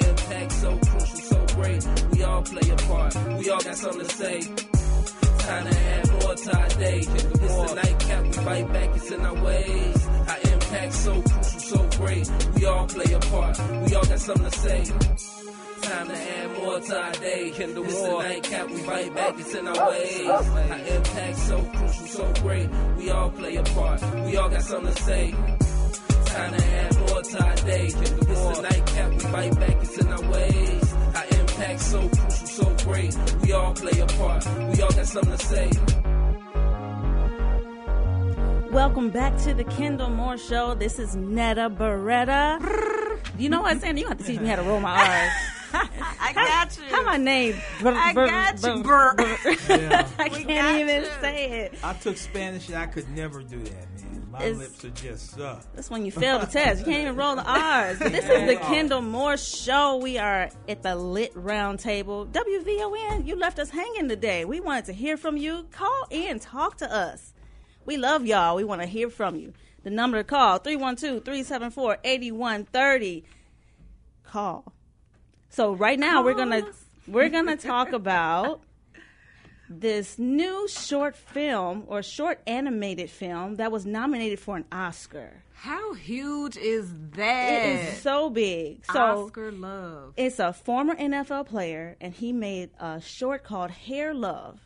[0.09, 1.87] impact so crucial, so great.
[2.11, 4.41] We all play a part, we all got something to say.
[5.39, 7.01] Time to add more our day.
[7.07, 10.07] Moore, the nightcap, we fight back, it's in our ways.
[10.07, 12.31] Our impact so crucial, so great.
[12.55, 14.83] We all play a part, we all got something to say.
[15.81, 17.51] Time to add more to our day.
[17.51, 18.23] Kendall Moore.
[18.23, 20.27] the nightcap, we fight back, it's in our ways.
[20.29, 22.69] Our impact so crucial, so great.
[22.97, 25.35] We all play a part, we all got something to say.
[26.25, 27.91] Time to add more to our day.
[27.91, 28.55] Kendall Moore.
[28.55, 30.93] the nightcap, we fight back, it's in our ways.
[30.93, 33.17] Our impact so crucial, so great.
[33.41, 35.71] We all play a part, we all got something to say.
[38.71, 40.75] Welcome back to the Kendall Moore Show.
[40.75, 43.19] This is Netta Beretta.
[43.37, 44.01] You know what, Sandy?
[44.01, 45.60] You have to teach me how to roll my R's.
[46.19, 46.83] I got you.
[46.89, 47.55] How my name?
[47.83, 51.09] I got you, Bur- I We can't even you.
[51.21, 51.73] say it.
[51.83, 54.27] I took Spanish and I could never do that, man.
[54.31, 55.57] My It's- lips are just uh.
[55.73, 56.79] That's when you fail the test.
[56.79, 57.99] You can't even roll the R's.
[57.99, 59.97] But this is the Kendall Moore Show.
[59.97, 62.25] We are at the Lit Round Table.
[62.27, 64.45] WVON, you left us hanging today.
[64.45, 65.67] We wanted to hear from you.
[65.71, 67.33] Call in, talk to us.
[67.85, 68.55] We love y'all.
[68.55, 69.53] We want to hear from you.
[69.83, 73.23] The number to call 312-374-8130.
[74.23, 74.71] Call.
[75.51, 76.63] So right now we're gonna
[77.07, 78.61] we're gonna talk about
[79.69, 85.43] this new short film or short animated film that was nominated for an Oscar.
[85.53, 87.51] How huge is that?
[87.51, 88.85] It is so big.
[88.85, 90.13] So Oscar love.
[90.15, 94.59] it's a former NFL player, and he made a short called Hair Love.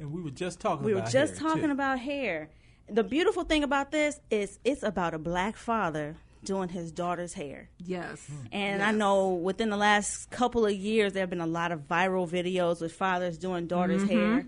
[0.00, 1.70] And we were just talking We were just hair, talking too.
[1.72, 2.50] about hair.
[2.90, 7.68] The beautiful thing about this is it's about a black father doing his daughter's hair.
[7.78, 8.26] Yes.
[8.52, 11.88] And I know within the last couple of years, there have been a lot of
[11.88, 14.08] viral videos with fathers doing daughters' Mhm.
[14.08, 14.46] hair.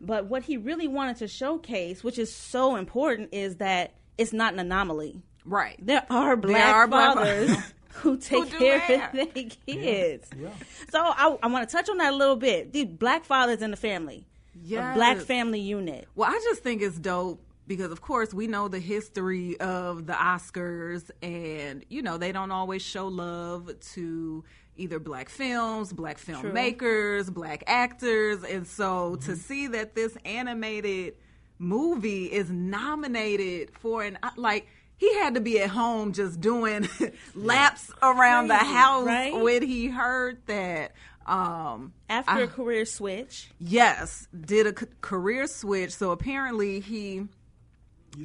[0.00, 4.52] But what he really wanted to showcase, which is so important, is that it's not
[4.54, 5.22] an anomaly.
[5.44, 5.76] Right.
[5.84, 7.56] There are There black are black fathers
[7.94, 9.06] who take do care hair.
[9.08, 9.26] of their
[9.66, 10.30] kids.
[10.90, 12.72] So I, I want to touch on that a little bit.
[12.72, 14.26] The black fathers in the family,
[14.72, 16.06] a black family unit.
[16.14, 20.12] Well, I just think it's dope because, of course, we know the history of the
[20.12, 24.42] Oscars, and you know they don't always show love to
[24.76, 31.14] either black films, black filmmakers, black actors, and so to see that this animated
[31.60, 34.66] movie is nominated for an like.
[34.96, 36.86] He had to be at home just doing
[37.34, 39.32] laps around the house right?
[39.34, 40.92] when he heard that.
[41.24, 45.92] Um, After I- a career switch, Yes, did a c- career switch.
[45.92, 47.28] So apparently he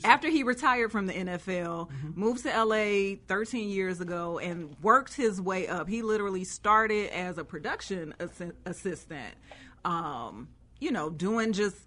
[0.04, 5.40] after he retired from the NFL, moved to LA 13 years ago and worked his
[5.42, 5.88] way up.
[5.88, 9.36] He literally started as a production assi- assistant.
[9.84, 10.48] Um,
[10.80, 11.78] you know, doing just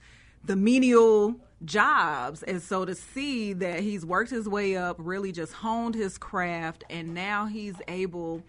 [0.44, 2.42] the menial jobs.
[2.42, 6.84] And so to see that he's worked his way up, really just honed his craft
[6.88, 8.42] and now he's able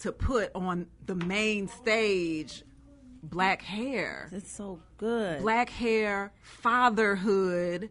[0.00, 2.64] to put on the main stage
[3.22, 4.28] black hair.
[4.32, 5.40] It's so good.
[5.42, 7.90] Black hair, fatherhood.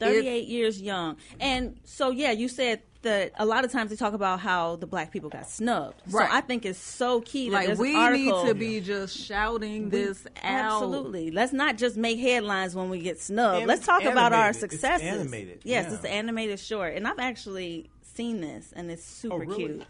[0.00, 1.16] 38 years young.
[1.40, 4.86] And so, yeah, you said that a lot of times they talk about how the
[4.86, 6.02] black people got snubbed.
[6.10, 6.28] Right.
[6.28, 9.84] So I think it's so key that Like we an need to be just shouting
[9.84, 10.82] We- this out.
[10.82, 11.30] Absolutely.
[11.30, 13.58] Let's not just make headlines when we get snubbed.
[13.58, 14.62] And Let's talk about our animated.
[14.64, 15.06] It's successes.
[15.06, 15.94] animated, Yes, yeah.
[15.94, 16.94] it's an animated short.
[16.94, 19.84] And I've actually seen this, and it's oh, super cute.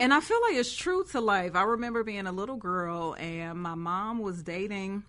[0.00, 1.54] And I feel like it's true to life.
[1.54, 5.02] I remember being a little girl and my mom was dating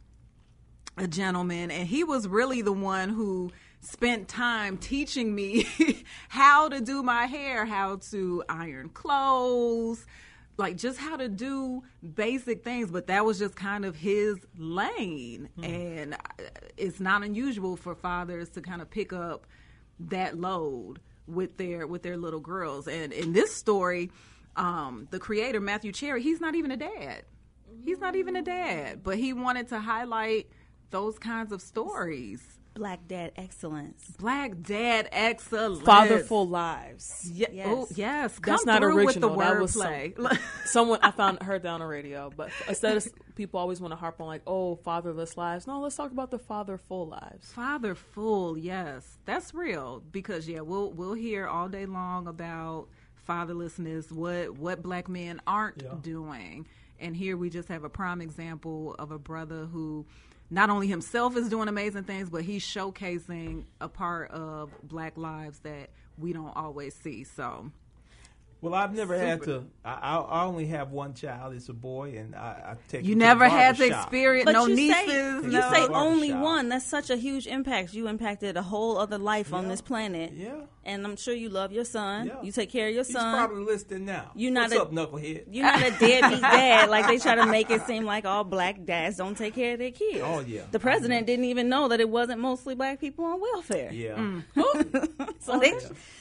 [0.97, 3.51] a gentleman, and he was really the one who
[3.85, 5.65] spent time teaching me
[6.29, 10.05] how to do my hair, how to iron clothes,
[10.57, 11.83] like just how to do
[12.15, 12.91] basic things.
[12.91, 16.43] But that was just kind of his lane, and uh,
[16.77, 19.47] it's not unusual for fathers to kind of pick up
[19.99, 22.87] that load with their with their little girls.
[22.87, 24.11] And in this story,
[24.55, 27.23] um, the creator Matthew Cherry, he's not even a dad.
[27.83, 30.47] He's not even a dad, but he wanted to highlight
[30.91, 32.41] those kinds of stories.
[32.75, 34.03] Black dad excellence.
[34.19, 35.81] Black dad excellence.
[35.81, 37.31] Fatherful lives.
[37.33, 37.67] Yeah, oh, Yes.
[37.67, 38.31] Oh, yes.
[38.33, 39.29] That's Come not through original.
[39.29, 40.39] with the that was some- wordplay.
[40.65, 42.29] someone I found heard that on the radio.
[42.35, 45.67] But instead of people always want to harp on like, oh, fatherless lives.
[45.67, 47.51] No, let's talk about the fatherful lives.
[47.53, 50.03] Fatherful, yes, that's real.
[50.11, 52.87] Because yeah, we'll we'll hear all day long about
[53.27, 56.67] fatherlessness, what what black men aren't doing,
[56.99, 60.05] and here we just have a prime example of a brother who.
[60.49, 65.59] Not only himself is doing amazing things, but he's showcasing a part of black lives
[65.59, 67.23] that we don't always see.
[67.23, 67.71] So,
[68.65, 69.65] Well, I've never had to.
[69.83, 71.53] I, I I only have one child.
[71.53, 73.05] It's a boy, and I, I take.
[73.05, 75.05] You him to never had to experience But no you nieces.
[75.05, 75.41] say no.
[75.41, 76.43] you say only Barbershop.
[76.43, 76.69] one.
[76.69, 77.93] That's such a huge impact.
[77.93, 80.33] You impacted a whole other life on this planet.
[80.35, 80.61] Yeah.
[80.83, 82.27] And I'm sure you love your son.
[82.27, 82.41] Yeah.
[82.43, 83.13] You take care of your son.
[83.13, 83.47] He's son.
[83.47, 84.31] probably listening now.
[84.35, 85.45] You're not What's a- up, knucklehead?
[85.49, 86.89] You're not a deadbeat dad.
[86.89, 89.79] Like they try to make it seem like all black dads don't take care of
[89.79, 90.21] their kids.
[90.23, 90.61] Oh, yeah.
[90.69, 91.25] The president mm-hmm.
[91.25, 93.91] didn't even know that it wasn't mostly black people on welfare.
[93.91, 94.15] Yeah.
[94.15, 94.43] Mm.
[95.39, 95.73] so they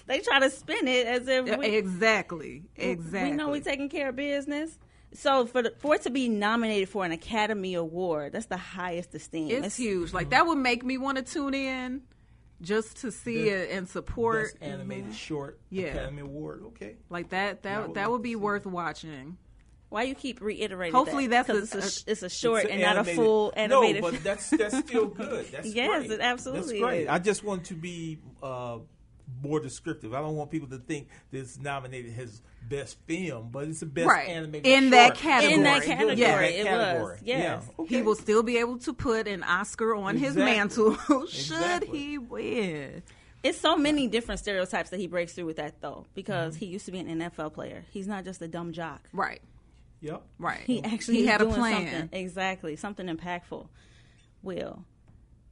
[0.07, 3.31] they try to spin it as if Yeah, we, exactly, exactly.
[3.31, 4.79] we know we taking care of business.
[5.15, 9.15] So for the, for it to be nominated for an Academy Award, that's the highest
[9.15, 9.65] esteem.
[9.65, 10.13] It's huge.
[10.13, 12.03] Like that would make me want to tune in
[12.61, 14.53] just to see The it and support.
[14.61, 15.87] Best animated short Yeah.
[15.87, 16.63] Academy Award.
[16.69, 16.97] Okay.
[17.11, 17.61] Like that.
[17.65, 19.37] Yeah, That would that would be see worth watching.
[19.91, 20.93] Why you keep reiterating?
[20.95, 21.47] Hopefully that?
[21.47, 24.03] that's 'Cause a- it's a, it's a short It's and an not a full animated.
[24.03, 25.47] No, but that's that's still good.
[25.53, 26.11] That's yes, great.
[26.11, 27.03] it absolutely That's great.
[27.03, 27.09] is.
[27.09, 28.79] I just want to be uh,
[29.43, 30.15] more descriptive.
[30.15, 34.09] I don't want people to think this nominated his best film, but it's the best
[34.09, 34.29] Right.
[34.29, 34.91] animated In short.
[34.93, 35.55] that category.
[35.55, 35.89] In that Good.
[35.89, 37.03] category, Yeah, that it category.
[37.13, 37.23] was.
[37.23, 37.71] Yes.
[37.79, 37.85] Yeah.
[37.87, 40.97] He will still be able to put an Oscar on his mantle
[41.29, 41.99] should Exactly.
[41.99, 43.03] he win.
[43.43, 46.65] It's so many different stereotypes that he breaks through with that though, because Mm-hmm.
[46.65, 47.85] he used to be an NFL player.
[47.91, 49.09] He's not just a dumb jock.
[49.13, 49.43] Right.
[50.01, 50.23] Yep.
[50.39, 50.61] Right.
[50.67, 51.91] He actually He is had a plan.
[51.91, 52.19] something.
[52.19, 53.69] Exactly, something impactful.
[54.43, 54.85] Will,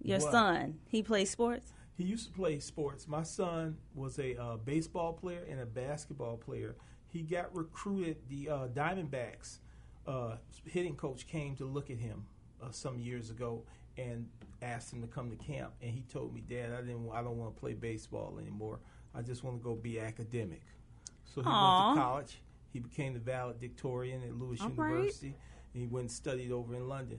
[0.03, 0.31] your What?
[0.32, 1.73] son, he plays sports.
[1.97, 3.06] He used to play sports.
[3.06, 6.77] My son was a uh, baseball player and a basketball player.
[7.09, 8.16] He got recruited.
[8.28, 9.59] The uh, Diamondbacks
[10.06, 12.24] uh, hitting coach came to look at him
[12.62, 13.62] uh, some years ago
[13.98, 14.27] and
[14.62, 15.73] asked him to come to camp.
[15.82, 17.10] And he told me, "Dad, I didn't.
[17.12, 18.81] I don't want to play baseball anymore.
[19.14, 20.62] I just want to go be academic."
[21.24, 21.86] So he Aw.
[21.86, 22.40] went to college.
[22.73, 24.90] He became the valedictorian at Lewis All right.
[24.90, 25.36] University.
[25.74, 27.19] And he went and studied over in London.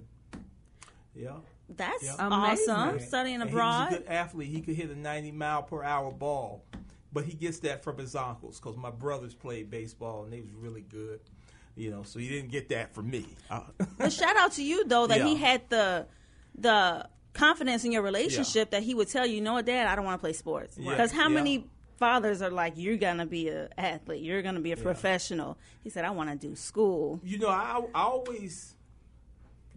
[1.15, 1.37] Yeah.
[1.77, 2.15] That's Yeah.
[2.19, 2.89] awesome.
[2.89, 3.89] And- Studying and abroad.
[3.89, 4.49] He was a good athlete.
[4.49, 6.63] He could hit a 90 mile per hour ball,
[7.11, 10.53] but he gets that from his uncles because my brothers played baseball and they was
[10.53, 11.19] really good.
[11.75, 13.25] You know, so he didn't get that from me.
[13.49, 13.61] Uh,
[13.97, 16.05] But shout out to you though that he had the
[16.55, 20.19] the confidence in your relationship that he would tell you, "No, Dad, I don't want
[20.19, 20.91] to play sports." Yeah.
[20.91, 21.35] Because how Yeah.
[21.35, 21.67] many
[21.97, 24.21] fathers are like, "You're gonna be an athlete.
[24.21, 27.81] You're gonna be a professional." He said, "I want to do school." you know, I,
[27.95, 28.75] I always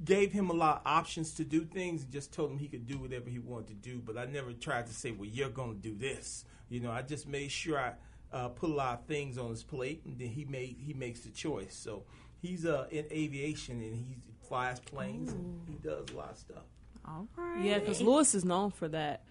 [0.05, 2.87] gave him a lot of options to do things and just told him he could
[2.87, 4.03] do whatever he wanted to do.
[4.05, 6.45] But I never tried to say, well, you're going to do this.
[6.69, 7.93] You know, I just made sure I
[8.33, 11.21] uh, put a lot of things on his plate, and then he made he makes
[11.21, 11.75] the choice.
[11.75, 12.05] So
[12.43, 14.17] he's uh, in aviation and he
[14.49, 16.63] flies planes and he does a lot of stuff.
[17.07, 17.65] All right.
[17.65, 19.23] Yeah, because Lewis is known for that.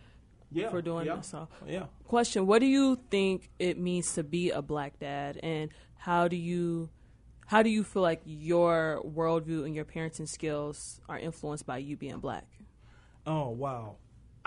[0.52, 1.28] Yeah, for doing yeah, this.
[1.28, 1.86] So, yeah.
[2.06, 6.38] Question: What do you think it means to be a black dad, and how do
[6.38, 6.90] you,
[7.46, 11.96] how do you feel like your worldview and your parenting skills are influenced by you
[11.96, 12.46] being black?
[13.26, 13.98] Oh wow.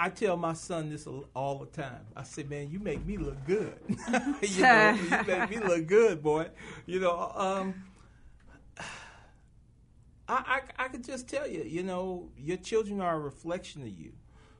[0.01, 2.07] I tell my son this all the time.
[2.15, 3.75] I say, "Man, you make me look good.
[4.43, 6.47] you, know, you make me look good, boy.
[6.87, 7.75] You know, um,
[10.29, 13.89] I, I I could just tell you, you know, your children are a reflection of
[13.89, 14.12] you.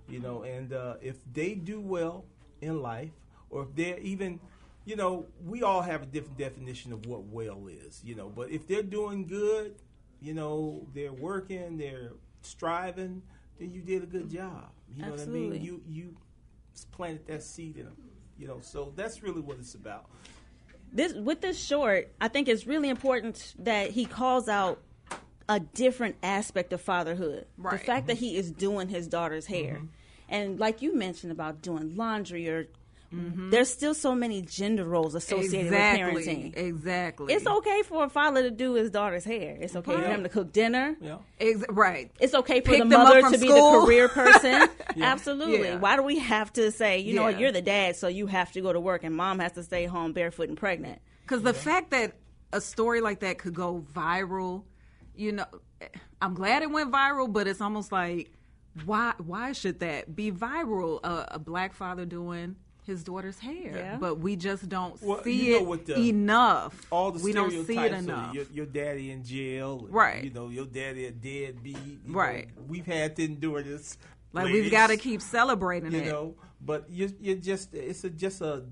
[0.09, 2.25] You know, and uh, if they do well
[2.61, 3.13] in life,
[3.51, 4.41] or if they're even,
[4.89, 8.01] you know, we all have a different definition of what well is.
[8.03, 9.75] You know, but if they're doing good,
[10.23, 13.23] you know, they're working, they're striving,
[13.61, 14.71] then you did a good job.
[14.97, 15.63] You know what I mean?
[15.63, 16.17] You you
[16.93, 17.97] planted that seed in them.
[18.39, 20.07] You know, so that's really what it's about.
[20.91, 24.81] this with this short, I think it's really important that he calls out
[25.51, 27.47] a different aspect of fatherhood.
[27.59, 27.71] Right.
[27.73, 27.87] The Right.
[27.87, 28.25] fact that mm-hmm.
[28.25, 29.75] he is doing his daughter's hair.
[29.77, 29.87] Mm-hmm.
[30.31, 32.69] And like you mentioned about doing laundry or
[33.15, 33.49] Mm-hmm.
[33.49, 36.13] there's still so many gender roles associated Exactly.
[36.15, 36.57] with parenting.
[36.57, 37.33] Exactly.
[37.33, 39.57] It's okay for a father to do his daughter's hair.
[39.59, 40.95] It's okay for him to cook dinner.
[41.41, 42.11] Ex- right.
[42.21, 43.81] It's okay for Pick the mother from to be school.
[43.81, 44.69] the career person.
[44.95, 45.07] Yeah.
[45.07, 45.69] Absolutely.
[45.69, 45.79] Yeah.
[45.79, 47.41] Why do we have to say, you know what, Yeah.
[47.41, 49.87] you're the dad, so you have to go to work and mom has to stay
[49.87, 51.01] home barefoot and pregnant?
[51.23, 52.13] Because the fact that
[52.53, 54.65] a story like that could go viral,
[55.17, 55.47] you know,
[56.21, 58.31] I'm glad it went viral, but it's almost like,
[58.85, 59.15] why?
[59.19, 61.01] Why should that be viral?
[61.03, 62.57] A, a black father doing
[62.89, 63.97] his daughter's hair, Yeah.
[64.01, 66.85] but we just don't Well, see you know it the- enough.
[66.91, 68.35] All the we don't see it stereotypes enough.
[68.35, 70.25] Your, your daddy in jail, and, Right.
[70.25, 71.77] You know, your daddy a deadbeat.
[72.05, 72.49] you Right.
[72.57, 73.97] know, we've had to endure this.
[74.33, 76.05] Like ladies, we've got to keep celebrating you it.
[76.07, 76.35] You know.
[76.61, 78.65] But you you just it's a, just a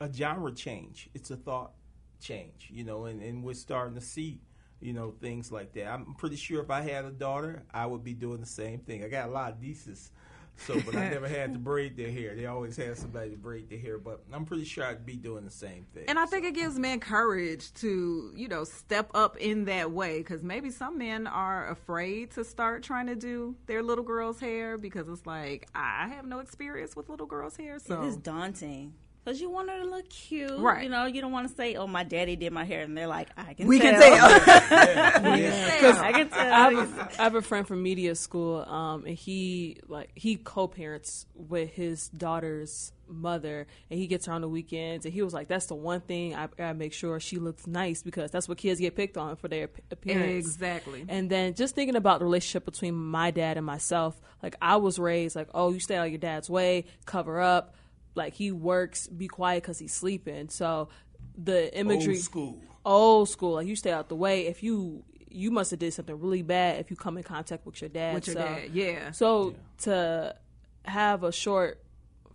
[0.00, 1.08] a genre change.
[1.14, 1.72] It's a thought
[2.20, 4.40] change, you know, and, and we're starting to see
[4.80, 5.86] you know things like that.
[5.88, 9.02] I'm pretty sure if I had a daughter, I would be doing the same thing.
[9.02, 10.10] I got a lot of nieces.
[10.56, 12.34] So, but I never had to braid their hair.
[12.34, 13.98] They always had somebody to braid their hair.
[13.98, 16.04] But I'm pretty sure I'd be doing the same thing.
[16.08, 20.18] And I think it gives men courage to, you know, step up in that way
[20.18, 24.78] because maybe some men are afraid to start trying to do their little girl's hair
[24.78, 28.94] because it's like I have no experience with little girls' hair, so It is daunting.
[29.24, 30.58] Because you want her to look cute.
[30.58, 30.84] Right.
[30.84, 32.82] You know, you don't want to say, oh, my daddy did my hair.
[32.82, 33.92] And they're like, I can We tell.
[33.98, 34.30] can tell.
[35.32, 35.96] We can.
[35.96, 36.40] I can tell.
[36.52, 40.36] I have, a, I have a friend from media school, um, and he like he
[40.36, 45.32] co-parents with his daughter's mother, and he gets her on the weekends, and he was
[45.34, 48.58] like, "That's the one thing I, I make sure she looks nice because that's what
[48.58, 51.04] kids get picked on for their appearance." Exactly.
[51.08, 54.98] And then just thinking about the relationship between my dad and myself, like I was
[54.98, 57.74] raised like, "Oh, you stay out of your dad's way, cover up."
[58.14, 60.48] Like he works, be quiet because he's sleeping.
[60.48, 60.88] So
[61.36, 62.62] the imagery, Old school.
[62.84, 63.52] old school.
[63.54, 64.46] Like you stay out the way.
[64.46, 67.80] If you you must have did something really bad if you come in contact with
[67.80, 68.14] your dad.
[68.14, 69.10] With your so, dad, yeah.
[69.10, 70.36] So to
[70.84, 71.82] have a short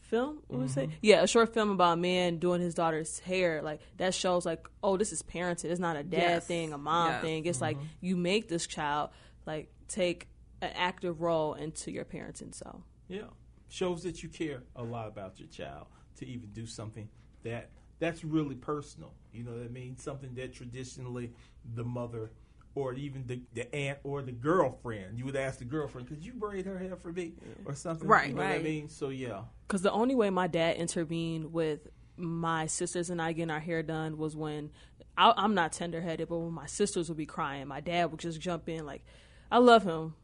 [0.01, 0.83] film, what would you say?
[0.87, 0.95] Mm-hmm.
[1.01, 4.67] Yeah, a short film about a man doing his daughter's hair, like that shows like,
[4.83, 5.65] oh, this is parenting.
[5.65, 6.47] It's not a dad Yes.
[6.47, 7.21] thing, a mom Yes.
[7.21, 7.45] thing.
[7.45, 7.85] It's like Mhm.
[8.01, 9.11] you make this child
[9.45, 10.27] like take
[10.61, 12.53] an active role into your parenting.
[12.53, 13.27] So Yeah,
[13.69, 15.87] shows that you care a lot about your child
[16.17, 17.07] to even do something
[17.43, 17.69] that
[17.99, 19.13] that's really personal.
[19.33, 19.97] You know what I mean?
[19.97, 21.31] Something that traditionally
[21.75, 22.31] the mother
[22.75, 26.33] or even the, the aunt or the girlfriend, you would ask the girlfriend, "Could you
[26.33, 27.33] braid her hair for me?"
[27.65, 28.07] or something.
[28.07, 28.29] Right.
[28.29, 28.89] You know what I mean?
[28.89, 29.41] So yeah.
[29.67, 33.81] Because the only way my dad intervened with my sisters and I getting our hair
[33.81, 34.71] done was when
[35.17, 38.19] I, I'm not tender headed, but when my sisters would be crying, my dad would
[38.19, 38.85] just jump in.
[38.85, 39.03] Like,
[39.51, 40.15] I love him,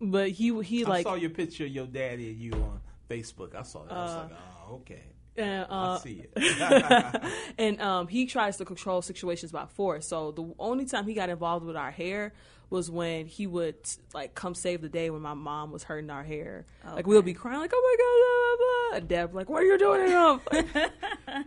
[0.00, 2.80] but he he like I like saw your picture of your daddy and you on
[3.08, 3.54] Facebook.
[3.54, 3.92] I saw that.
[3.92, 4.32] I was Uh, like,
[4.68, 5.02] "Oh, okay."
[5.38, 7.22] And, uh, I see it.
[7.58, 10.08] and um, he tries to control situations by force.
[10.08, 12.32] So the only time he got involved with our hair
[12.70, 13.76] was when he would
[14.14, 16.64] like come save the day when my mom was hurting our hair.
[16.84, 18.98] Like we'll be crying like, "Oh my god!" Blah, blah, blah.
[18.98, 21.46] And Dad like, "What are you doing it up?"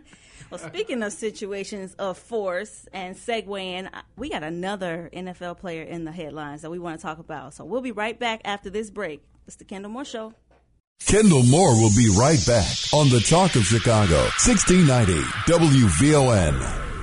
[0.50, 6.10] Well, speaking of situations of force and segueing, we got another NFL player in the
[6.10, 7.54] headlines that we want to talk about.
[7.54, 9.22] So we'll be right back after this break.
[9.46, 10.34] It's the Kendall Moore Show.
[11.06, 16.99] Kendall Moore will be right back on the Talk of Chicago, 1690 WVON.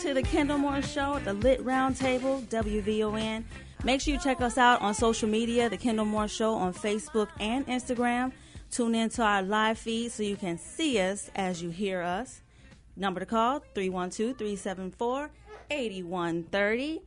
[0.00, 3.44] Into the Kendall Moore Show at the Lit Roundtable, WVON.
[3.84, 7.28] Make sure you check us out on social media, The Kendall Moore Show on Facebook
[7.38, 8.32] and Instagram.
[8.70, 12.40] Tune in to our live feed so you can see us as you hear us.
[12.96, 15.30] Number to call 312 374
[15.70, 17.02] 8130.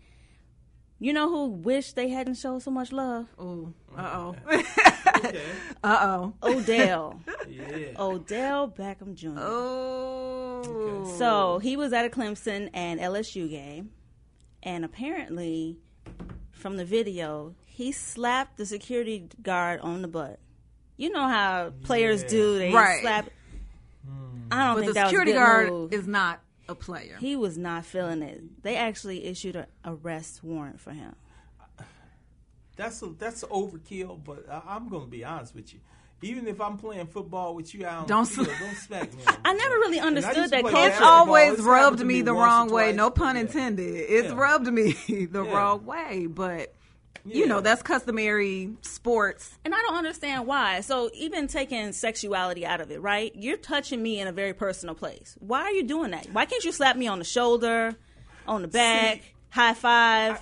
[1.00, 3.26] You know who wish they hadn't showed so much love?
[3.40, 4.36] Oh, uh oh.
[5.84, 6.34] Uh oh.
[6.44, 7.20] Odell.
[7.50, 7.90] Yeah.
[8.00, 9.38] Odell Beckham Jr.
[9.38, 11.14] Oh.
[11.18, 13.92] So he was at a Clemson and LSU game,
[14.64, 15.78] and apparently,
[16.52, 20.40] from the video, he slapped the security guard on the butt.
[20.98, 23.02] You know how players do; they Right.
[23.02, 23.30] slap.
[24.52, 25.94] I don't but think the that security was a good guard move.
[25.94, 26.40] is not
[26.70, 27.18] a player.
[27.20, 28.64] He was not feeling it.
[28.64, 31.16] They actually issued an arrest warrant for him.
[32.76, 35.80] That's a, that's overkill, but I, I'm going to be honest with you.
[36.22, 39.14] Even if I'm playing football with you out on Don't the field, smack- don't smack
[39.14, 39.24] me.
[39.46, 40.72] I never really understood that play.
[40.72, 41.10] It's basketball.
[41.12, 42.94] always It's rubbed me me the wrong way.
[42.94, 43.94] No pun intended.
[43.96, 44.34] It's Yeah.
[44.36, 45.52] rubbed me the Yeah.
[45.54, 46.74] wrong way, but
[47.26, 49.58] you know that's customary sports.
[49.66, 50.80] And I don't understand why.
[50.80, 53.34] So even taking sexuality out of it, right?
[53.36, 55.36] You're touching me in a very personal place.
[55.40, 56.28] Why are you doing that?
[56.32, 57.96] Why can't you slap me on the shoulder,
[58.48, 60.40] on the back, high five?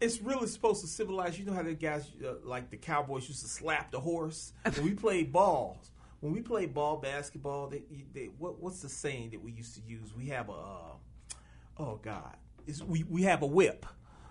[0.00, 1.38] It's really supposed to civilize.
[1.38, 4.84] You know how the guys, uh, like the Cowboys, used to slap the horse when
[4.84, 5.90] we played balls.
[6.20, 7.82] When we played ball basketball, they,
[8.12, 10.14] they, what, what's the saying that we used to use?
[10.16, 11.36] We have a, uh,
[11.78, 12.36] oh God,
[12.66, 13.86] it's, we we have a whip.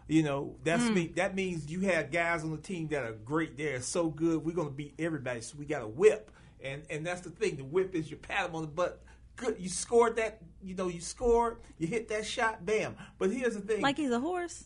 [0.08, 0.84] You know, that's.
[0.84, 0.94] Mm.
[0.94, 1.08] me.
[1.16, 3.58] That means you have guys on the team that are great.
[3.58, 4.46] They're so good.
[4.46, 5.42] We're gonna beat everybody.
[5.42, 6.30] So we got a whip,
[6.64, 7.56] and and that's the thing.
[7.56, 9.02] The whip is you pat them on the butt.
[9.36, 10.42] Good, you scored that.
[10.64, 11.58] You know, you scored.
[11.80, 12.66] You hit that shot.
[12.66, 12.96] Bam.
[13.18, 13.82] But here's the thing.
[13.82, 14.66] Like he's a horse?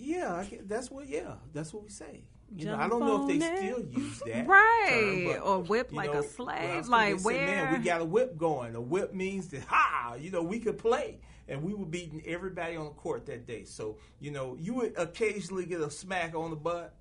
[0.00, 1.06] Yeah, get, that's what.
[1.08, 2.22] Yeah, that's what we say.
[2.56, 4.88] You know, I don't know if they still use that Right.
[4.90, 8.36] term, but, Or whip like a slave, like say, Man, where- we got a whip
[8.36, 8.74] going.
[8.74, 12.74] A whip means that ha, you know, we could play, and we were beating everybody
[12.76, 13.62] on the court that day.
[13.64, 16.94] So you know, you would occasionally get a smack on the butt.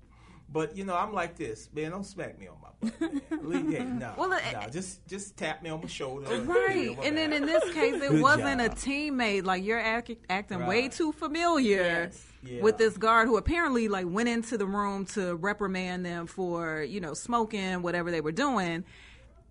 [0.51, 1.91] But you know, I'm like this, man.
[1.91, 3.01] Don't smack me on my butt.
[3.43, 3.71] Man.
[3.71, 6.31] Hey, no, Well, it- no, just just tap me on my shoulder.
[6.35, 6.95] You Right.
[6.97, 9.45] know, And then in this case, it Good wasn't a teammate.
[9.45, 12.09] Like you're act- acting way too familiar
[12.41, 12.61] Yeah.
[12.61, 17.01] with this guard who apparently like went into the room to reprimand them for you
[17.01, 18.85] know smoking whatever they were doing.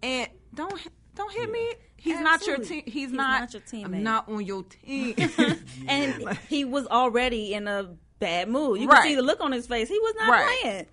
[0.02, 0.80] And don't
[1.14, 1.72] don't hit me.
[1.96, 2.82] He's not your team.
[2.84, 3.84] He's, He's not, not your teammate.
[3.96, 5.16] I'm not on your team.
[5.88, 8.80] And he was already in a bad mood.
[8.80, 8.98] You Right.
[8.98, 9.88] can see the look on his face.
[9.88, 10.58] He was not Right.
[10.62, 10.86] playing.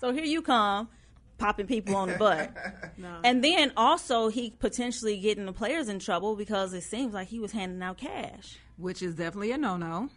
[0.00, 0.88] So here you come,
[1.38, 2.54] popping people on the butt.
[3.24, 7.38] And then also he potentially getting the players in trouble because it seems like he
[7.40, 8.58] was handing out cash.
[8.76, 10.10] Which is definitely a no no.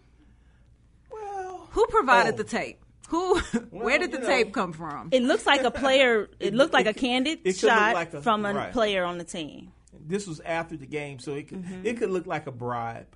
[1.74, 2.38] Who provided Oh.
[2.38, 2.80] the tape?
[3.10, 3.40] Who?
[3.70, 5.10] where did the know, tape come from?
[5.12, 6.30] It looks like a player.
[6.40, 8.72] It, looked like a candid it could look shot like a- from a right.
[8.74, 9.72] player on the team.
[10.06, 11.86] This was after the game, so it could Mm-hmm.
[11.86, 13.08] it could look like a bribe.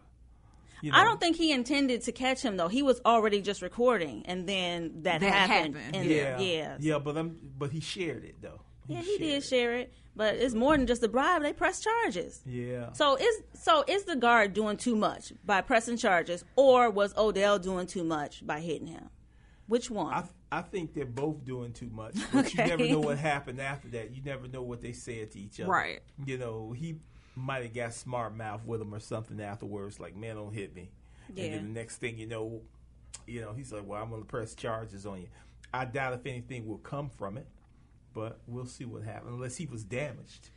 [0.81, 2.67] You I don't think he intended to catch him though.
[2.67, 5.75] He was already just recording, and then that, That happened.
[5.75, 5.95] happened.
[5.95, 8.61] And yeah, yeah, yeah, but I'm, but he shared it though.
[8.87, 11.41] Yeah, he did share it, but it's more than just a bribe.
[11.41, 12.41] They press charges.
[12.45, 12.91] Yeah.
[12.93, 17.59] So is so is the guard doing too much by pressing charges, or was Odell
[17.59, 19.09] doing too much by hitting him?
[19.67, 20.13] Which one?
[20.13, 23.89] I, I think they're both doing too much, but you never know what happened after
[23.89, 24.15] that.
[24.15, 25.69] You never know what they said to each other.
[25.69, 25.99] Right.
[26.25, 26.95] You know, he
[27.35, 30.89] might have got smart mouth with him or something afterwards, like, man, don't hit me.
[31.33, 31.45] Yeah.
[31.45, 32.61] And then the next thing you know,
[33.25, 35.27] you know, he's like, well, I'm going to press charges on you.
[35.73, 37.45] I doubt if anything will come from it,
[38.17, 40.49] but we'll see what happens, unless he was damaged.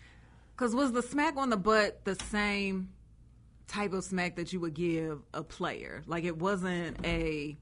[0.56, 2.88] Because was the smack on the butt the same
[3.68, 6.02] type of smack that you would give a player?
[6.06, 7.58] Like it wasn't a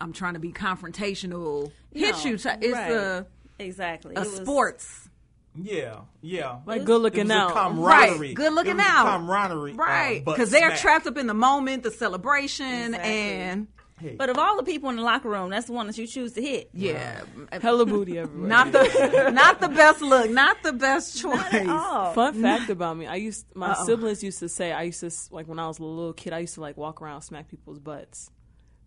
[0.00, 2.36] I'm trying to be confrontational hit No, you.
[2.38, 2.90] Ty- it's right.
[2.90, 3.26] a
[3.60, 5.08] exactly a It was- sports.
[5.54, 6.60] Yeah, yeah.
[6.66, 7.52] Like good looking it was a out.
[7.52, 8.28] camaraderie.
[8.28, 9.04] Right, good looking It was a out.
[9.20, 9.72] camaraderie.
[9.72, 10.80] uh, Right, butt because they're smack.
[10.80, 13.68] trapped up in the moment, the celebration, and
[14.18, 16.32] But of all the people in the locker room, that's the one that you choose
[16.32, 16.70] to hit.
[16.72, 17.22] yeah,
[17.60, 18.48] Hella booty everywhere.
[18.48, 21.50] not the not the best look, not the best choice.
[22.14, 23.84] Fun fact about me: I used my Uh-oh.
[23.86, 26.32] siblings used to say I used to like when I was a little kid.
[26.32, 28.30] I used to like walk around smack people's butts.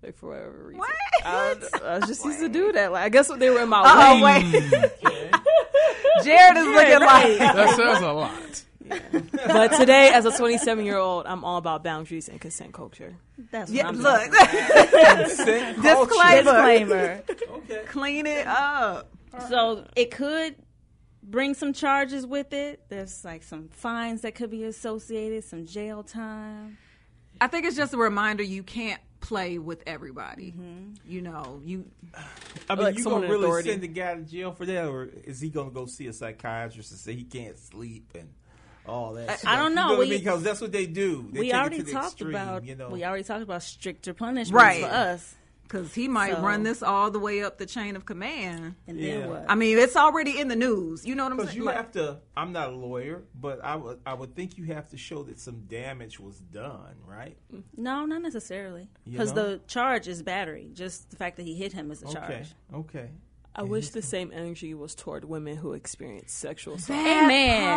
[0.04, 0.84] Like for whatever reason,
[1.24, 2.92] I, I just used to do that.
[2.92, 4.44] Like I guess they were in my Uh-oh, way.
[4.52, 5.32] wait.
[6.24, 8.64] Jared is looking like That says a lot.
[9.48, 13.16] But today, as a 27 year old, I'm all about boundaries and consent culture.
[13.52, 14.32] That's Yeah, what I'm look.
[14.34, 14.60] talking
[14.94, 15.18] about.
[15.28, 16.44] Disclaimer.
[16.44, 17.24] Disclaimer.
[17.88, 19.12] Clean it up.
[19.50, 20.56] So it could
[21.24, 22.82] bring some charges with it.
[22.90, 26.78] There's like some fines that could be associated, some jail time.
[27.42, 30.52] I think it's just a reminder you can't play with everybody.
[30.52, 30.92] Mm-hmm.
[31.12, 31.86] You know, you.
[32.70, 33.70] I mean, Like you gonna really authority.
[33.72, 36.92] send the guy to jail for that, or is he gonna go see a psychiatrist
[36.92, 38.30] and say he can't sleep and
[38.88, 39.30] all that?
[39.30, 39.52] I- stuff?
[39.52, 39.88] I don't You know.
[39.90, 40.20] what I We- mean?
[40.20, 41.28] because that's what they do.
[41.32, 43.44] They we take it already to the talked extreme, about You know, we already talked
[43.44, 44.82] about stricter punishments Right.
[44.84, 45.36] for us.
[45.64, 48.76] Because he might So- run this all the way up the chain of command.
[48.86, 49.26] And then Yeah.
[49.28, 49.46] what?
[49.50, 51.08] I mean, it's already in the news.
[51.08, 51.60] You know what I'm Because saying?
[51.62, 52.20] you Like- have to.
[52.38, 54.00] I'm not a lawyer, but I would.
[54.06, 57.36] I would think you have to show that some damage was done, right?
[57.76, 58.90] No, not necessarily.
[59.10, 60.70] Because the charge is battery.
[60.72, 62.14] Just the fact that he hit him is a Okay.
[62.14, 62.56] charge.
[62.72, 63.10] Okay.
[63.58, 67.00] I wish the same energy was toward women who experience sexual assault.
[67.00, 67.70] Amen.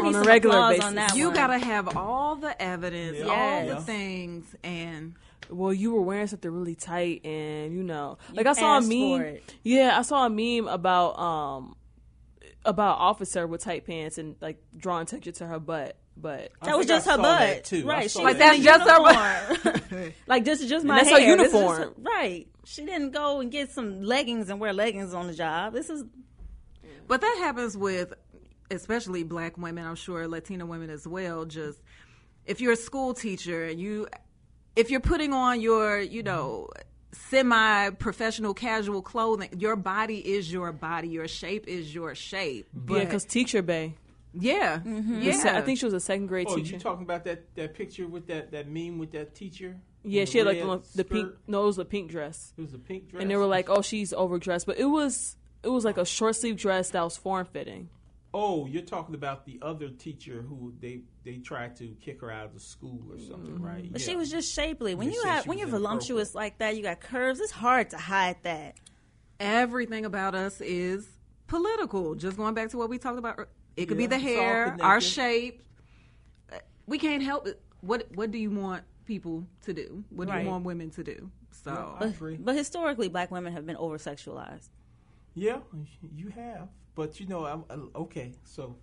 [0.00, 1.16] On a regular basis.
[1.16, 1.34] you one.
[1.34, 3.24] gotta have all the evidence, Yeah.
[3.26, 3.74] all Yeah.
[3.74, 5.14] the things, and
[5.50, 8.80] well, you were wearing something really tight, and you know, You like I saw a
[8.80, 9.38] meme.
[9.64, 11.74] Yeah, I saw a meme about um
[12.64, 16.86] about officer with tight pants and like drawing attention to her butt, but That was
[16.86, 17.86] just her butt, too.
[17.86, 18.10] right?
[18.10, 20.12] She Like, that's in a just her uniform.
[20.26, 21.36] like this is just my that's her hair.
[21.36, 21.94] This is just uniform.
[21.96, 22.46] her- right?
[22.64, 25.72] She didn't go and get some leggings and wear leggings on the job.
[25.72, 26.04] This is
[27.06, 28.12] But that happens with
[28.70, 31.44] especially black women, I'm sure Latina women as well.
[31.46, 31.80] Just
[32.44, 34.06] if you're a school teacher and you
[34.76, 36.68] if you're putting on your, you know,
[37.12, 42.68] semi professional casual clothing, your body is your body, your shape is your shape.
[42.74, 43.94] yeah, But because teacher bay.
[44.38, 44.78] Yeah.
[44.78, 45.20] Mm-hmm.
[45.20, 45.58] The se- Yeah.
[45.58, 46.74] I think she was a second grade Oh, teacher.
[46.74, 49.76] you talking about that that picture with that that meme with that teacher?
[50.04, 51.26] Yeah, she had like the, the pink.
[51.26, 51.38] skirt?
[51.46, 52.54] No, it was a pink dress.
[52.56, 53.20] It was a pink dress.
[53.22, 56.36] and they were like, "Oh, she's overdressed," but it was it was like a short
[56.36, 57.90] sleeve dress that was form fitting.
[58.34, 62.44] Oh, you're talking about the other teacher who they they tried to kick her out
[62.46, 63.90] of the school or something, right?
[63.90, 64.06] But Yeah.
[64.06, 64.94] she was just shapely.
[64.94, 67.40] When They you have when you're voluptuous like that, you got curves.
[67.40, 68.76] It's hard to hide that.
[69.40, 71.08] Everything about us is
[71.46, 72.14] political.
[72.14, 73.48] Just going back to what we talked about, ear-
[73.78, 75.62] it could Yeah, be the hair, our shape.
[76.86, 77.60] We can't help it.
[77.80, 80.04] What What do you want people to do?
[80.10, 80.42] What do Right.
[80.44, 81.30] you want women to do?
[81.50, 82.14] So But,
[82.44, 84.68] but historically, black women have been over sexualized.
[85.34, 85.60] Yeah,
[86.16, 86.68] you have.
[86.94, 88.32] But you know, I'm uh, okay.
[88.44, 88.76] So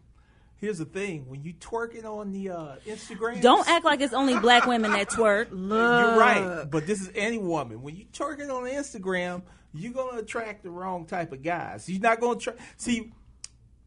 [0.56, 4.38] here's the thing: when you twerking on the uh, Instagram, Don't act like it's only
[4.40, 5.48] black women that twerk.
[6.00, 7.82] You're right, but this is any woman.
[7.82, 9.42] When you twerking on Instagram,
[9.74, 11.90] you're gonna attract the wrong type of guys.
[11.90, 12.54] You're not gonna try.
[12.78, 13.12] See,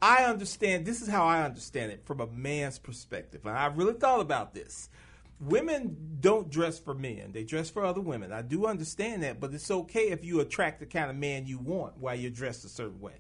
[0.01, 0.87] I understand.
[0.87, 4.55] This is how I understand it from a man's perspective, and I really thought about
[4.55, 4.89] this.
[5.41, 8.33] Women don't dress for men; they dress for other women.
[8.33, 11.59] I do understand that, but it's okay if you attract the kind of man you
[11.59, 13.15] want while you're dressed a certain way.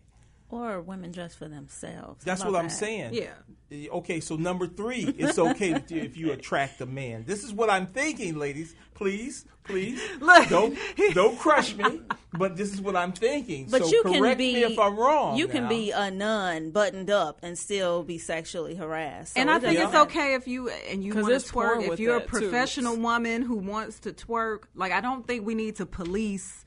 [0.50, 2.24] Or women dress for themselves.
[2.24, 3.12] That's what about I'm saying.
[3.12, 3.32] Yeah.
[3.70, 7.24] Eh, Okay, so number three, it's okay to- if you attract a man.
[7.26, 8.74] This is what I'm thinking, ladies.
[8.94, 10.00] Please, please,
[10.48, 10.76] don't
[11.12, 12.00] don't crush me.
[12.32, 13.68] But this is what I'm thinking.
[13.70, 15.36] But so you correct can be me if I'm wrong.
[15.36, 19.34] You can be a nun buttoned up and still be sexually harassed.
[19.34, 20.10] So and I think doesn't it's matter.
[20.10, 21.86] okay if you and you want to twerk.
[21.92, 22.40] If you're a that, too.
[22.40, 26.64] professional woman who wants to twerk, like I don't think we need to police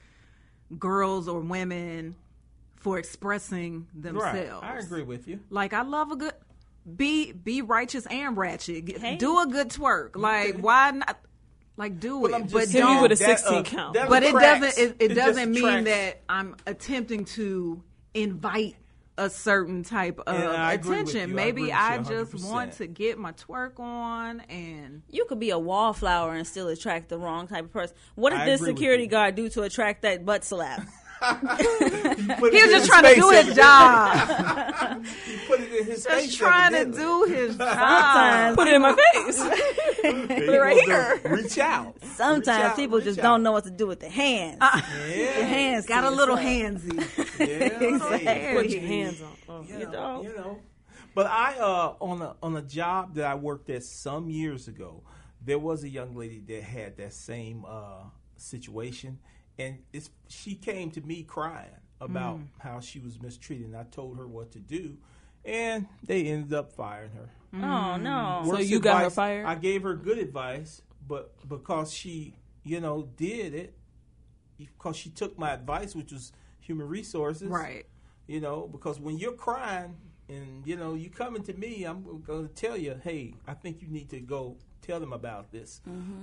[0.78, 2.16] girls or women
[2.82, 4.62] for expressing themselves.
[4.64, 4.76] Right.
[4.76, 5.40] I agree with you.
[5.50, 6.34] Like I love a good
[6.98, 8.98] be be righteous and ratchet.
[8.98, 9.16] Hey.
[9.18, 10.16] Do a good twerk.
[10.16, 11.20] Like why not?
[11.78, 13.02] Like do Well, it, I'm just but don't.
[13.04, 13.94] with a that, 16 uh, count.
[13.94, 14.76] that but it attracts.
[14.78, 14.84] doesn't.
[14.84, 15.86] It, it, just doesn't mean attracts.
[15.90, 17.82] that I'm attempting to
[18.14, 18.76] invite
[19.18, 21.30] a certain type of And I agree with attention.
[21.30, 21.36] you.
[21.36, 22.50] I Maybe with I, just 100%.
[22.50, 27.10] want to get my twerk on and You could be a wallflower and still attract
[27.10, 27.96] the wrong type of person.
[28.16, 30.82] What did I this security guard do to attract that butt slap?
[31.22, 35.06] Put he was just trying to do his job.
[35.26, 36.26] He put it in his face.
[36.28, 38.56] just trying to do his job.
[38.56, 39.38] Put it in my face.
[40.02, 41.22] There put it right here.
[41.26, 41.96] Reach out.
[42.02, 43.24] Reach Sometimes out, people reach just out.
[43.24, 44.58] don't know what to do with their hands.
[44.62, 45.38] Yeah.
[45.38, 46.82] Your hands Got a little yourself.
[46.84, 47.40] handsy.
[47.40, 47.68] Yeah.
[47.92, 48.56] Exactly.
[48.56, 49.30] Put your hands on.
[49.50, 49.62] Oh.
[49.68, 50.24] you You know, know.
[50.24, 50.60] you know.
[51.14, 55.04] But I uh on a on a job that I worked at some years ago,
[55.44, 58.04] there was a young lady that had that same uh
[58.38, 59.20] situation
[59.60, 62.48] and it's she came to me crying about Mm.
[62.60, 64.98] how she was mistreated and I told her what to do
[65.46, 67.30] and they ended up firing her.
[67.54, 68.42] Oh no!
[68.46, 69.46] So Worst you got her fired?
[69.46, 72.34] I gave her good advice, but because she,
[72.64, 73.74] you know, did it,
[74.58, 77.86] because she took my advice, which was human resources, Right.
[78.28, 79.96] You know, because when you're crying
[80.30, 83.82] and you know you coming to me, I'm going to tell you, hey, I think
[83.82, 84.56] you need to go
[84.92, 85.82] tell them about this.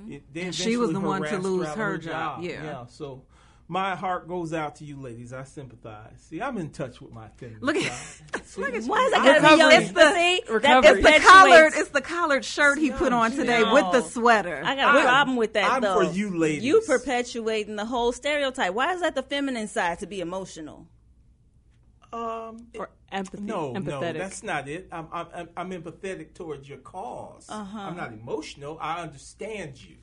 [0.09, 2.63] It- they And she was the one to lose out of her job, yeah.
[2.65, 2.87] yeah.
[2.87, 3.23] So.
[3.71, 5.35] My heart goes out to you, ladies.
[5.35, 6.15] I sympathize.
[6.31, 8.43] See, I'm in touch with my feminine Look at- side.
[8.47, 8.63] See?
[8.63, 10.43] look at Why is I that gotta be your It's the- see?
[10.63, 10.85] That.
[10.87, 11.73] It's the collared.
[11.77, 13.75] It's the collared shirt he put on today No.
[13.75, 14.63] with the sweater.
[14.65, 15.97] I got a I'm- problem with that I'm though.
[16.03, 16.65] for you ladies.
[16.65, 18.73] You perpetuating the whole stereotype.
[18.73, 20.87] Why is that the feminine side to be emotional?
[22.11, 23.43] Um, Or empathy.
[23.45, 24.19] No, no, empathetic.
[24.19, 24.89] that's not it.
[24.93, 27.79] I'm, I'm, I'm- I'm empathetic towards your because Uh-huh.
[27.79, 28.79] I'm not emotional.
[28.81, 29.97] I understand you.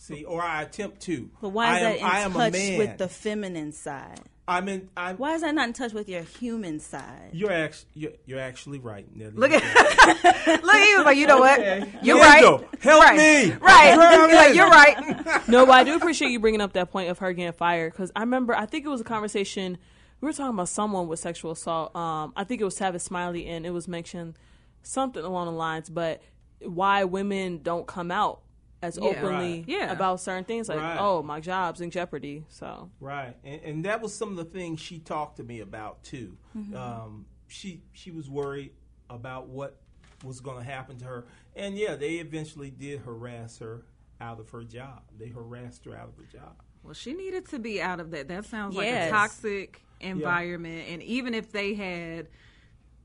[0.00, 1.28] See, or I attempt to.
[1.42, 2.78] But why is I am, that in I am touch a man.
[2.78, 4.20] with the feminine side?
[4.46, 4.88] I'm in.
[4.96, 7.30] I'm, Why is that not in touch with your human side?
[7.32, 9.32] You're actually you're, you're actually right, Nelly.
[9.34, 9.62] Look at
[10.62, 11.58] look at you, but you know what?
[11.58, 11.92] Okay.
[12.02, 12.80] You're Kendall, right.
[12.80, 13.16] help right.
[13.18, 13.52] me.
[13.60, 14.28] Right.
[14.38, 15.48] Like, you're right.
[15.48, 18.10] no, but I do appreciate you bringing up that point of her getting fired because
[18.16, 19.76] I remember I think it was a conversation
[20.20, 21.94] we were talking about someone with sexual assault.
[21.94, 24.38] Um, I think it was Tavis Smiley, and it was mentioned
[24.82, 26.22] something along the lines, but
[26.60, 28.42] why women don't come out
[28.82, 29.08] as Yeah.
[29.08, 29.64] openly Right.
[29.68, 29.92] Yeah.
[29.92, 30.96] about certain things, like Right.
[30.98, 32.44] oh, my job's in jeopardy.
[32.48, 36.02] So Right, and, and that was some of the things she talked to me about
[36.04, 36.36] too.
[36.56, 36.74] Mhm.
[36.74, 38.72] Um, she she was worried
[39.10, 39.80] about what
[40.24, 41.26] was going to happen to her,
[41.56, 43.84] and yeah, they eventually did harass her
[44.20, 45.02] out of her job.
[45.16, 46.60] They harassed her out of her job.
[46.82, 48.26] Well, she needed to be out of that.
[48.28, 50.86] That sounds like a toxic environment.
[50.88, 52.28] And even if they had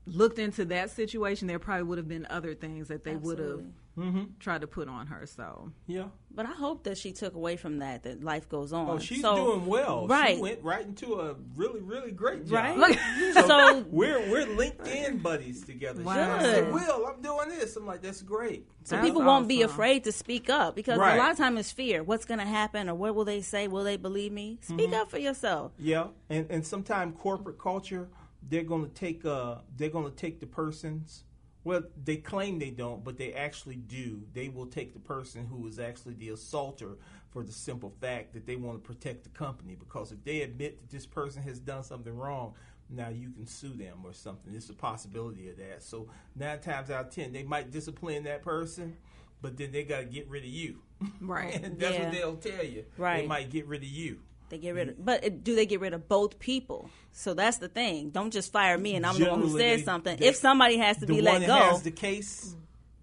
[0.06, 3.62] looked into that situation, there probably would have been other things that they would have
[3.96, 4.32] Absolutely.
[4.40, 5.26] tried to put on her.
[5.26, 6.06] So yeah.
[6.36, 8.90] But I hope that she took away from that that life goes on.
[8.90, 10.08] Oh, she's So- doing well.
[10.08, 10.34] Right.
[10.34, 12.52] She went right into a really, really great job.
[12.54, 12.76] Right.
[12.76, 12.98] Look-
[13.34, 16.00] so, so- we're we're LinkedIn buddies together.
[16.00, 16.40] She Wow.
[16.40, 20.04] said, "Will, I'm doing this." I'm like, "That's great." So That's people won't be afraid
[20.04, 21.14] to speak up because Right.
[21.14, 22.02] a lot of time it's fear.
[22.02, 23.68] What's going to happen or what will they say?
[23.68, 24.58] Will they believe me?
[24.60, 25.00] Speak Mhm.
[25.00, 25.72] up for yourself.
[25.78, 28.08] Yeah, and and sometimes corporate culture,
[28.48, 31.24] they're going to take uh they're going to take the person's
[31.64, 34.22] well they claim they don't, but they actually do.
[34.32, 36.96] They will take the person who is actually the assaulter
[37.30, 40.80] for the simple fact that they want to protect the company because if they admit
[40.80, 42.54] that this person has done something wrong.
[42.90, 44.52] Now you can sue them or something.
[44.52, 45.82] There's a possibility of that.
[45.82, 48.98] So nine times out of ten, they might discipline that person,
[49.40, 50.80] but then they got to get rid of you.
[51.20, 51.62] Right.
[51.64, 52.04] and that's Yeah.
[52.04, 52.84] what they'll tell you.
[52.98, 53.22] Right.
[53.22, 54.20] They might get rid of you.
[54.50, 56.90] They get rid of, but do they get rid of both people?
[57.12, 58.10] So that's the thing.
[58.10, 60.16] Don't just fire me and I'm the one who Generally, said something.
[60.18, 62.54] they- if somebody has to the be one let that go, has the case.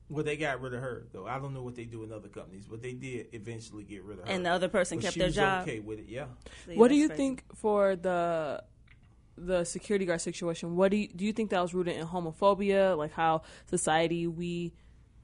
[0.10, 1.26] Well, they got rid of her though.
[1.26, 4.20] I don't know what they do in other companies, but they did eventually get rid
[4.20, 4.32] of her.
[4.32, 5.62] And the other person But kept she their was job?
[5.64, 6.26] Okay with it, yeah.
[6.76, 8.64] what do you think for the
[9.38, 10.76] the security guard situation?
[10.76, 14.74] What do you, do you think that was rooted in homophobia, like how society we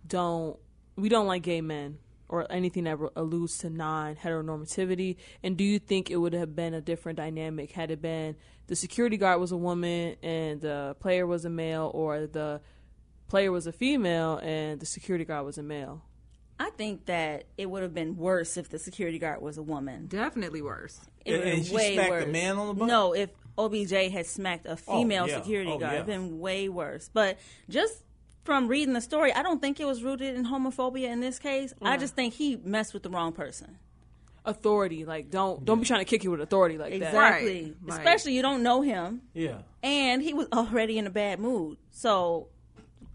[0.07, 0.57] don't
[0.95, 1.99] we don't like gay men
[2.30, 5.16] or anything that alludes to non heteronormativity?
[5.44, 8.36] And do you think it would have been a different dynamic had it been
[8.68, 12.60] the security guard was a woman and the player was a male, or the
[13.30, 16.04] player was a female and the security guard was a male?
[16.60, 20.08] I think that it would have been worse if the security guard was a woman.
[20.08, 20.99] Definitely worse.
[21.24, 22.26] It And- would have she way smacked worse.
[22.26, 22.88] the man on the butt?
[22.88, 23.30] No, if
[23.60, 25.38] OBJ had smacked a oh, female yeah.
[25.38, 25.95] security Oh, guard, yeah.
[25.99, 27.10] it'd been way worse.
[27.14, 27.38] But
[27.70, 28.04] just
[28.48, 31.74] from reading the story, I don't think it was rooted in homophobia in this case.
[31.82, 33.78] I just think he messed with the wrong person.
[34.45, 37.07] Authority, like don't don't be trying to kick you with authority like that.
[37.07, 37.76] Exactly.
[37.90, 39.22] Especially you don't know him.
[39.34, 39.57] Yeah.
[39.84, 41.78] And he was already in a bad mood.
[41.91, 42.48] So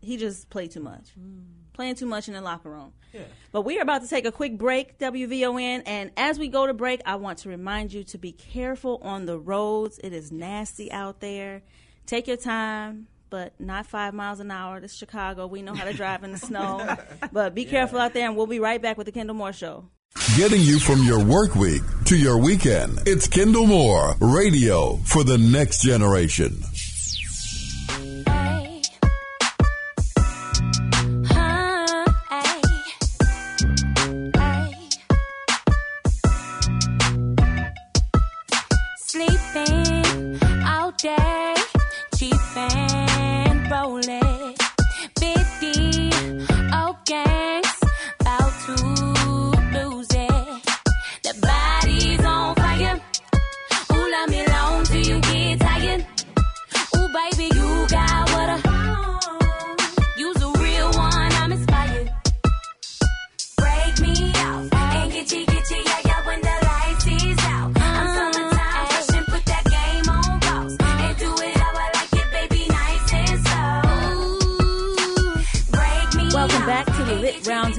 [0.02, 1.06] he just played too much.
[1.18, 1.44] Mm.
[1.72, 2.92] Playing too much in the locker room.
[3.14, 3.22] Yeah.
[3.52, 5.82] But we are about to take a quick break, WVON.
[5.86, 9.24] And as we go to break, I want to remind you to be careful on
[9.24, 9.98] the roads.
[10.04, 11.62] It is nasty out there.
[12.04, 14.78] Take your time, but not five miles an hour.
[14.78, 15.46] This is Chicago.
[15.46, 16.96] We know how to drive in the snow.
[17.32, 19.86] But be careful out there, and we'll be right back with the Kendall Moore Show.
[20.36, 23.00] Getting you from your work week to your weekend.
[23.06, 26.62] It's Kendall Moore, radio for the next generation.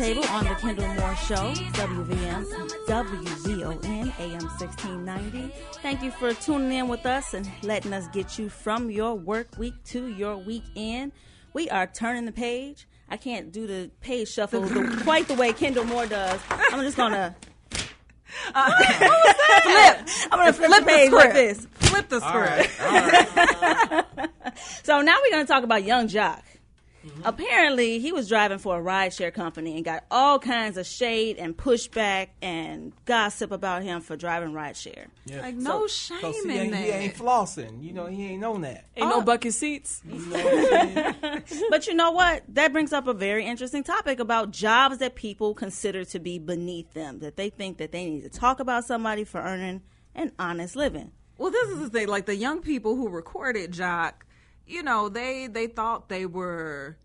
[0.04, 2.46] Lit Roundtable on the Kendall Moore Show, WVM,
[2.88, 5.54] WVON, AM 1690.
[5.82, 9.58] Thank you for tuning in with us and letting us get you from your work
[9.58, 11.14] week to your weekend.
[11.54, 12.86] We are turning the page.
[13.10, 16.40] I can't do the page shuffle the, quite the way Kendall Moore does.
[16.50, 17.36] I'm just gonna
[18.56, 18.84] uh,
[19.62, 20.08] flip.
[20.32, 21.36] I'm gonna flip, Flip the the page like script.
[21.36, 21.68] this.
[21.90, 24.86] Flip the All right, script.
[24.86, 26.42] so now we're gonna talk about Yung Joc.
[27.06, 27.22] Mm-hmm.
[27.26, 31.56] Apparently, he was driving for a rideshare company and got all kinds of shade and
[31.56, 35.08] pushback and gossip about him for driving rideshare.
[35.26, 35.42] Yeah.
[35.42, 36.84] Like, no So- shame so see, in he, that.
[36.84, 37.84] He ain't flossing.
[37.84, 38.86] You know, he ain't on that.
[38.96, 39.22] Ain't no oh.
[39.22, 40.02] bucket seats.
[41.70, 42.44] but you know what?
[42.50, 46.94] That brings up a very interesting topic about jobs that people consider to be beneath
[46.94, 49.82] them, that they think that they need to talk about somebody for earning
[50.16, 51.12] an honest living.
[51.38, 52.08] Well, this is the thing.
[52.08, 54.14] Like the young people who recorded Joc,
[54.68, 56.98] you know, they they thought they were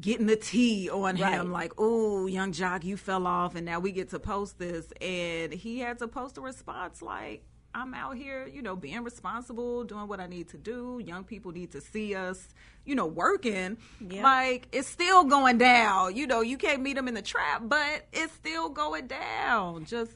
[0.00, 1.32] getting the tea on Right.
[1.34, 1.50] him.
[1.50, 4.86] Like, oh, Yung Joc, you fell off, and now we get to post this.
[5.00, 7.44] And he had to post a response like.
[7.74, 11.02] I'm out here, you know, being responsible, doing what I need to do.
[11.04, 12.48] Young people need to see us,
[12.86, 13.76] you know, working.
[14.00, 14.22] Yeah.
[14.22, 16.16] Like it's still going down.
[16.16, 19.84] You know, you can't meet them in the trap, but it's still going down.
[19.84, 20.12] Just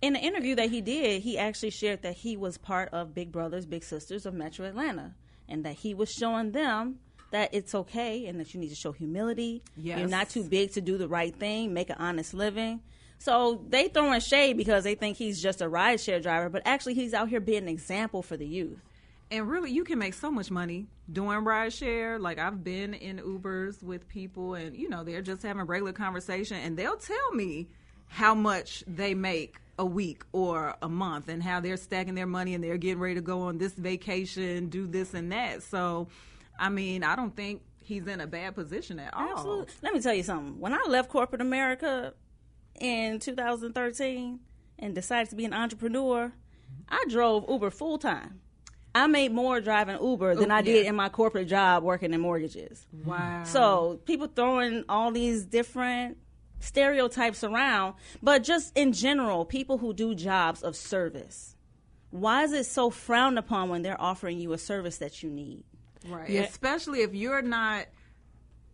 [0.00, 3.32] In the interview that he did, he actually shared that he was part of Big
[3.32, 5.16] Brothers Big Sisters of Metro Atlanta
[5.48, 6.98] and that he was showing them
[7.30, 9.62] that it's okay and that you need to show humility.
[9.76, 9.98] Yes.
[9.98, 12.80] You're not too big to do the right thing, make an honest living.
[13.18, 17.14] So they throwing shade because they think he's just a rideshare driver, but actually he's
[17.14, 18.78] out here being an example for the youth.
[19.30, 22.18] And really, you can make so much money doing rideshare.
[22.18, 26.56] Like I've been in Ubers with people, and you know they're just having regular conversation,
[26.56, 27.68] and they'll tell me
[28.06, 32.54] how much they make a week or a month, and how they're stacking their money,
[32.54, 35.62] and they're getting ready to go on this vacation, do this and that.
[35.62, 36.08] So,
[36.58, 39.28] I mean, I don't think he's in a bad position at all.
[39.30, 39.74] Absolutely.
[39.82, 40.60] Let me tell you something.
[40.60, 42.12] When I left corporate America
[42.80, 44.40] in 2013
[44.78, 46.32] and decided to be an entrepreneur,
[46.88, 48.40] I drove Uber full time.
[48.94, 50.90] I made more driving Uber than Oh, I did yeah.
[50.90, 52.84] in my corporate job working in mortgages.
[53.04, 53.44] Wow.
[53.44, 56.16] So people throwing all these different
[56.60, 61.56] stereotypes around, but just in general, people who do jobs of service.
[62.10, 65.64] Why is it so frowned upon when they're offering you a service that you need?
[66.06, 66.30] Right.
[66.30, 66.42] Yeah.
[66.42, 67.86] Especially if you're not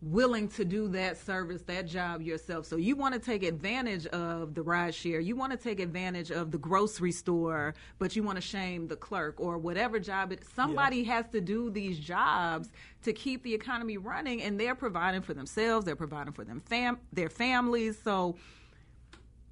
[0.01, 2.65] willing to do that service, that job yourself.
[2.65, 5.19] So you want to take advantage of the ride share.
[5.19, 8.95] You want to take advantage of the grocery store, but you want to shame the
[8.97, 12.69] clerk or whatever job it somebody has to do these jobs
[13.03, 16.99] to keep the economy running and they're providing for themselves, they're providing for them fam-
[17.13, 17.97] their families.
[18.03, 18.35] So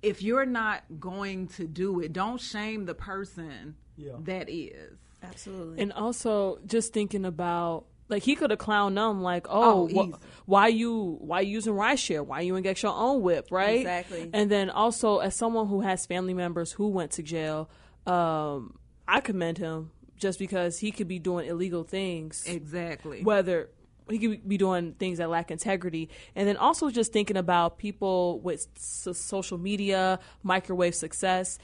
[0.02, 4.14] if you're not going to do it, don't shame the person Yeah.
[4.20, 4.98] that is.
[5.24, 5.82] Absolutely.
[5.82, 10.50] And also just thinking about like he could have clowned them like, oh, Oh, wh-
[10.50, 12.26] why you why you using rideshare?
[12.26, 13.80] Why you ain't get your own whip, right?
[13.80, 14.30] Exactly.
[14.34, 17.70] And then also as someone who has family members who went to jail,
[18.08, 18.78] um,
[19.08, 22.44] I commend him just because he could be doing illegal things.
[22.48, 23.24] Exactly.
[23.24, 23.70] Whether
[24.10, 28.40] he could be doing things that lack integrity, and then also just thinking about people
[28.42, 31.58] with s- social media, microwave success.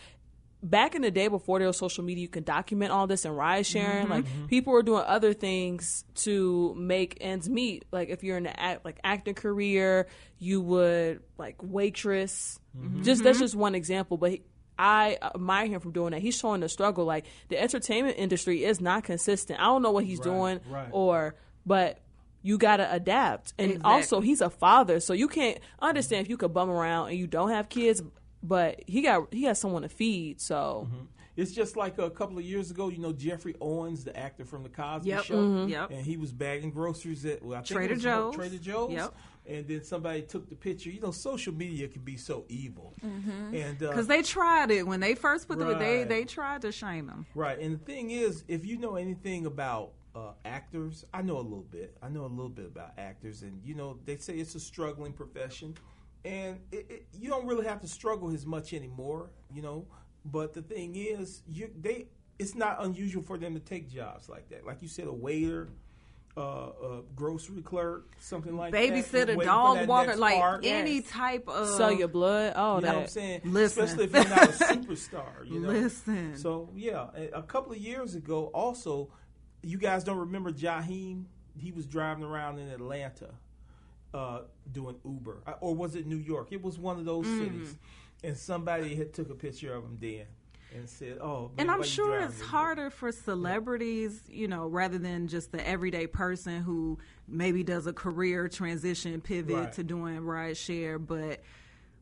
[0.62, 3.36] Back in the day, before there was social media, you could document all this and
[3.36, 4.08] ride sharing.
[4.08, 4.10] Mhm.
[4.10, 7.86] Like people were doing other things to make ends meet.
[7.92, 10.08] Like if you're in the act, like acting career,
[10.38, 12.60] you would like waitress.
[13.04, 13.42] Just that's Mhm.
[13.42, 14.32] just one example, but.
[14.32, 14.42] He,
[14.82, 16.22] I admire him for doing that.
[16.22, 17.04] He's showing the struggle.
[17.04, 19.60] Like the entertainment industry is not consistent.
[19.60, 20.88] I don't know what he's Right, doing, right.
[20.94, 22.00] or but
[22.44, 23.54] you gotta adapt.
[23.58, 23.92] And Exactly.
[23.92, 27.28] also, he's a father, so you can't understand if you could bum around and you
[27.28, 28.02] don't have kids,
[28.44, 30.40] but he got he got someone to feed.
[30.42, 30.88] So
[31.38, 34.64] It's just like a couple of years ago, you know, Geoffrey Owens, the actor from
[34.64, 35.24] the Cosby Yep.
[35.24, 35.70] Show, Mhm.
[35.70, 35.92] Yep.
[35.92, 38.36] and he was bagging groceries at well, I think Trader Joe's.
[38.36, 38.92] Trader Joe's.
[38.92, 39.16] Yep.
[39.48, 40.90] And then somebody took the picture.
[40.92, 42.94] You know, social media can be so evil.
[43.02, 46.72] And uh, Because they tried it when they first put the they they tried to
[46.72, 47.26] shame him.
[47.34, 51.42] Right, and the thing is, if you know anything about uh, actors, I know a
[51.42, 51.96] little bit.
[52.02, 55.14] I know a little bit about actors, and you know they say it's a struggling
[55.14, 55.76] profession,
[56.26, 59.32] and it, it, you don't really have to struggle as much anymore.
[59.54, 59.88] You know,
[60.26, 64.50] but the thing is, you they it's not unusual for them to take jobs like
[64.50, 64.66] that.
[64.66, 65.70] Like you said, a waiter.
[66.38, 68.82] Uh, a grocery clerk, something like that.
[68.82, 70.64] Babysitter, waiting dog walker, like part.
[70.64, 72.96] any type of sell your blood, all you know that.
[72.96, 73.42] what I'm saying?
[73.44, 73.84] Listen.
[73.84, 75.68] Especially if you're not a superstar, you know.
[75.68, 76.38] Listen.
[76.38, 79.10] So yeah, a, a couple of years ago, also,
[79.64, 81.26] you guys don't remember Jaheim?
[81.58, 83.32] He was driving around in Atlanta,
[84.14, 84.42] uh,
[84.72, 86.48] doing Uber, Uh, or was it New York?
[86.52, 87.38] It was one of those Mm.
[87.38, 87.76] cities,
[88.24, 90.26] and somebody had took a picture of him then
[90.74, 95.28] and said, "Oh." And I'm sure it's this?" harder for celebrities, you know, rather than
[95.28, 99.72] just the everyday person who maybe does a career transition pivot Right.
[99.74, 100.98] to doing ride share.
[101.00, 101.42] But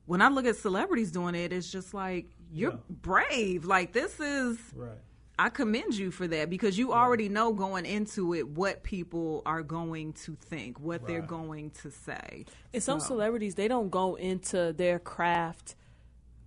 [0.05, 2.77] when I look at celebrities doing it, it's just like you're Yeah.
[2.89, 3.65] brave.
[3.65, 4.97] Like this is Right.
[5.39, 9.61] I commend you for that because you already know going into it what people are
[9.61, 12.45] going to think, what they're going to say.
[12.73, 15.75] And some celebrities, they don't go into their craft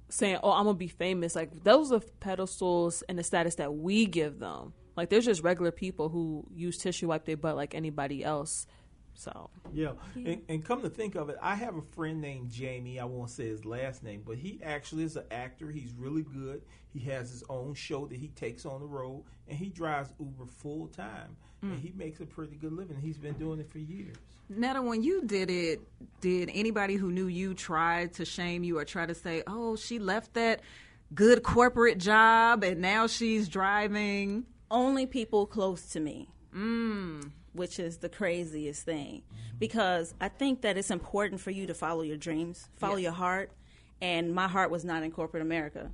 [0.09, 4.07] saying, "Oh, I'm gonna be famous." Like those are pedestals and the status that we
[4.07, 4.73] give them.
[4.97, 8.67] Like there's just regular people who use tissue wipe their butt like anybody else.
[9.15, 12.99] So Yeah, and, and come to think of it, I have a friend named Jamie.
[12.99, 15.71] I won't say his last name, but he actually is an actor.
[15.71, 16.63] He's really good.
[16.93, 20.47] He has his own show that he takes on the road, and he drives Uber
[20.47, 21.81] full time, and Mm.
[21.81, 22.97] he makes a pretty good living.
[23.01, 24.17] He's been doing it for years.
[24.49, 25.81] Netta, when you did it,
[26.21, 30.01] did anybody who knew you try to shame you or try to say, "Oh, she
[30.01, 30.61] left that
[31.15, 34.47] good corporate job and now she's driving"?
[34.71, 36.29] Only people close to me.
[36.55, 37.31] Mm.
[37.53, 39.23] which is the craziest thing
[39.59, 43.03] because I think that it's important for you to follow your dreams, follow Yes.
[43.05, 43.51] your heart,
[44.01, 45.91] and my heart was not in corporate America.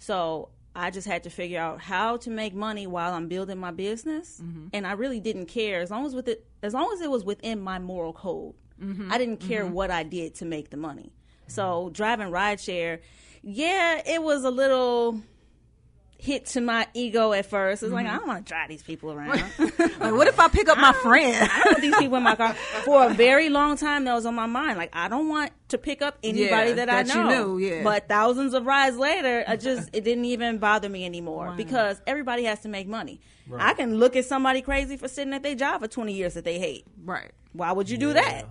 [0.00, 3.70] So I just had to figure out how to make money while I'm building my
[3.70, 7.10] business, and I really didn't care as long as with it as long as it
[7.10, 8.54] was within my moral code.
[8.80, 9.12] Mhm.
[9.12, 9.72] I didn't care Mhm.
[9.72, 11.12] what I did to make the money.
[11.48, 13.00] So driving rideshare,
[13.42, 15.20] yeah, it was a little
[16.20, 17.82] hit to my ego at first.
[17.82, 18.10] It's like Mhm.
[18.10, 19.42] I don't want to drive these people around.
[19.58, 21.48] like, what if I pick up my friend?
[21.50, 22.52] I don't want these people in my car.
[22.84, 24.76] For a very long time, that was on my mind.
[24.78, 27.54] Like, I don't want to pick up anybody Yeah, that, I that you know.
[27.56, 27.82] knew, yeah.
[27.82, 32.44] But thousands of rides later, I just it didn't even bother me anymore because everybody
[32.44, 33.20] has to make money.
[33.48, 33.62] Right.
[33.70, 36.44] I can look at somebody crazy for sitting at their job for twenty years that
[36.44, 36.84] they hate.
[37.04, 37.30] Right.
[37.52, 38.46] Why would you do that?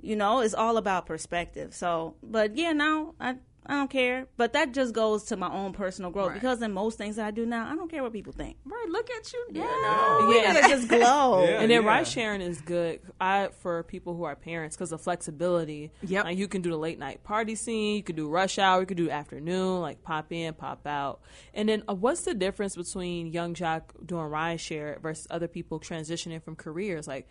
[0.00, 1.74] You know, it's all about perspective.
[1.74, 3.36] So, but yeah, now I
[3.68, 4.26] I don't care.
[4.38, 6.34] But that just goes to my own personal growth Right.
[6.40, 8.56] because in most things that I do now, I don't care what people think.
[8.64, 9.46] Right, look at you.
[9.52, 11.44] Yeah, no, we gotta just glow.
[11.44, 15.92] and then ride sharing is good I, for people who are parents because of flexibility.
[16.02, 16.24] Yep.
[16.24, 18.86] Like you can do the late night party scene, you could do rush hour, you
[18.86, 21.20] could do afternoon, like pop in, pop out.
[21.52, 25.78] And then uh, what's the difference between Yung Joc doing ride share versus other people
[25.78, 27.06] transitioning from careers?
[27.06, 27.28] Like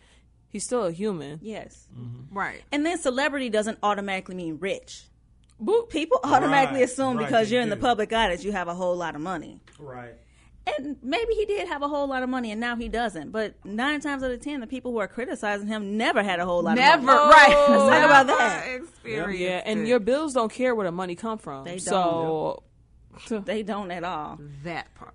[0.49, 1.39] he's still a human.
[1.41, 1.87] Yes.
[2.31, 2.61] Right.
[2.71, 5.05] And then celebrity doesn't automatically mean rich.
[5.89, 8.75] People automatically Right, assume right, because you're in the public eye that you have a
[8.75, 9.59] whole lot of money.
[9.79, 10.13] Right.
[10.77, 13.31] And maybe he did have a whole lot of money and now he doesn't.
[13.31, 16.45] But nine times out of ten, the people who are criticizing him never had a
[16.45, 17.19] whole lot Never, of money.
[17.33, 17.67] right.
[17.69, 18.67] Let's talk about that.
[18.75, 19.87] experienced Yeah, and it.
[19.87, 21.63] your bills don't care where the money come from.
[21.63, 22.59] They don't.
[23.27, 24.39] So They don't at all.
[24.63, 25.13] That part.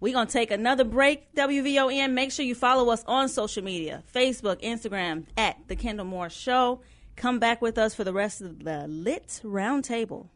[0.00, 2.10] We're going to take another break, WVON.
[2.12, 6.80] Make sure you follow us on social media Facebook, Instagram, at The Kendall Moore Show.
[7.16, 10.28] Come back with us for the rest of the Lit Roundtable.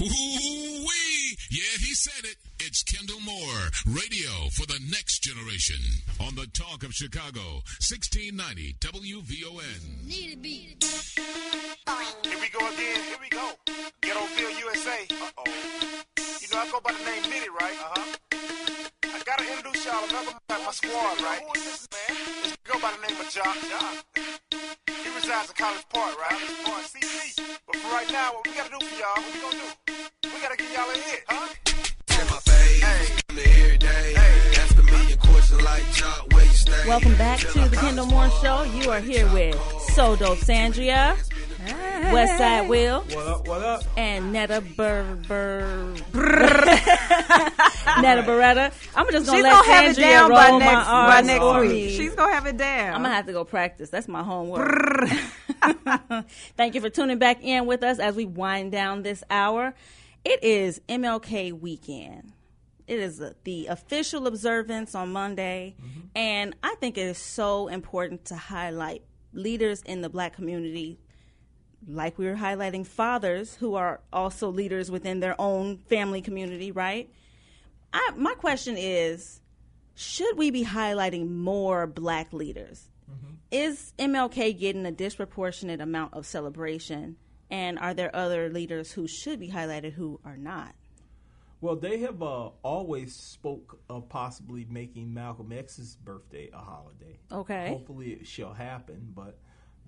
[0.00, 1.36] Ooh-wee.
[1.50, 2.36] Yeah, he said it.
[2.60, 5.76] It's Kendall Moore, radio for the next generation
[6.20, 10.08] on the Talk of Chicago, 1690 WVON.
[10.08, 10.36] Here
[12.40, 13.02] we go again.
[13.04, 13.50] Here we go.
[14.02, 15.06] Ghettoville, USA.
[15.10, 15.44] Uh oh.
[16.40, 17.78] You know I go by the name Nitti, right?
[17.80, 18.77] Uh huh.
[19.10, 21.40] I gotta introduce y'all another my, my squad, right?
[21.40, 22.16] Who is this man?
[22.42, 23.56] This go by the name of Joc.
[23.70, 24.04] Joc.
[24.86, 26.30] He resides in College Park, right?
[26.30, 27.40] College Park, CP.
[27.66, 29.16] But for right now, what we gotta do for y'all?
[29.16, 29.56] What we gonna
[29.86, 29.94] do?
[30.28, 31.54] We gotta give y'all a hit, huh?
[36.86, 38.62] Welcome back to the Kendall Moore Show.
[38.62, 39.54] You are here with
[39.92, 41.16] Sodo Sandria,
[41.72, 43.48] Westside Will, What up?
[43.48, 43.82] What up?
[43.96, 45.94] and Netta Bur Bur
[48.00, 48.72] Netta Beretta.
[48.94, 51.60] I'm just gonna let gonna have it down roll by my next- by next for
[51.60, 51.70] week.
[51.70, 51.96] me.
[51.96, 52.94] She's gonna have it down.
[52.94, 53.90] I'm gonna have to go practice.
[53.90, 55.08] That's my homework.
[56.56, 59.74] Thank you for tuning back in with us as we wind down this hour.
[60.24, 62.32] It is MLK weekend.
[62.86, 66.00] It is the official observance on Monday, mm-hmm.
[66.16, 69.02] and I think it is so important to highlight
[69.34, 70.98] leaders in the black community,
[71.86, 77.10] like we were highlighting fathers who are also leaders within their own family community, right?
[77.92, 79.40] I, my question is
[79.94, 82.88] should we be highlighting more black leaders?
[83.50, 87.16] Is MLK getting a disproportionate amount of celebration?
[87.50, 90.74] And are there other leaders who should be highlighted who are not?
[91.60, 97.18] Well, they have uh, always spoke of possibly making Malcolm X's birthday a holiday.
[97.32, 97.68] Okay.
[97.68, 99.12] Hopefully, it shall happen.
[99.14, 99.38] But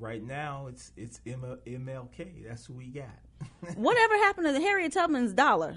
[0.00, 2.46] right now, it's it's M- MLK.
[2.48, 3.06] That's who we got.
[3.76, 5.76] Whatever happened to the Harriet Tubman's dollar?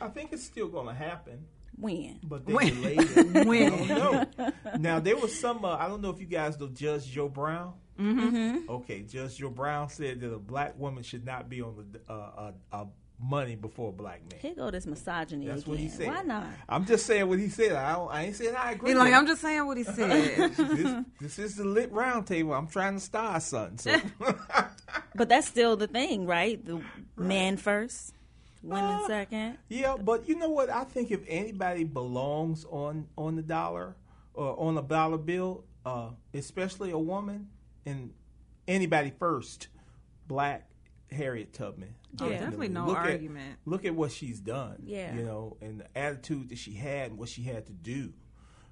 [0.00, 1.44] I think it's still going to happen.
[1.78, 2.20] When?
[2.22, 2.74] But they When?
[2.74, 3.46] delayed it.
[3.46, 3.72] When?
[3.72, 4.52] I don't know.
[4.78, 5.64] Now there was some.
[5.64, 7.74] Uh, I don't know if you guys know Judge Joe Brown.
[7.98, 8.70] Mm-hmm.
[8.70, 12.12] Okay, Judge Joe Brown said that a black woman should not be on the uh,
[12.12, 12.84] uh, uh,
[13.20, 14.40] money before black man.
[14.40, 15.70] Here go this misogyny That's again.
[15.70, 16.06] what he said.
[16.08, 16.46] Why not?
[16.68, 17.72] I'm just saying what he said.
[17.72, 18.90] I, don't, I ain't saying I agree.
[18.90, 19.14] He's with like.
[19.14, 20.54] I'm just saying what he said.
[20.56, 22.52] this, this is the lit round table.
[22.52, 23.78] I'm trying to start something.
[23.78, 24.34] So.
[25.14, 26.64] But that's still the thing, right?
[26.64, 26.80] The
[27.16, 28.14] man first,
[28.62, 29.58] women Uh, second.
[29.68, 30.70] Yeah, but you know what?
[30.70, 33.94] I think if anybody belongs on on the dollar
[34.32, 37.48] or on a dollar bill, uh, especially a woman,
[37.84, 38.12] and
[38.66, 39.68] anybody first,
[40.28, 40.66] black
[41.10, 41.94] Harriet Tubman.
[42.20, 43.52] Oh, definitely no look argument.
[43.52, 44.82] At, look at what she's done.
[44.84, 45.14] Yeah.
[45.14, 48.12] you know, and the attitude that she had and what she had to do.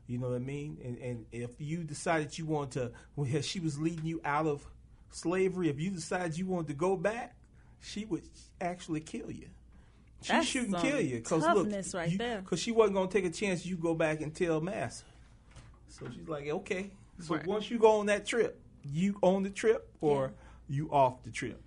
[0.07, 0.79] You know what I mean?
[0.85, 4.65] And and if you decided you wanted to, when she was leading you out of
[5.11, 7.35] slavery, if you decided you wanted to go back,
[7.81, 8.25] she would
[8.61, 9.47] actually kill you.
[10.23, 12.41] She That's shouldn't some kill you because toughness look, right there.
[12.41, 13.65] Because she wasn't gonna take a chance.
[13.65, 15.05] You go back and tell Massa.
[15.89, 16.91] So she's like, okay.
[17.21, 17.47] So Right.
[17.47, 20.33] once you go on that trip, you own the trip or
[20.69, 21.62] you off the trip.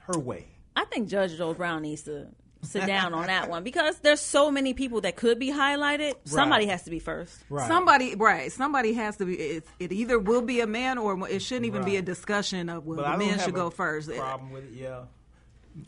[0.00, 0.46] Her way.
[0.76, 2.28] I think Judge Joe Brown needs to
[2.62, 6.14] sit down on that one because there's so many people that could be highlighted.
[6.24, 7.38] Somebody has to be first.
[7.48, 7.66] Right.
[7.66, 8.52] Somebody, right?
[8.52, 9.34] Somebody has to be.
[9.34, 12.84] It, it either will be a man or it shouldn't even be a discussion of
[12.84, 14.10] well, But I the don't men should a go first.
[14.10, 15.02] Problem with it, yeah.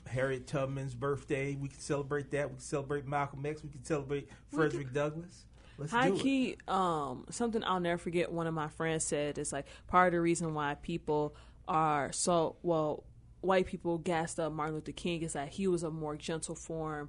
[0.06, 2.48] Harriet Tubman's birthday, we can celebrate that.
[2.50, 3.62] We can celebrate Malcolm X.
[3.62, 5.44] We can celebrate Frederick Douglass.
[5.78, 6.20] Let's High do it.
[6.20, 8.30] key, um, something I'll never forget.
[8.32, 11.34] One of my friends said is like part of the reason why people
[11.66, 13.04] are so well.
[13.40, 17.08] White people gassed up Martin Luther King is that he was a more gentle form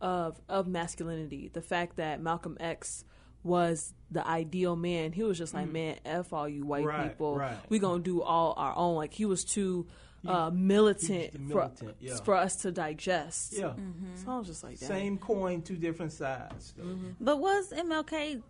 [0.00, 1.48] of of masculinity.
[1.52, 3.04] The fact that Malcolm X
[3.42, 5.72] was the ideal man, he was just like, Mm.
[5.72, 7.36] man, f all you white Right, people.
[7.36, 7.58] right.
[7.68, 8.96] We gonna do all our own.
[8.96, 9.86] Like he was too
[10.26, 11.70] uh, He- militant, for,
[12.00, 12.16] yeah.
[12.16, 13.52] for us to digest.
[13.52, 13.74] Yeah.
[14.16, 14.88] So I was just like, Dang.
[14.88, 16.74] Same coin, two different sides.
[16.76, 16.98] though.
[17.20, 18.42] But was MLK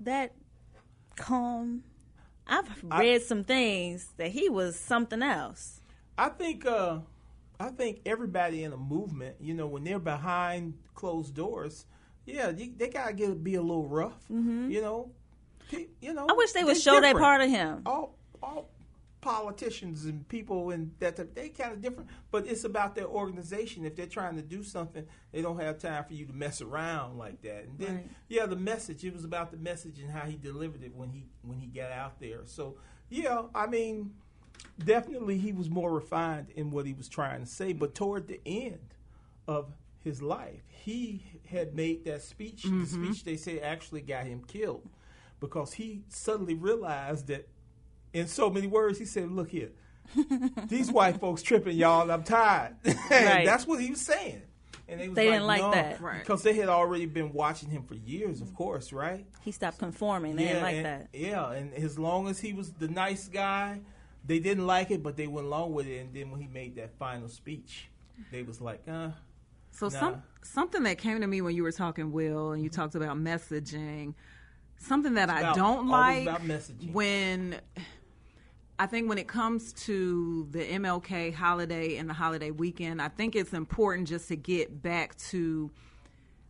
[0.00, 0.32] that
[1.16, 1.82] calm?
[2.46, 5.80] I've I- read some things that he was something else.
[6.18, 6.98] I think uh,
[7.60, 11.86] I think everybody in a movement, you know, when they're behind closed doors,
[12.24, 14.24] yeah, you, they gotta get be a little rough.
[14.28, 15.10] You know,
[15.70, 16.22] Pe- you know.
[16.22, 16.30] Mm-hmm.
[16.30, 17.82] I wish they would show that part of him.
[17.86, 18.70] All all
[19.20, 23.84] politicians and people and that type- they kind of different, but it's about their organization.
[23.84, 27.18] If they're trying to do something, they don't have time for you to mess around
[27.18, 27.64] like that.
[27.64, 28.10] And then Right.
[28.28, 29.04] yeah, the message.
[29.04, 31.90] It was about the message and how he delivered it when he when he got
[31.90, 32.42] out there.
[32.44, 32.76] So
[33.08, 34.12] yeah, I mean,
[34.84, 37.72] definitely he was more refined in what he was trying to say.
[37.72, 38.94] But toward the end
[39.48, 39.72] of
[40.02, 42.62] his life, he had made that speech.
[42.62, 42.86] The Mhm.
[42.86, 44.88] speech they say actually got him killed
[45.40, 47.48] because he suddenly realized that.
[48.12, 49.72] In so many words, he said, "Look here,
[50.68, 52.02] these white folks tripping, y'all.
[52.02, 53.44] and I'm tired." And Right.
[53.44, 54.40] That's what he was saying.
[54.88, 56.00] And they, was They didn't like no, that.
[56.00, 56.20] Right.
[56.20, 59.26] because they had already been watching him for years, of course, right?
[59.42, 60.36] He stopped conforming.
[60.36, 61.08] They didn't like and, that.
[61.12, 63.80] Yeah, and as long as he was the nice guy,
[64.26, 65.98] they didn't like it, but they went along with it.
[65.98, 67.88] And then when he made that final speech,
[68.30, 69.10] they was like, uh.
[69.70, 69.98] So nah.
[69.98, 73.16] some something that came to me when you were talking, Will, and you talked about
[73.16, 74.14] messaging.
[74.78, 76.92] Something that I don't like about messaging.
[76.92, 77.60] when
[78.78, 83.34] I think when it comes to the MLK holiday and the holiday weekend, I think
[83.34, 85.70] it's important just to get back to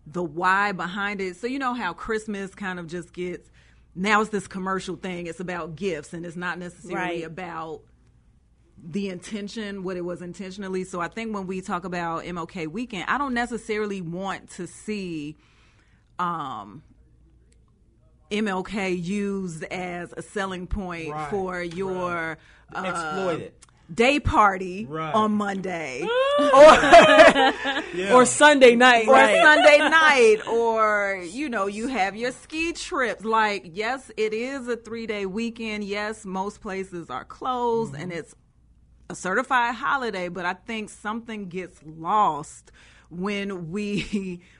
[0.06, 1.36] the why behind it.
[1.36, 3.48] So you know how Christmas kind of just gets
[3.96, 5.26] now it's this commercial thing.
[5.26, 7.24] It's about gifts and it's not necessarily Right.
[7.24, 7.80] about
[8.78, 10.84] the intention, what it was intentionally.
[10.84, 15.36] So I think when we talk about MLK weekend, I don't necessarily want to see
[16.18, 16.82] um
[18.30, 22.38] MLK used as a selling point Right, for your
[22.74, 23.66] uh, Exploit it.
[23.92, 25.14] Day party Right.
[25.14, 26.02] on Monday
[26.38, 29.08] Or or Sunday night.
[29.08, 29.40] or Right.
[29.42, 33.24] Sunday night, or you know, you have your ski trips.
[33.24, 35.84] Like, yes, it is a three day weekend.
[35.84, 38.18] Yes, most places are closed, and Mm-hmm.
[38.18, 38.34] it's
[39.08, 40.28] a certified holiday.
[40.28, 42.72] But I think something gets lost
[43.08, 44.42] when we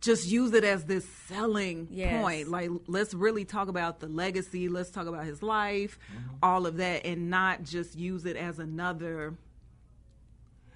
[0.00, 2.22] just use it as this selling Yes.
[2.22, 2.48] point.
[2.48, 4.68] Like, let's really talk about the legacy.
[4.68, 6.36] Let's talk about his life, mm-hmm.
[6.42, 9.34] all of that, and not just use it as another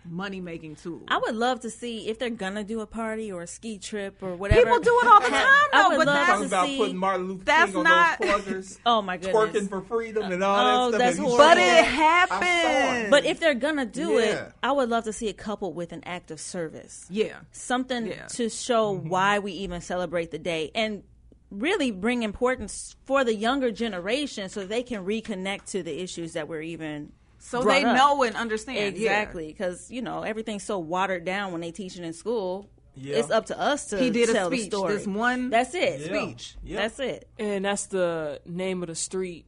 [0.04, 1.00] money making tool.
[1.08, 4.22] I would love to see if they're gonna do a party or a ski trip
[4.22, 4.60] or whatever.
[4.62, 6.66] People do it all the time, I though, would but love that's- to Talking about
[6.66, 6.76] see.
[6.78, 9.36] putting Martin Luther That's King on not- those pluggers, oh my goodness!
[9.36, 10.98] twerking for freedom and all Oh, that stuff.
[11.06, 11.36] that's horrible.
[11.38, 11.84] But it that?
[11.86, 12.40] happened.
[12.42, 13.10] I saw it.
[13.10, 14.18] But if they're gonna do Yeah.
[14.46, 17.06] it, I would love to see it coupled with an act of service.
[17.08, 17.40] Yeah.
[17.52, 18.26] Something Yeah.
[18.26, 19.08] to show Mm-hmm.
[19.08, 21.02] why we even celebrate the day and
[21.50, 26.48] really bring importance for the younger generation so they can reconnect to the issues that
[26.48, 27.12] were even
[27.44, 27.97] So they up.
[27.97, 28.97] know and understand.
[28.97, 33.16] exactly because you know everything's so watered down when they teach it in school Yeah.
[33.16, 35.74] it's up to us to He did a tell speech, the story this one that's
[35.74, 36.06] it Yeah.
[36.06, 36.77] speech Yeah.
[36.82, 39.44] that's it And that's the name of the street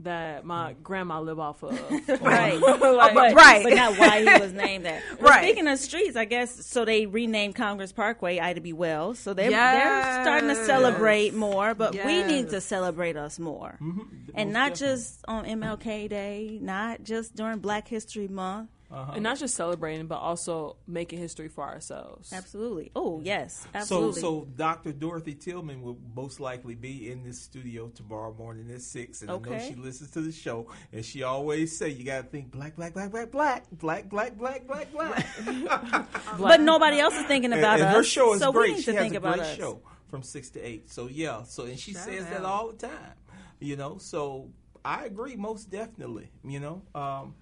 [0.00, 1.72] that my grandma lived off of.
[2.20, 2.80] right Like-
[3.14, 3.62] but, right.
[3.64, 5.42] but not why he was named that well, Right.
[5.44, 9.50] speaking of streets i guess so they renamed congress parkway ida b wells so they're,
[9.50, 10.66] they're starting to Yes.
[10.66, 14.02] celebrate more but we need to celebrate us more Mm-hmm.
[14.34, 19.12] and not just on mlk day not just during black history month Uh-huh.
[19.14, 22.32] And not just celebrating, but also making history for ourselves.
[22.32, 24.92] absolutely oh yes absolutely so so Dr.
[24.92, 29.38] Dorothy Tillman will most likely be in this studio tomorrow morning at six, and I
[29.38, 32.76] know she listens to the show, and she always say you got to think black,
[32.76, 35.26] black, black, black, black, black, black, black, black, black.
[36.38, 38.70] but nobody else is thinking about and us her show is so great.
[38.70, 40.90] we need she to has think a about great us show from six to eight.
[40.90, 41.42] So yeah.
[41.42, 42.30] So and she Shout says out.
[42.30, 43.12] that all the time.
[43.58, 43.98] You know.
[43.98, 44.50] So
[44.84, 46.30] I agree most definitely.
[46.44, 46.82] You know.
[46.94, 47.34] Um, w-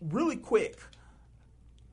[0.00, 0.78] really quick.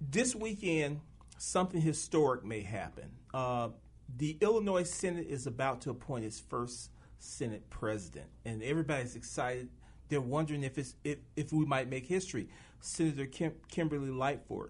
[0.02, 1.02] This weekend,
[1.38, 3.12] something historic may happen.
[3.34, 3.70] Uh,
[4.18, 9.70] the Illinois Senate is about to appoint its first Senate president, and everybody's excited.
[10.10, 12.50] They're wondering if it's if, if we might make history.
[12.80, 14.70] Senator Kim, Kimberly Lightford,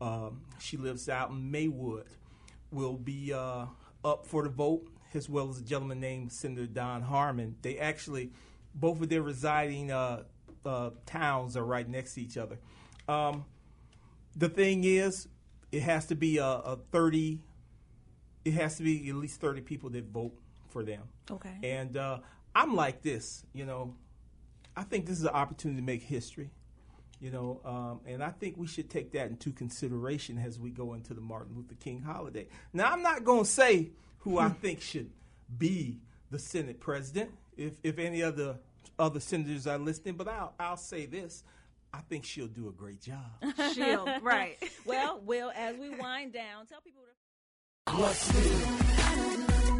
[0.00, 2.06] um, she lives out in Maywood,
[2.70, 3.66] will be uh,
[4.04, 7.56] up for the vote, as well as a gentleman named Senator Don Harmon.
[7.62, 8.30] They actually,
[8.74, 10.22] both of their residing uh,
[10.66, 12.58] uh, towns are right next to each other.
[13.08, 13.44] Um,
[14.36, 15.28] the thing is,
[15.72, 17.40] it has to be a, a 30,
[18.44, 20.34] it has to be at least 30 people that vote
[20.70, 21.02] for them.
[21.30, 21.56] Okay.
[21.62, 22.18] And uh,
[22.54, 23.94] I'm like this, you know,
[24.76, 26.50] I think this is an opportunity to make history,
[27.18, 30.94] you know, um, and I think we should take that into consideration as we go
[30.94, 32.46] into the Martin Luther King holiday.
[32.72, 35.10] Now, I'm not going to say who I think should
[35.56, 38.58] be the Senate president, if, if any other
[38.98, 41.42] other senators are listening, but I'll, I'll say this.
[41.92, 43.24] I think she'll do a great job.
[43.74, 44.56] She'll, right.
[44.84, 47.96] Well, well, as we wind down, tell people to.
[47.96, 49.76] What's new?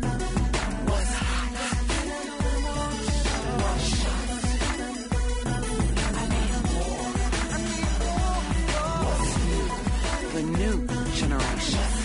[10.32, 11.95] The new generation.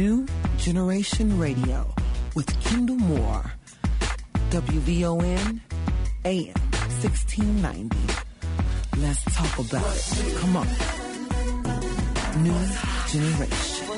[0.00, 1.94] New Generation Radio
[2.34, 3.52] with Kendall Moore.
[4.48, 5.60] WVON
[6.24, 6.54] AM
[7.04, 7.98] 1690.
[8.96, 10.36] Let's talk about it.
[10.38, 10.68] Come on.
[12.42, 12.56] New
[13.08, 13.89] Generation.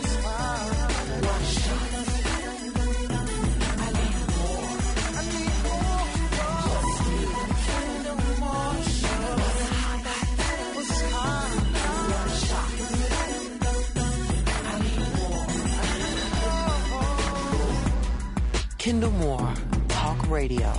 [18.82, 19.54] Kendall Moore,
[19.86, 20.74] Talk Radio.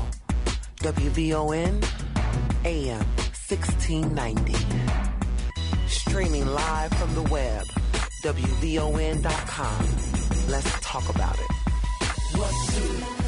[0.80, 1.82] WVON
[2.66, 4.54] AM 1690.
[5.88, 7.64] Streaming live from the web.
[8.26, 9.88] WVON.com.
[10.50, 11.52] Let's talk about it.
[12.38, 13.23] What's?